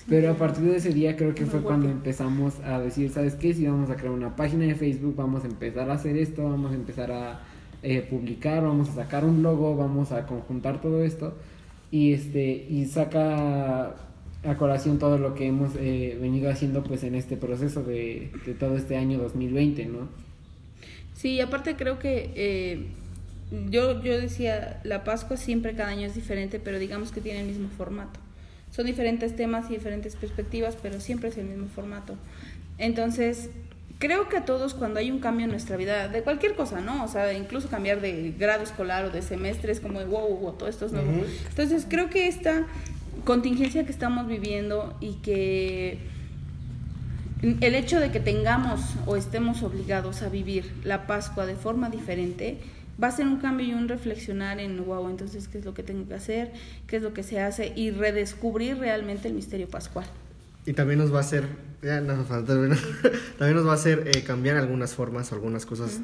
Pero 0.08 0.30
a 0.32 0.36
partir 0.36 0.64
de 0.66 0.76
ese 0.76 0.90
día 0.94 1.16
creo 1.16 1.34
que 1.34 1.42
Muy 1.42 1.50
fue 1.50 1.60
guapo. 1.62 1.70
cuando 1.78 1.90
empezamos 1.90 2.60
a 2.60 2.80
decir, 2.80 3.10
¿sabes 3.10 3.36
qué? 3.36 3.54
Si 3.54 3.66
vamos 3.66 3.90
a 3.90 3.96
crear 3.96 4.14
una 4.14 4.36
página 4.36 4.66
de 4.66 4.76
Facebook, 4.76 5.16
vamos 5.16 5.44
a 5.44 5.48
empezar 5.48 5.90
a 5.90 5.94
hacer 5.94 6.18
esto, 6.18 6.44
vamos 6.44 6.72
a 6.72 6.76
empezar 6.76 7.12
a 7.12 7.40
eh, 7.82 8.06
publicar, 8.08 8.62
vamos 8.64 8.90
a 8.90 8.94
sacar 8.96 9.26
un 9.26 9.42
logo, 9.42 9.76
vamos 9.76 10.12
a 10.12 10.26
conjuntar 10.28 10.82
todo 10.82 11.04
esto 11.04 11.34
y 11.90 12.14
este 12.14 12.66
y 12.70 12.86
saca 12.86 13.96
a 14.46 14.56
colación 14.56 15.00
todo 15.00 15.18
lo 15.18 15.36
que 15.36 15.48
hemos 15.48 15.72
eh, 15.78 16.18
venido 16.20 16.50
haciendo 16.50 16.84
pues 16.84 17.04
en 17.04 17.16
este 17.16 17.38
proceso 17.38 17.84
de, 17.84 18.32
de 18.46 18.54
todo 18.54 18.76
este 18.76 18.98
año 18.98 19.18
2020, 19.20 19.86
¿no? 19.86 20.10
Sí, 21.16 21.40
aparte 21.40 21.76
creo 21.76 22.00
que 22.00 22.32
eh, 22.36 22.86
yo, 23.70 24.02
yo 24.04 24.20
decía, 24.20 24.82
la 24.84 25.04
Pascua 25.04 25.38
siempre 25.38 25.76
cada 25.76 25.90
año 25.90 26.08
es 26.08 26.16
diferente, 26.16 26.60
pero 26.60 26.80
digamos 26.80 27.12
que 27.12 27.22
tiene 27.22 27.42
el 27.42 27.48
mismo 27.48 27.70
formato. 27.70 28.20
Son 28.72 28.86
diferentes 28.86 29.36
temas 29.36 29.70
y 29.70 29.76
diferentes 29.76 30.16
perspectivas, 30.16 30.76
pero 30.82 31.00
siempre 31.00 31.30
es 31.30 31.38
el 31.38 31.46
mismo 31.46 31.68
formato. 31.68 32.16
Entonces, 32.80 33.52
creo 34.00 34.28
que 34.28 34.38
a 34.38 34.46
todos 34.46 34.74
cuando 34.74 35.00
hay 35.00 35.12
un 35.12 35.20
cambio 35.20 35.46
en 35.46 35.52
nuestra 35.52 35.78
vida, 35.78 36.08
de 36.08 36.24
cualquier 36.24 36.56
cosa, 36.56 36.82
¿no? 36.82 37.04
O 37.04 37.08
sea, 37.08 37.32
incluso 37.34 37.70
cambiar 37.70 38.02
de 38.02 38.34
grado 38.38 38.64
escolar 38.64 39.06
o 39.06 39.12
de 39.12 39.22
semestre 39.22 39.72
es 39.72 39.80
como, 39.80 40.00
de, 40.00 40.06
wow, 40.06 40.28
wow, 40.28 40.54
todo 40.54 40.68
esto 40.68 40.88
es 40.88 40.92
nuevo. 40.92 41.12
Entonces, 41.50 41.86
creo 41.88 42.10
que 42.10 42.28
esta 42.28 42.66
contingencia 43.26 43.86
que 43.86 43.92
estamos 43.92 44.28
viviendo 44.28 44.96
y 45.00 45.14
que 45.16 46.00
el 47.42 47.76
hecho 47.76 48.00
de 48.00 48.12
que 48.12 48.20
tengamos 48.20 48.82
o 49.06 49.16
estemos 49.16 49.64
obligados 49.64 50.22
a 50.22 50.30
vivir 50.30 50.72
la 50.84 51.08
Pascua 51.08 51.46
de 51.46 51.56
forma 51.56 51.90
diferente 51.90 52.58
va 53.02 53.08
a 53.08 53.12
ser 53.12 53.28
un 53.28 53.38
cambio 53.38 53.66
y 53.68 53.74
un 53.74 53.90
reflexionar 53.90 54.60
en, 54.60 54.86
wow, 54.86 55.10
entonces, 55.10 55.48
¿qué 55.48 55.58
es 55.58 55.66
lo 55.66 55.74
que 55.74 55.84
tengo 55.84 56.08
que 56.08 56.14
hacer? 56.14 56.54
¿Qué 56.88 56.98
es 56.98 57.02
lo 57.04 57.14
que 57.14 57.24
se 57.24 57.42
hace? 57.42 57.74
Y 57.76 57.92
redescubrir 57.92 58.78
realmente 58.78 59.28
el 59.28 59.34
misterio 59.34 59.68
pascual. 59.68 60.06
Y 60.66 60.74
también 60.74 61.00
nos 61.00 61.12
va 61.14 61.18
a 61.18 61.22
hacer, 61.22 61.48
ya 61.82 62.00
no 62.00 62.24
terminar. 62.24 62.78
también 63.38 63.58
nos 63.58 63.68
va 63.68 63.72
a 63.72 63.76
hacer 63.76 64.08
eh, 64.14 64.24
cambiar 64.24 64.56
algunas 64.58 64.94
formas, 64.94 65.34
algunas 65.34 65.66
cosas, 65.66 66.00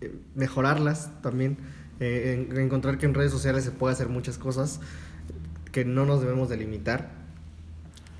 eh, 0.00 0.14
mejorarlas 0.34 1.10
también, 1.22 1.58
eh, 2.00 2.46
en- 2.50 2.56
encontrar 2.58 2.96
que 2.98 3.04
en 3.04 3.12
redes 3.14 3.32
sociales 3.32 3.64
se 3.64 3.72
puede 3.72 3.92
hacer 3.92 4.08
muchas 4.08 4.38
cosas 4.38 4.80
que 5.72 5.84
no 5.84 6.04
nos 6.06 6.20
debemos 6.20 6.48
de 6.48 6.56
limitar. 6.58 7.10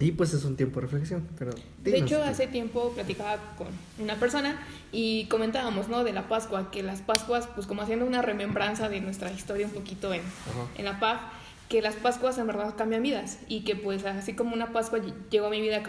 Y 0.00 0.10
pues 0.12 0.34
es 0.34 0.44
un 0.44 0.56
tiempo 0.56 0.80
de 0.80 0.86
reflexión. 0.86 1.28
Pero 1.38 1.52
De 1.84 1.96
hecho, 1.96 2.16
tú. 2.18 2.22
hace 2.24 2.48
tiempo 2.48 2.90
platicaba 2.92 3.36
con 3.56 3.68
una 4.00 4.16
persona 4.16 4.60
y 4.90 5.26
comentábamos, 5.26 5.88
¿no? 5.88 6.02
De 6.02 6.12
la 6.12 6.28
Pascua, 6.28 6.72
que 6.72 6.82
las 6.82 7.02
Pascuas, 7.02 7.46
pues 7.54 7.68
como 7.68 7.82
haciendo 7.82 8.04
una 8.04 8.20
remembranza 8.20 8.88
de 8.88 9.00
nuestra 9.00 9.30
historia 9.30 9.66
un 9.66 9.72
poquito 9.72 10.12
en, 10.12 10.20
Ajá. 10.22 10.66
en 10.76 10.84
la 10.86 10.98
paz, 10.98 11.20
que 11.68 11.82
las 11.82 11.94
Pascuas 11.94 12.36
en 12.38 12.48
verdad 12.48 12.74
cambian 12.76 13.02
vidas 13.02 13.38
y 13.48 13.60
que 13.62 13.76
pues 13.76 14.04
así 14.04 14.32
como 14.34 14.54
una 14.54 14.72
Pascua 14.72 14.98
ll- 14.98 15.14
llegó 15.30 15.46
a 15.46 15.50
mi 15.50 15.60
vida 15.60 15.76
a 15.78 15.82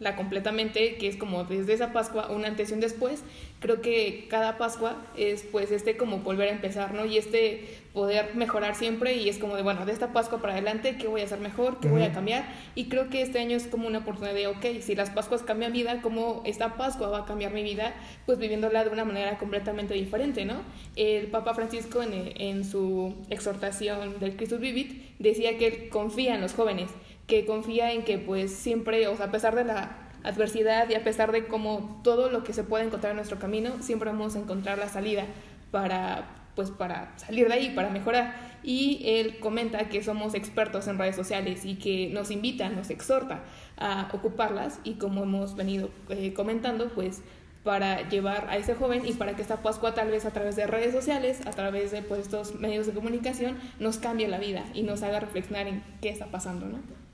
cambiarla 0.00 0.16
completamente, 0.16 0.96
que 0.96 1.08
es 1.08 1.16
como 1.16 1.44
desde 1.44 1.74
esa 1.74 1.92
Pascua 1.92 2.30
un 2.30 2.44
antes 2.44 2.70
y 2.70 2.74
un 2.74 2.80
después, 2.80 3.22
creo 3.60 3.82
que 3.82 4.26
cada 4.28 4.56
Pascua 4.56 4.96
es 5.16 5.42
pues 5.42 5.70
este 5.70 5.96
como 5.96 6.18
volver 6.18 6.48
a 6.48 6.52
empezar, 6.52 6.94
¿no? 6.94 7.04
Y 7.04 7.18
este 7.18 7.80
poder 7.92 8.34
mejorar 8.34 8.76
siempre 8.76 9.16
y 9.16 9.28
es 9.28 9.38
como 9.38 9.56
de, 9.56 9.62
bueno, 9.62 9.84
de 9.84 9.92
esta 9.92 10.12
Pascua 10.12 10.40
para 10.40 10.54
adelante, 10.54 10.96
¿qué 10.96 11.08
voy 11.08 11.20
a 11.20 11.24
hacer 11.24 11.40
mejor? 11.40 11.80
¿Qué 11.80 11.88
voy 11.88 12.02
a 12.02 12.12
cambiar? 12.12 12.44
Y 12.74 12.84
creo 12.88 13.10
que 13.10 13.20
este 13.20 13.40
año 13.40 13.56
es 13.56 13.66
como 13.66 13.88
una 13.88 13.98
oportunidad 13.98 14.34
de, 14.34 14.46
ok, 14.46 14.80
si 14.80 14.94
las 14.94 15.10
Pascuas 15.10 15.42
cambian 15.42 15.72
vida, 15.72 16.00
¿cómo 16.00 16.42
esta 16.46 16.76
Pascua 16.76 17.08
va 17.08 17.18
a 17.20 17.24
cambiar 17.26 17.52
mi 17.52 17.62
vida? 17.62 17.94
Pues 18.26 18.38
viviéndola 18.38 18.84
de 18.84 18.90
una 18.90 19.04
manera 19.04 19.38
completamente 19.38 19.94
diferente, 19.94 20.44
¿no? 20.44 20.62
El 20.96 21.26
Papa 21.26 21.52
Francisco 21.54 22.02
en, 22.02 22.32
en 22.40 22.64
su 22.64 23.14
exhortación 23.28 24.18
del 24.20 24.36
Christus 24.36 24.60
Vivit 24.60 25.18
decía 25.18 25.58
que 25.58 25.66
él 25.66 25.88
confía 25.90 26.36
en 26.36 26.40
los 26.40 26.54
jóvenes, 26.54 26.90
que 27.30 27.46
confía 27.46 27.92
en 27.92 28.02
que 28.02 28.18
pues 28.18 28.52
siempre, 28.52 29.06
o 29.06 29.16
sea, 29.16 29.26
a 29.26 29.30
pesar 29.30 29.54
de 29.54 29.64
la 29.64 29.96
adversidad 30.24 30.90
y 30.90 30.96
a 30.96 31.04
pesar 31.04 31.30
de 31.30 31.46
como 31.46 32.00
todo 32.02 32.28
lo 32.28 32.42
que 32.42 32.52
se 32.52 32.64
puede 32.64 32.84
encontrar 32.84 33.12
en 33.12 33.16
nuestro 33.16 33.38
camino, 33.38 33.80
siempre 33.80 34.10
vamos 34.10 34.34
a 34.34 34.40
encontrar 34.40 34.78
la 34.78 34.88
salida 34.88 35.24
para 35.70 36.36
pues 36.56 36.72
para 36.72 37.16
salir 37.16 37.46
de 37.46 37.54
ahí, 37.54 37.70
para 37.70 37.88
mejorar. 37.88 38.34
Y 38.64 39.00
él 39.04 39.38
comenta 39.38 39.88
que 39.88 40.02
somos 40.02 40.34
expertos 40.34 40.88
en 40.88 40.98
redes 40.98 41.14
sociales 41.14 41.64
y 41.64 41.76
que 41.76 42.10
nos 42.12 42.32
invita, 42.32 42.68
nos 42.68 42.90
exhorta 42.90 43.44
a 43.78 44.10
ocuparlas 44.12 44.80
y 44.82 44.94
como 44.94 45.22
hemos 45.22 45.54
venido 45.54 45.88
eh, 46.08 46.34
comentando, 46.34 46.88
pues 46.88 47.22
para 47.62 48.08
llevar 48.08 48.48
a 48.50 48.56
ese 48.56 48.74
joven 48.74 49.06
y 49.06 49.12
para 49.12 49.36
que 49.36 49.42
esta 49.42 49.62
Pascua 49.62 49.94
tal 49.94 50.10
vez 50.10 50.24
a 50.26 50.32
través 50.32 50.56
de 50.56 50.66
redes 50.66 50.92
sociales, 50.92 51.46
a 51.46 51.50
través 51.50 51.92
de 51.92 52.02
pues, 52.02 52.22
estos 52.22 52.56
medios 52.56 52.86
de 52.86 52.92
comunicación, 52.92 53.56
nos 53.78 53.98
cambie 53.98 54.26
la 54.28 54.38
vida 54.38 54.64
y 54.74 54.82
nos 54.82 55.02
haga 55.02 55.20
reflexionar 55.20 55.68
en 55.68 55.82
qué 56.02 56.08
está 56.08 56.26
pasando, 56.26 56.66
¿no? 56.66 57.09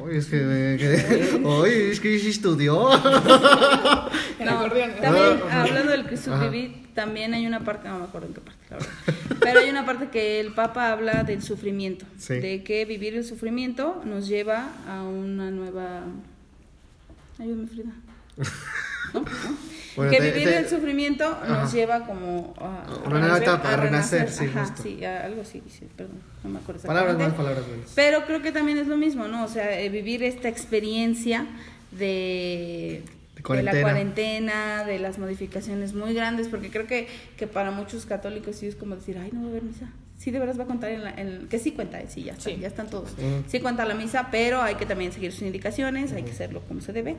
Oye, 0.00 0.18
es 0.18 0.26
que, 0.26 0.36
que- 0.78 1.40
oye, 1.44 1.90
es 1.92 2.00
que 2.00 2.18
sí 2.18 2.28
estudió. 2.30 2.90
En 4.38 4.46
No, 4.46 4.58
acordeón. 4.58 4.90
también 5.00 5.40
Ah. 5.50 5.62
hablando 5.62 5.90
del 5.92 6.04
Cristo 6.06 6.32
también 6.94 7.34
hay 7.34 7.46
una 7.46 7.60
parte, 7.60 7.88
no 7.88 7.98
me 7.98 8.04
acuerdo 8.04 8.28
en 8.28 8.34
qué 8.34 8.40
parte, 8.40 8.60
la 8.70 8.76
verdad. 8.76 8.92
Pero 9.40 9.60
hay 9.60 9.70
una 9.70 9.84
parte 9.86 10.08
que 10.10 10.38
el 10.40 10.52
Papa 10.52 10.92
habla 10.92 11.24
del 11.24 11.42
sufrimiento, 11.42 12.04
Sí. 12.18 12.34
de 12.34 12.62
que 12.62 12.84
vivir 12.84 13.14
el 13.16 13.24
sufrimiento 13.24 14.00
nos 14.04 14.28
lleva 14.28 14.68
a 14.88 15.02
una 15.02 15.50
nueva. 15.50 16.02
Ayúdame, 17.38 17.66
Frida. 17.66 17.92
¿No? 19.14 19.20
¿No? 19.20 19.26
Bueno, 19.96 20.10
que 20.10 20.18
te- 20.18 20.30
vivir 20.32 20.48
te- 20.48 20.56
el 20.58 20.68
sufrimiento 20.68 21.38
nos 21.46 21.72
lleva 21.72 22.04
como 22.06 22.54
a, 22.58 22.86
Una 23.06 23.20
nueva 23.20 23.38
etapa, 23.38 23.72
a 23.74 23.76
renacer, 23.76 24.30
sí, 24.30 24.46
Ajá, 24.46 24.64
justo. 24.66 24.82
sí, 24.82 25.04
algo 25.04 25.42
así, 25.42 25.62
sí, 25.68 25.86
perdón, 25.96 26.16
no 26.42 26.50
me 26.50 26.58
acuerdo 26.58 26.82
palabras 26.82 27.16
más, 27.18 27.32
palabras 27.34 27.66
menos. 27.68 27.92
Pero 27.94 28.24
creo 28.26 28.42
que 28.42 28.52
también 28.52 28.78
es 28.78 28.86
lo 28.86 28.96
mismo, 28.96 29.28
¿no? 29.28 29.44
O 29.44 29.48
sea, 29.48 29.78
eh, 29.80 29.88
vivir 29.88 30.22
esta 30.22 30.48
experiencia 30.48 31.46
de, 31.92 33.02
De 33.04 33.04
de 33.36 33.42
cuarentena. 33.42 33.76
la 33.76 33.82
cuarentena, 33.82 34.84
de 34.84 34.98
las 34.98 35.18
modificaciones 35.18 35.94
muy 35.94 36.14
grandes, 36.14 36.48
porque 36.48 36.70
creo 36.70 36.86
que, 36.86 37.08
que 37.36 37.46
para 37.46 37.70
muchos 37.70 38.06
católicos 38.06 38.56
sí 38.56 38.66
es 38.66 38.74
como 38.76 38.96
decir, 38.96 39.18
ay, 39.18 39.30
no 39.32 39.40
va 39.42 39.46
a 39.46 39.50
haber 39.50 39.62
misa. 39.62 39.86
Sí, 40.18 40.30
de 40.30 40.38
veras 40.38 40.58
va 40.58 40.64
a 40.64 40.66
contar 40.66 40.90
en 40.90 41.04
la... 41.04 41.10
en- 41.10 41.48
que 41.48 41.58
sí 41.58 41.72
cuenta, 41.72 42.00
eh, 42.00 42.06
sí, 42.08 42.22
ya, 42.22 42.32
está, 42.32 42.44
Sí. 42.50 42.56
ya 42.60 42.68
están 42.68 42.88
todos. 42.88 43.10
Sí 43.48 43.60
cuenta 43.60 43.84
la 43.84 43.94
misa, 43.94 44.28
pero 44.30 44.62
hay 44.62 44.76
que 44.76 44.86
también 44.86 45.12
seguir 45.12 45.32
sus 45.32 45.42
indicaciones, 45.42 46.12
hay 46.12 46.22
que 46.22 46.30
hacerlo 46.30 46.62
como 46.66 46.80
se 46.80 46.92
debe. 46.92 47.16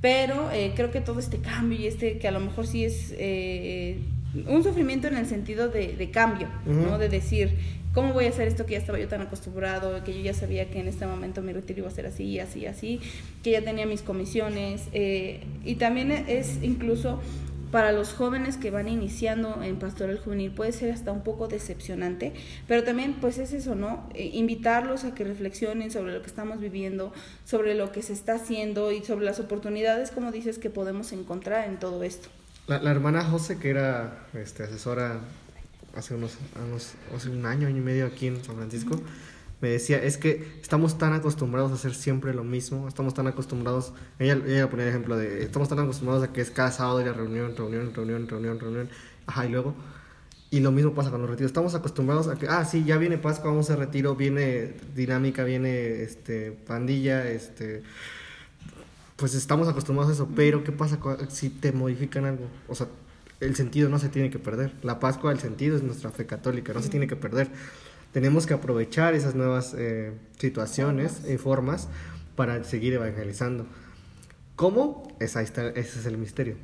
Pero 0.00 0.50
eh, 0.52 0.72
creo 0.76 0.90
que 0.90 1.00
todo 1.00 1.18
este 1.18 1.38
cambio 1.38 1.78
y 1.78 1.86
este 1.86 2.18
que 2.18 2.28
a 2.28 2.30
lo 2.30 2.40
mejor 2.40 2.66
sí 2.66 2.84
es 2.84 3.14
eh, 3.18 3.98
un 4.46 4.62
sufrimiento 4.62 5.08
en 5.08 5.16
el 5.16 5.26
sentido 5.26 5.68
de, 5.68 5.96
de 5.96 6.10
cambio, 6.10 6.48
¿no? 6.66 6.98
De 6.98 7.08
decir, 7.08 7.56
¿cómo 7.94 8.12
voy 8.12 8.26
a 8.26 8.28
hacer 8.28 8.46
esto 8.46 8.64
que 8.64 8.72
ya 8.72 8.78
estaba 8.78 9.00
yo 9.00 9.08
tan 9.08 9.22
acostumbrado, 9.22 10.04
que 10.04 10.14
yo 10.14 10.20
ya 10.20 10.34
sabía 10.34 10.70
que 10.70 10.78
en 10.78 10.86
este 10.86 11.06
momento 11.06 11.42
mi 11.42 11.52
retiro 11.52 11.80
iba 11.80 11.88
a 11.88 11.90
ser 11.90 12.06
así, 12.06 12.38
así, 12.38 12.66
así, 12.66 13.00
que 13.42 13.50
ya 13.50 13.62
tenía 13.62 13.86
mis 13.86 14.02
comisiones? 14.02 14.84
eh, 14.92 15.40
y 15.64 15.74
también 15.76 16.12
es 16.12 16.58
incluso 16.62 17.20
para 17.70 17.92
los 17.92 18.12
jóvenes 18.14 18.56
que 18.56 18.70
van 18.70 18.88
iniciando 18.88 19.62
en 19.62 19.78
pastoral 19.78 20.18
juvenil 20.18 20.50
puede 20.50 20.72
ser 20.72 20.90
hasta 20.92 21.12
un 21.12 21.22
poco 21.22 21.48
decepcionante, 21.48 22.32
pero 22.66 22.84
también 22.84 23.14
pues 23.20 23.38
es 23.38 23.52
eso, 23.52 23.74
¿no? 23.74 24.08
Eh, 24.14 24.30
invitarlos 24.34 25.04
a 25.04 25.14
que 25.14 25.24
reflexionen 25.24 25.90
sobre 25.90 26.12
lo 26.12 26.20
que 26.22 26.28
estamos 26.28 26.60
viviendo, 26.60 27.12
sobre 27.44 27.74
lo 27.74 27.92
que 27.92 28.02
se 28.02 28.12
está 28.12 28.34
haciendo 28.34 28.90
y 28.92 29.02
sobre 29.04 29.24
las 29.24 29.40
oportunidades, 29.40 30.10
como 30.10 30.32
dices, 30.32 30.58
que 30.58 30.70
podemos 30.70 31.12
encontrar 31.12 31.68
en 31.68 31.78
todo 31.78 32.02
esto. 32.02 32.28
La, 32.66 32.78
la 32.80 32.90
hermana 32.90 33.24
José, 33.24 33.58
que 33.58 33.70
era 33.70 34.26
este, 34.34 34.62
asesora 34.62 35.20
hace 35.94 36.14
unos, 36.14 36.36
unos- 36.68 36.92
hace 37.14 37.28
un 37.30 37.44
año, 37.46 37.66
año 37.66 37.78
y 37.78 37.80
medio 37.80 38.06
aquí 38.06 38.26
en 38.28 38.44
San 38.44 38.56
Francisco, 38.56 39.00
me 39.60 39.68
decía, 39.68 40.02
es 40.02 40.18
que 40.18 40.58
estamos 40.60 40.98
tan 40.98 41.12
acostumbrados 41.12 41.72
a 41.72 41.74
hacer 41.74 41.94
siempre 41.94 42.32
lo 42.34 42.44
mismo, 42.44 42.86
estamos 42.88 43.14
tan 43.14 43.26
acostumbrados, 43.26 43.92
ella, 44.18 44.40
ella 44.46 44.70
ponía 44.70 44.84
el 44.84 44.90
ejemplo 44.90 45.16
de, 45.16 45.42
estamos 45.42 45.68
tan 45.68 45.80
acostumbrados 45.80 46.22
a 46.24 46.32
que 46.32 46.40
es 46.40 46.50
cada 46.50 46.70
sábado 46.70 47.00
ir 47.00 47.08
a 47.08 47.12
reunión, 47.12 47.56
reunión, 47.56 47.92
reunión, 47.92 48.28
reunión, 48.28 48.60
reunión, 48.60 48.88
ajá, 49.26 49.46
y 49.46 49.50
luego, 49.50 49.74
y 50.50 50.60
lo 50.60 50.70
mismo 50.70 50.94
pasa 50.94 51.10
con 51.10 51.20
los 51.20 51.28
retiros, 51.28 51.50
estamos 51.50 51.74
acostumbrados 51.74 52.28
a 52.28 52.36
que, 52.36 52.46
ah, 52.48 52.64
sí, 52.64 52.84
ya 52.84 52.96
viene 52.98 53.18
Pascua, 53.18 53.50
vamos 53.50 53.68
a 53.70 53.76
retiro, 53.76 54.14
viene 54.14 54.74
dinámica, 54.94 55.44
viene 55.44 56.02
este, 56.02 56.52
pandilla, 56.52 57.28
este 57.28 57.82
pues 59.18 59.34
estamos 59.34 59.66
acostumbrados 59.66 60.12
a 60.12 60.14
eso, 60.14 60.28
pero 60.36 60.62
¿qué 60.62 60.70
pasa 60.70 61.00
si 61.28 61.50
te 61.50 61.72
modifican 61.72 62.24
algo? 62.24 62.46
O 62.68 62.76
sea, 62.76 62.86
el 63.40 63.56
sentido 63.56 63.88
no 63.88 63.98
se 63.98 64.08
tiene 64.08 64.30
que 64.30 64.38
perder. 64.38 64.72
La 64.84 65.00
Pascua, 65.00 65.32
el 65.32 65.40
sentido 65.40 65.76
es 65.76 65.82
nuestra 65.82 66.12
fe 66.12 66.24
católica, 66.24 66.72
no 66.72 66.80
se 66.80 66.88
tiene 66.88 67.08
que 67.08 67.16
perder. 67.16 67.48
Tenemos 68.18 68.48
que 68.48 68.54
aprovechar 68.54 69.14
esas 69.14 69.36
nuevas 69.36 69.76
eh, 69.78 70.12
situaciones 70.40 71.22
y 71.30 71.36
formas 71.36 71.86
para 72.34 72.64
seguir 72.64 72.94
evangelizando. 72.94 73.64
¿Cómo? 74.56 75.06
Es, 75.20 75.36
ahí 75.36 75.44
está, 75.44 75.68
ese 75.68 76.00
es 76.00 76.04
el 76.04 76.18
misterio. 76.18 76.56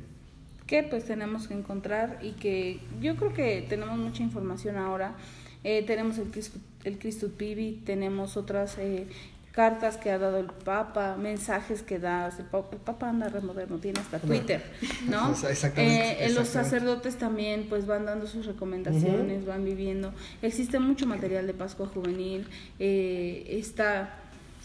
que 0.67 0.83
pues 0.83 1.05
tenemos 1.05 1.47
que 1.47 1.53
encontrar 1.53 2.19
y 2.21 2.33
que 2.33 2.81
yo 2.99 3.15
creo 3.15 3.31
que 3.31 3.65
tenemos 3.69 3.97
mucha 3.97 4.21
información 4.21 4.75
ahora. 4.75 5.15
Eh, 5.63 5.85
tenemos 5.87 6.17
el 6.17 6.29
Cristo, 6.29 6.59
el 6.83 6.99
Cristo 6.99 7.29
Pibi, 7.29 7.81
tenemos 7.85 8.35
otras 8.35 8.77
eh, 8.77 9.07
cartas 9.55 9.95
que 9.95 10.11
ha 10.11 10.17
dado 10.19 10.37
el 10.37 10.47
Papa, 10.47 11.15
mensajes 11.17 11.81
que 11.81 11.97
da. 11.97 12.27
El 12.37 12.43
Papa, 12.45 12.67
el 12.73 12.79
Papa 12.79 13.09
anda 13.09 13.29
re 13.29 13.39
moderno, 13.39 13.77
tiene 13.77 14.01
hasta 14.01 14.19
Twitter, 14.19 14.61
¿no? 15.09 15.31
Exa- 15.33 15.49
exactamente, 15.49 16.23
Eh, 16.23 16.25
eh, 16.25 16.29
los 16.33 16.49
sacerdotes 16.49 17.15
también 17.17 17.67
pues 17.69 17.85
van 17.87 18.05
dando 18.05 18.27
sus 18.27 18.45
recomendaciones, 18.45 19.45
van 19.45 19.63
viviendo. 19.63 20.13
Existe 20.41 20.77
mucho 20.79 21.05
material 21.07 21.47
de 21.47 21.53
Pascua 21.53 21.87
Juvenil, 21.87 22.47
eh, 22.79 23.45
está 23.49 24.17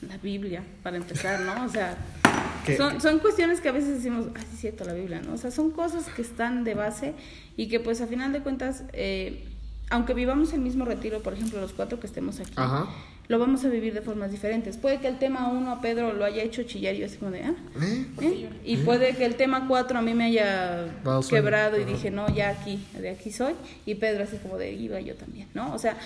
la 0.09 0.17
Biblia, 0.17 0.65
para 0.83 0.97
empezar, 0.97 1.41
¿no? 1.43 1.67
O 1.67 1.69
sea, 1.69 1.97
son, 2.77 3.01
son 3.01 3.19
cuestiones 3.21 3.61
que 3.61 3.69
a 3.69 3.73
veces 3.73 3.91
decimos, 3.99 4.27
ah, 4.35 4.41
sí 4.51 4.57
cierto, 4.57 4.85
la 4.85 4.95
Biblia, 4.95 5.21
¿no? 5.25 5.35
O 5.35 5.37
sea, 5.39 5.51
son 5.53 5.71
cosas 5.71 6.07
que 6.07 6.23
están 6.23 6.65
de 6.65 6.75
base 6.75 7.15
y 7.57 7.69
que 7.69 7.79
pues 7.79 8.01
a 8.01 8.07
final 8.09 8.33
de 8.33 8.41
cuentas, 8.41 8.83
eh, 8.93 9.45
aunque 9.91 10.15
vivamos 10.15 10.53
el 10.53 10.61
mismo 10.61 10.85
retiro, 10.85 11.21
por 11.23 11.35
ejemplo, 11.35 11.61
los 11.61 11.73
cuatro 11.75 12.01
que 12.01 12.07
estemos 12.09 12.41
aquí, 12.41 12.53
Ajá. 12.57 12.89
Lo 13.31 13.39
vamos 13.39 13.65
a 13.65 13.69
vivir 13.69 13.95
de 13.95 14.03
formas 14.03 14.33
diferentes. 14.33 14.77
Puede 14.77 14.99
que 14.99 15.07
el 15.07 15.21
tema 15.21 15.49
uno 15.53 15.71
a 15.71 15.81
Pedro 15.81 16.13
lo 16.13 16.25
haya 16.25 16.43
hecho 16.43 16.65
chillar 16.65 16.97
y 16.97 16.99
yo 16.99 17.07
así 17.07 17.17
como 17.17 17.31
de, 17.31 17.45
ah, 17.45 17.55
¿Eh? 17.81 18.07
¿eh? 18.21 18.49
Y 18.65 18.79
puede 18.79 19.15
que 19.15 19.25
el 19.25 19.37
tema 19.37 19.69
4 19.69 20.01
a 20.01 20.03
mí 20.03 20.15
me 20.15 20.25
haya 20.25 20.89
quebrado 21.31 21.79
y 21.79 21.85
dije, 21.85 22.11
no, 22.11 22.29
ya 22.35 22.49
aquí, 22.49 22.85
de 22.99 23.09
aquí 23.09 23.31
soy. 23.31 23.55
Y 23.87 23.95
Pedro 23.95 24.25
así 24.25 24.37
como 24.39 24.59
de, 24.59 24.73
iba 24.73 24.99
yo 25.01 25.15
también, 25.15 25.47
¿no? 25.55 25.73
O 25.73 25.79
sea, 25.79 25.97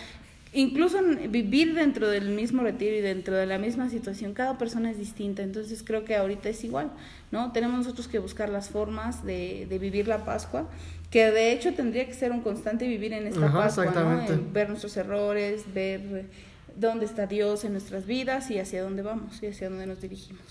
incluso 0.52 0.98
vivir 1.30 1.74
dentro 1.74 2.10
del 2.10 2.28
mismo 2.28 2.62
retiro 2.62 2.94
y 2.94 3.00
dentro 3.00 3.34
de 3.34 3.46
la 3.46 3.56
misma 3.56 3.88
situación, 3.88 4.34
cada 4.34 4.58
persona 4.58 4.90
es 4.90 4.98
distinta. 4.98 5.42
Entonces 5.42 5.82
creo 5.82 6.04
que 6.04 6.16
ahorita 6.16 6.50
es 6.50 6.62
igual, 6.62 6.90
¿no? 7.32 7.52
Tenemos 7.52 7.78
nosotros 7.78 8.06
que 8.06 8.18
buscar 8.18 8.50
las 8.50 8.68
formas 8.68 9.24
de, 9.24 9.66
de 9.70 9.78
vivir 9.78 10.08
la 10.08 10.26
Pascua, 10.26 10.68
que 11.10 11.30
de 11.30 11.52
hecho 11.52 11.72
tendría 11.72 12.04
que 12.04 12.12
ser 12.12 12.32
un 12.32 12.42
constante 12.42 12.86
vivir 12.86 13.14
en 13.14 13.28
esta 13.28 13.46
Ajá, 13.46 13.60
Pascua, 13.60 13.84
¿no? 13.84 13.90
exactamente. 13.90 14.32
En 14.34 14.52
ver 14.52 14.68
nuestros 14.68 14.94
errores, 14.98 15.64
ver 15.72 16.26
dónde 16.76 17.06
está 17.06 17.26
Dios 17.26 17.64
en 17.64 17.72
nuestras 17.72 18.06
vidas 18.06 18.50
y 18.50 18.58
hacia 18.58 18.82
dónde 18.82 19.02
vamos 19.02 19.42
y 19.42 19.46
hacia 19.46 19.68
dónde 19.68 19.86
nos 19.86 20.00
dirigimos. 20.00 20.42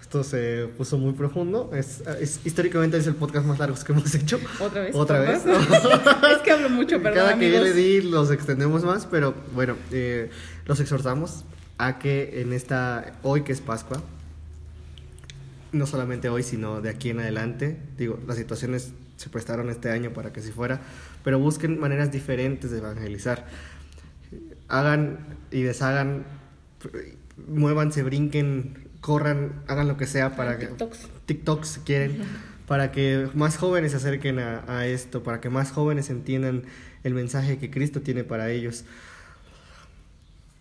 Esto 0.00 0.22
se 0.22 0.68
puso 0.76 0.96
muy 0.98 1.12
profundo. 1.14 1.70
Es, 1.74 2.02
es- 2.20 2.40
históricamente 2.44 2.96
es 2.98 3.06
el 3.06 3.14
podcast 3.16 3.46
más 3.46 3.58
largo 3.58 3.76
que 3.84 3.92
hemos 3.92 4.14
hecho. 4.14 4.38
¿Otra 4.60 4.82
vez? 4.82 4.94
Otra 4.94 5.18
vez. 5.18 5.40
¿Perdón? 5.40 5.62
es 6.36 6.38
que 6.42 6.50
hablo 6.52 6.70
mucho, 6.70 7.02
perdón, 7.02 7.14
Cada 7.14 7.38
que 7.38 7.50
yo 7.50 7.58
amigos. 7.58 7.74
le 7.76 7.82
di 7.82 8.00
los 8.02 8.30
extendemos 8.30 8.84
más, 8.84 9.06
pero 9.06 9.34
bueno, 9.54 9.76
eh, 9.90 10.30
los 10.66 10.78
exhortamos 10.78 11.44
a 11.78 11.98
que 11.98 12.40
en 12.42 12.52
esta, 12.52 13.14
hoy 13.22 13.42
que 13.42 13.52
es 13.52 13.60
Pascua, 13.60 14.00
no 15.72 15.86
solamente 15.86 16.28
hoy, 16.28 16.44
sino 16.44 16.80
de 16.80 16.90
aquí 16.90 17.10
en 17.10 17.18
adelante, 17.18 17.76
digo, 17.98 18.20
las 18.28 18.36
situaciones 18.36 18.92
se 19.16 19.28
prestaron 19.28 19.70
este 19.70 19.90
año 19.90 20.12
para 20.12 20.32
que 20.32 20.38
así 20.40 20.52
fuera, 20.52 20.80
pero 21.24 21.38
busquen 21.40 21.80
maneras 21.80 22.12
diferentes 22.12 22.70
de 22.70 22.78
evangelizar. 22.78 23.46
Hagan 24.68 25.18
y 25.50 25.62
deshagan, 25.62 26.24
muévanse, 27.48 28.02
brinquen, 28.02 28.88
corran, 29.00 29.62
hagan 29.66 29.88
lo 29.88 29.96
que 29.96 30.06
sea 30.06 30.36
para 30.36 30.58
que... 30.58 30.66
TikToks. 30.66 31.08
TikToks 31.26 31.68
si 31.68 31.80
quieren, 31.80 32.22
para 32.66 32.92
que 32.92 33.28
más 33.34 33.56
jóvenes 33.56 33.92
se 33.92 33.98
acerquen 33.98 34.38
a, 34.38 34.64
a 34.66 34.86
esto, 34.86 35.22
para 35.22 35.40
que 35.40 35.50
más 35.50 35.70
jóvenes 35.70 36.10
entiendan 36.10 36.64
el 37.02 37.14
mensaje 37.14 37.58
que 37.58 37.70
Cristo 37.70 38.00
tiene 38.00 38.24
para 38.24 38.50
ellos. 38.50 38.84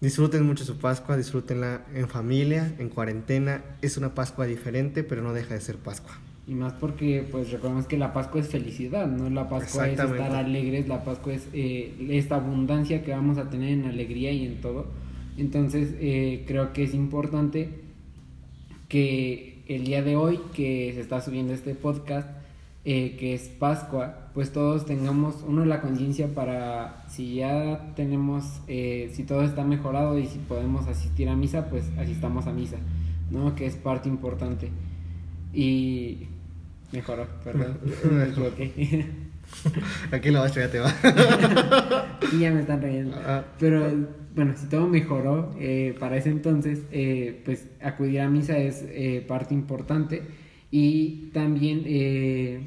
Disfruten 0.01 0.43
mucho 0.45 0.65
su 0.65 0.77
Pascua, 0.77 1.15
disfrútenla 1.15 1.85
en 1.93 2.09
familia, 2.09 2.73
en 2.77 2.89
cuarentena. 2.89 3.63
Es 3.81 3.95
una 3.95 4.13
Pascua 4.13 4.45
diferente, 4.45 5.05
pero 5.05 5.21
no 5.21 5.31
deja 5.31 5.53
de 5.53 5.61
ser 5.61 5.77
Pascua. 5.77 6.19
Y 6.45 6.55
más 6.55 6.73
porque, 6.73 7.25
pues, 7.31 7.51
recordemos 7.51 7.87
que 7.87 7.97
la 7.97 8.11
Pascua 8.11 8.41
es 8.41 8.49
felicidad, 8.49 9.07
¿no? 9.07 9.29
La 9.29 9.47
Pascua 9.47 9.87
es 9.87 9.99
estar 9.99 10.35
alegres, 10.35 10.87
la 10.87 11.03
Pascua 11.03 11.33
es 11.33 11.47
eh, 11.53 11.93
esta 12.09 12.35
abundancia 12.35 13.01
que 13.03 13.11
vamos 13.11 13.37
a 13.37 13.49
tener 13.49 13.69
en 13.69 13.85
alegría 13.85 14.31
y 14.31 14.45
en 14.45 14.59
todo. 14.59 14.87
Entonces, 15.37 15.95
eh, 15.99 16.43
creo 16.45 16.73
que 16.73 16.83
es 16.83 16.93
importante 16.93 17.69
que 18.89 19.63
el 19.67 19.85
día 19.85 20.03
de 20.03 20.15
hoy, 20.15 20.39
que 20.53 20.91
se 20.93 20.99
está 20.99 21.21
subiendo 21.21 21.53
este 21.53 21.75
podcast, 21.75 22.27
eh, 22.85 23.15
que 23.17 23.33
es 23.33 23.47
Pascua, 23.47 24.29
pues 24.33 24.51
todos 24.51 24.85
tengamos, 24.85 25.43
uno, 25.47 25.63
la 25.63 25.79
conciencia 25.79 26.27
para, 26.35 27.05
si 27.07 27.35
ya 27.35 27.93
tenemos, 27.95 28.61
eh, 28.67 29.09
si 29.13 29.23
todo 29.23 29.43
está 29.43 29.63
mejorado 29.63 30.19
y 30.19 30.25
si 30.27 30.37
podemos 30.39 30.87
asistir 30.87 31.29
a 31.29 31.35
misa, 31.35 31.69
pues 31.69 31.89
asistamos 31.97 32.45
a 32.45 32.51
misa, 32.51 32.77
¿no? 33.31 33.55
Que 33.55 33.67
es 33.67 33.77
parte 33.77 34.09
importante. 34.09 34.69
Y 35.53 36.27
mejoró, 36.93 37.27
equivoqué. 38.27 39.05
Aquí 40.11 40.31
la 40.31 40.39
maestra 40.39 40.65
ya 40.65 40.71
te 40.71 40.79
va. 40.79 42.19
y 42.31 42.39
ya 42.39 42.51
me 42.51 42.61
están 42.61 42.81
riendo. 42.81 43.17
Ah. 43.25 43.43
Pero 43.59 43.91
bueno, 44.35 44.53
si 44.57 44.67
todo 44.67 44.87
mejoró 44.87 45.55
eh, 45.59 45.95
para 45.99 46.17
ese 46.17 46.29
entonces, 46.29 46.83
eh, 46.91 47.41
pues 47.45 47.67
acudir 47.81 48.21
a 48.21 48.29
misa 48.29 48.57
es 48.57 48.83
eh, 48.87 49.23
parte 49.27 49.53
importante. 49.53 50.21
Y 50.71 51.29
también, 51.33 51.83
eh, 51.85 52.61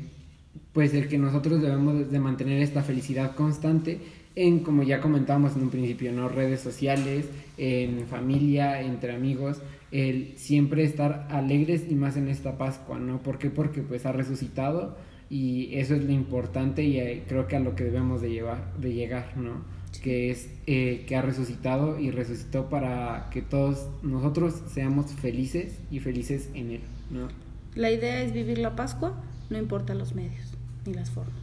pues 0.72 0.95
el 0.95 1.09
que 1.09 1.18
nosotros 1.18 1.61
debemos 1.61 2.11
de 2.11 2.20
mantener 2.20 2.62
esta 2.62 2.83
felicidad 2.83 3.35
constante 3.35 3.99
en, 4.37 4.61
como 4.61 4.83
ya 4.83 5.01
comentábamos 5.01 5.57
en 5.57 5.62
un 5.62 5.70
principio, 5.70 6.12
¿no? 6.12 6.29
Redes 6.29 6.61
sociales, 6.61 7.27
en 7.57 8.07
familia, 8.07 8.83
entre 8.83 9.14
amigos, 9.14 9.62
el 9.91 10.37
siempre 10.37 10.84
estar 10.84 11.26
alegres 11.30 11.84
y 11.89 11.95
más 11.95 12.16
en 12.16 12.28
esta 12.28 12.59
Pascua, 12.59 12.99
¿no? 12.99 13.22
¿Por 13.22 13.39
qué? 13.39 13.51
Porque 13.51 13.82
pues 13.82 14.07
ha 14.07 14.12
resucitado 14.12 14.97
y 15.30 15.74
eso 15.76 15.95
es 15.95 16.05
lo 16.05 16.12
importante 16.12 16.84
y 16.84 16.99
eh, 16.99 17.24
creo 17.28 17.47
que 17.47 17.57
a 17.57 17.61
lo 17.61 17.74
que 17.74 17.84
debemos 17.84 18.20
de, 18.20 18.30
llevar, 18.30 18.72
de 18.78 18.93
llegar, 18.93 19.37
¿no? 19.37 19.64
Que 20.03 20.30
es 20.30 20.49
eh, 20.66 21.05
que 21.07 21.16
ha 21.16 21.22
resucitado 21.22 21.99
y 21.99 22.11
resucitó 22.11 22.68
para 22.68 23.28
que 23.30 23.43
todos 23.43 23.89
nosotros 24.03 24.55
seamos 24.72 25.12
felices 25.12 25.78
y 25.91 26.01
felices 26.01 26.51
en 26.55 26.72
Él, 26.72 26.80
¿no? 27.11 27.28
La 27.74 27.91
idea 27.91 28.22
es 28.22 28.32
vivir 28.32 28.59
la 28.59 28.76
Pascua, 28.76 29.22
no 29.51 29.59
importa 29.59 29.95
los 29.95 30.14
medios 30.14 30.53
ni 30.84 30.95
las 30.95 31.11
formas. 31.11 31.34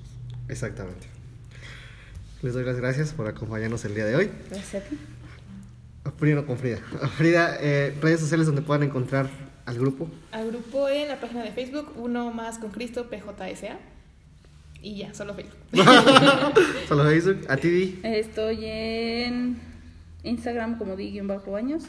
Exactamente. 0.47 1.07
Les 2.41 2.53
doy 2.53 2.65
las 2.65 2.77
gracias 2.77 3.13
por 3.13 3.27
acompañarnos 3.27 3.85
el 3.85 3.95
día 3.95 4.05
de 4.05 4.15
hoy. 4.15 4.29
Gracias 4.49 4.83
a 4.83 4.89
ti. 4.89 4.97
Primero 6.12 6.45
con 6.45 6.58
Frida. 6.58 6.78
Frida, 7.18 7.58
eh, 7.60 7.95
redes 8.01 8.20
sociales 8.20 8.45
donde 8.45 8.62
puedan 8.62 8.84
encontrar 8.84 9.30
al 9.66 9.78
grupo. 9.80 10.10
Al 10.32 10.49
grupo 10.49 10.89
en 10.89 11.08
la 11.08 11.20
página 11.20 11.43
de 11.43 11.51
Facebook, 11.51 11.93
uno 11.95 12.32
más 12.32 12.58
con 12.58 12.72
Cristo, 12.72 13.10
PJSA. 13.10 13.78
Y 14.82 14.97
ya, 14.97 15.14
solo 15.14 15.34
Facebook. 15.34 15.58
Solo 16.89 17.06
Facebook. 17.06 17.45
A 17.47 17.56
ti, 17.56 17.70
Di. 17.70 17.99
Estoy 18.04 18.66
en 18.66 19.58
Instagram 20.24 20.78
como 20.78 20.97
di-baños 20.97 21.84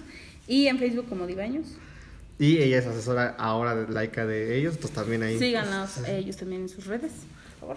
y 0.47 0.69
en 0.69 0.79
Facebook 0.79 1.09
como 1.09 1.27
dibaños. 1.27 1.67
Y 2.39 2.59
ella 2.59 2.79
es 2.79 2.87
asesora 2.87 3.35
ahora 3.39 3.75
de 3.75 3.93
laica 3.93 4.27
de 4.27 4.57
ellos, 4.57 4.75
entonces 4.75 4.95
también 4.97 5.25
ahí. 5.25 5.39
Síganlos 5.39 6.07
ellos 6.07 6.37
también 6.37 6.63
en 6.63 6.69
sus 6.69 6.87
redes, 6.87 7.13
por 7.59 7.77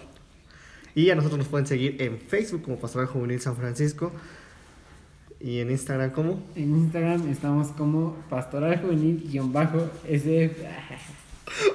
Y 0.94 1.10
a 1.10 1.14
nosotros 1.14 1.38
nos 1.38 1.48
pueden 1.48 1.66
seguir 1.66 2.00
en 2.00 2.18
Facebook 2.18 2.62
como 2.62 2.78
Pastoral 2.78 3.08
Juvenil 3.08 3.40
San 3.40 3.56
Francisco. 3.56 4.12
Y 5.40 5.60
en 5.60 5.70
Instagram 5.70 6.10
como 6.10 6.42
En 6.56 6.76
Instagram 6.76 7.28
estamos 7.28 7.68
como 7.68 8.16
pastoral 8.28 8.80
juvenil-sf. 8.80 10.52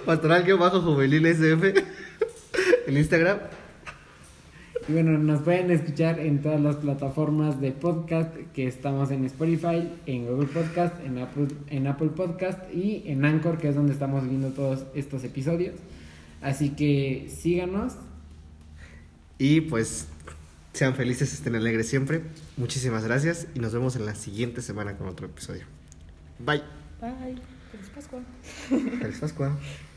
Pastoral-Juvenil 0.06 1.26
SF. 1.26 1.74
En 2.88 2.98
Instagram. 2.98 3.40
Y 4.88 4.92
bueno, 4.92 5.18
nos 5.18 5.42
pueden 5.42 5.72
escuchar 5.72 6.20
en 6.20 6.42
todas 6.42 6.60
las 6.60 6.76
plataformas 6.76 7.62
de 7.62 7.72
podcast 7.72 8.36
que 8.54 8.68
estamos 8.68 9.12
en 9.12 9.24
Spotify, 9.26 9.90
en 10.06 10.26
Google 10.28 10.48
Podcast, 10.48 10.94
en 11.06 11.18
Apple, 11.20 11.48
en 11.70 11.88
Apple 11.88 12.10
Podcast 12.10 12.60
y 12.74 13.04
en 13.06 13.24
Anchor, 13.24 13.58
que 13.58 13.70
es 13.70 13.76
donde 13.76 13.94
estamos 13.94 14.28
viendo 14.28 14.50
todos 14.50 14.84
estos 14.94 15.24
episodios. 15.24 15.76
Así 16.42 16.72
que 16.72 17.30
síganos. 17.34 17.94
Y 19.38 19.62
pues 19.62 20.08
sean 20.74 20.96
felices, 20.96 21.34
estén 21.34 21.56
alegres 21.56 21.88
siempre. 21.88 22.24
Muchísimas 22.58 23.04
gracias 23.04 23.48
y 23.56 23.60
nos 23.60 23.74
vemos 23.74 23.96
en 23.96 24.06
la 24.06 24.16
siguiente 24.16 24.62
semana 24.62 24.96
con 24.96 25.08
otro 25.08 25.26
episodio. 25.26 25.66
Bye. 26.40 26.64
Bye. 27.02 27.42
Feliz 27.72 27.90
Pascua. 27.94 28.22
Feliz 28.70 29.20
Pascua. 29.20 29.58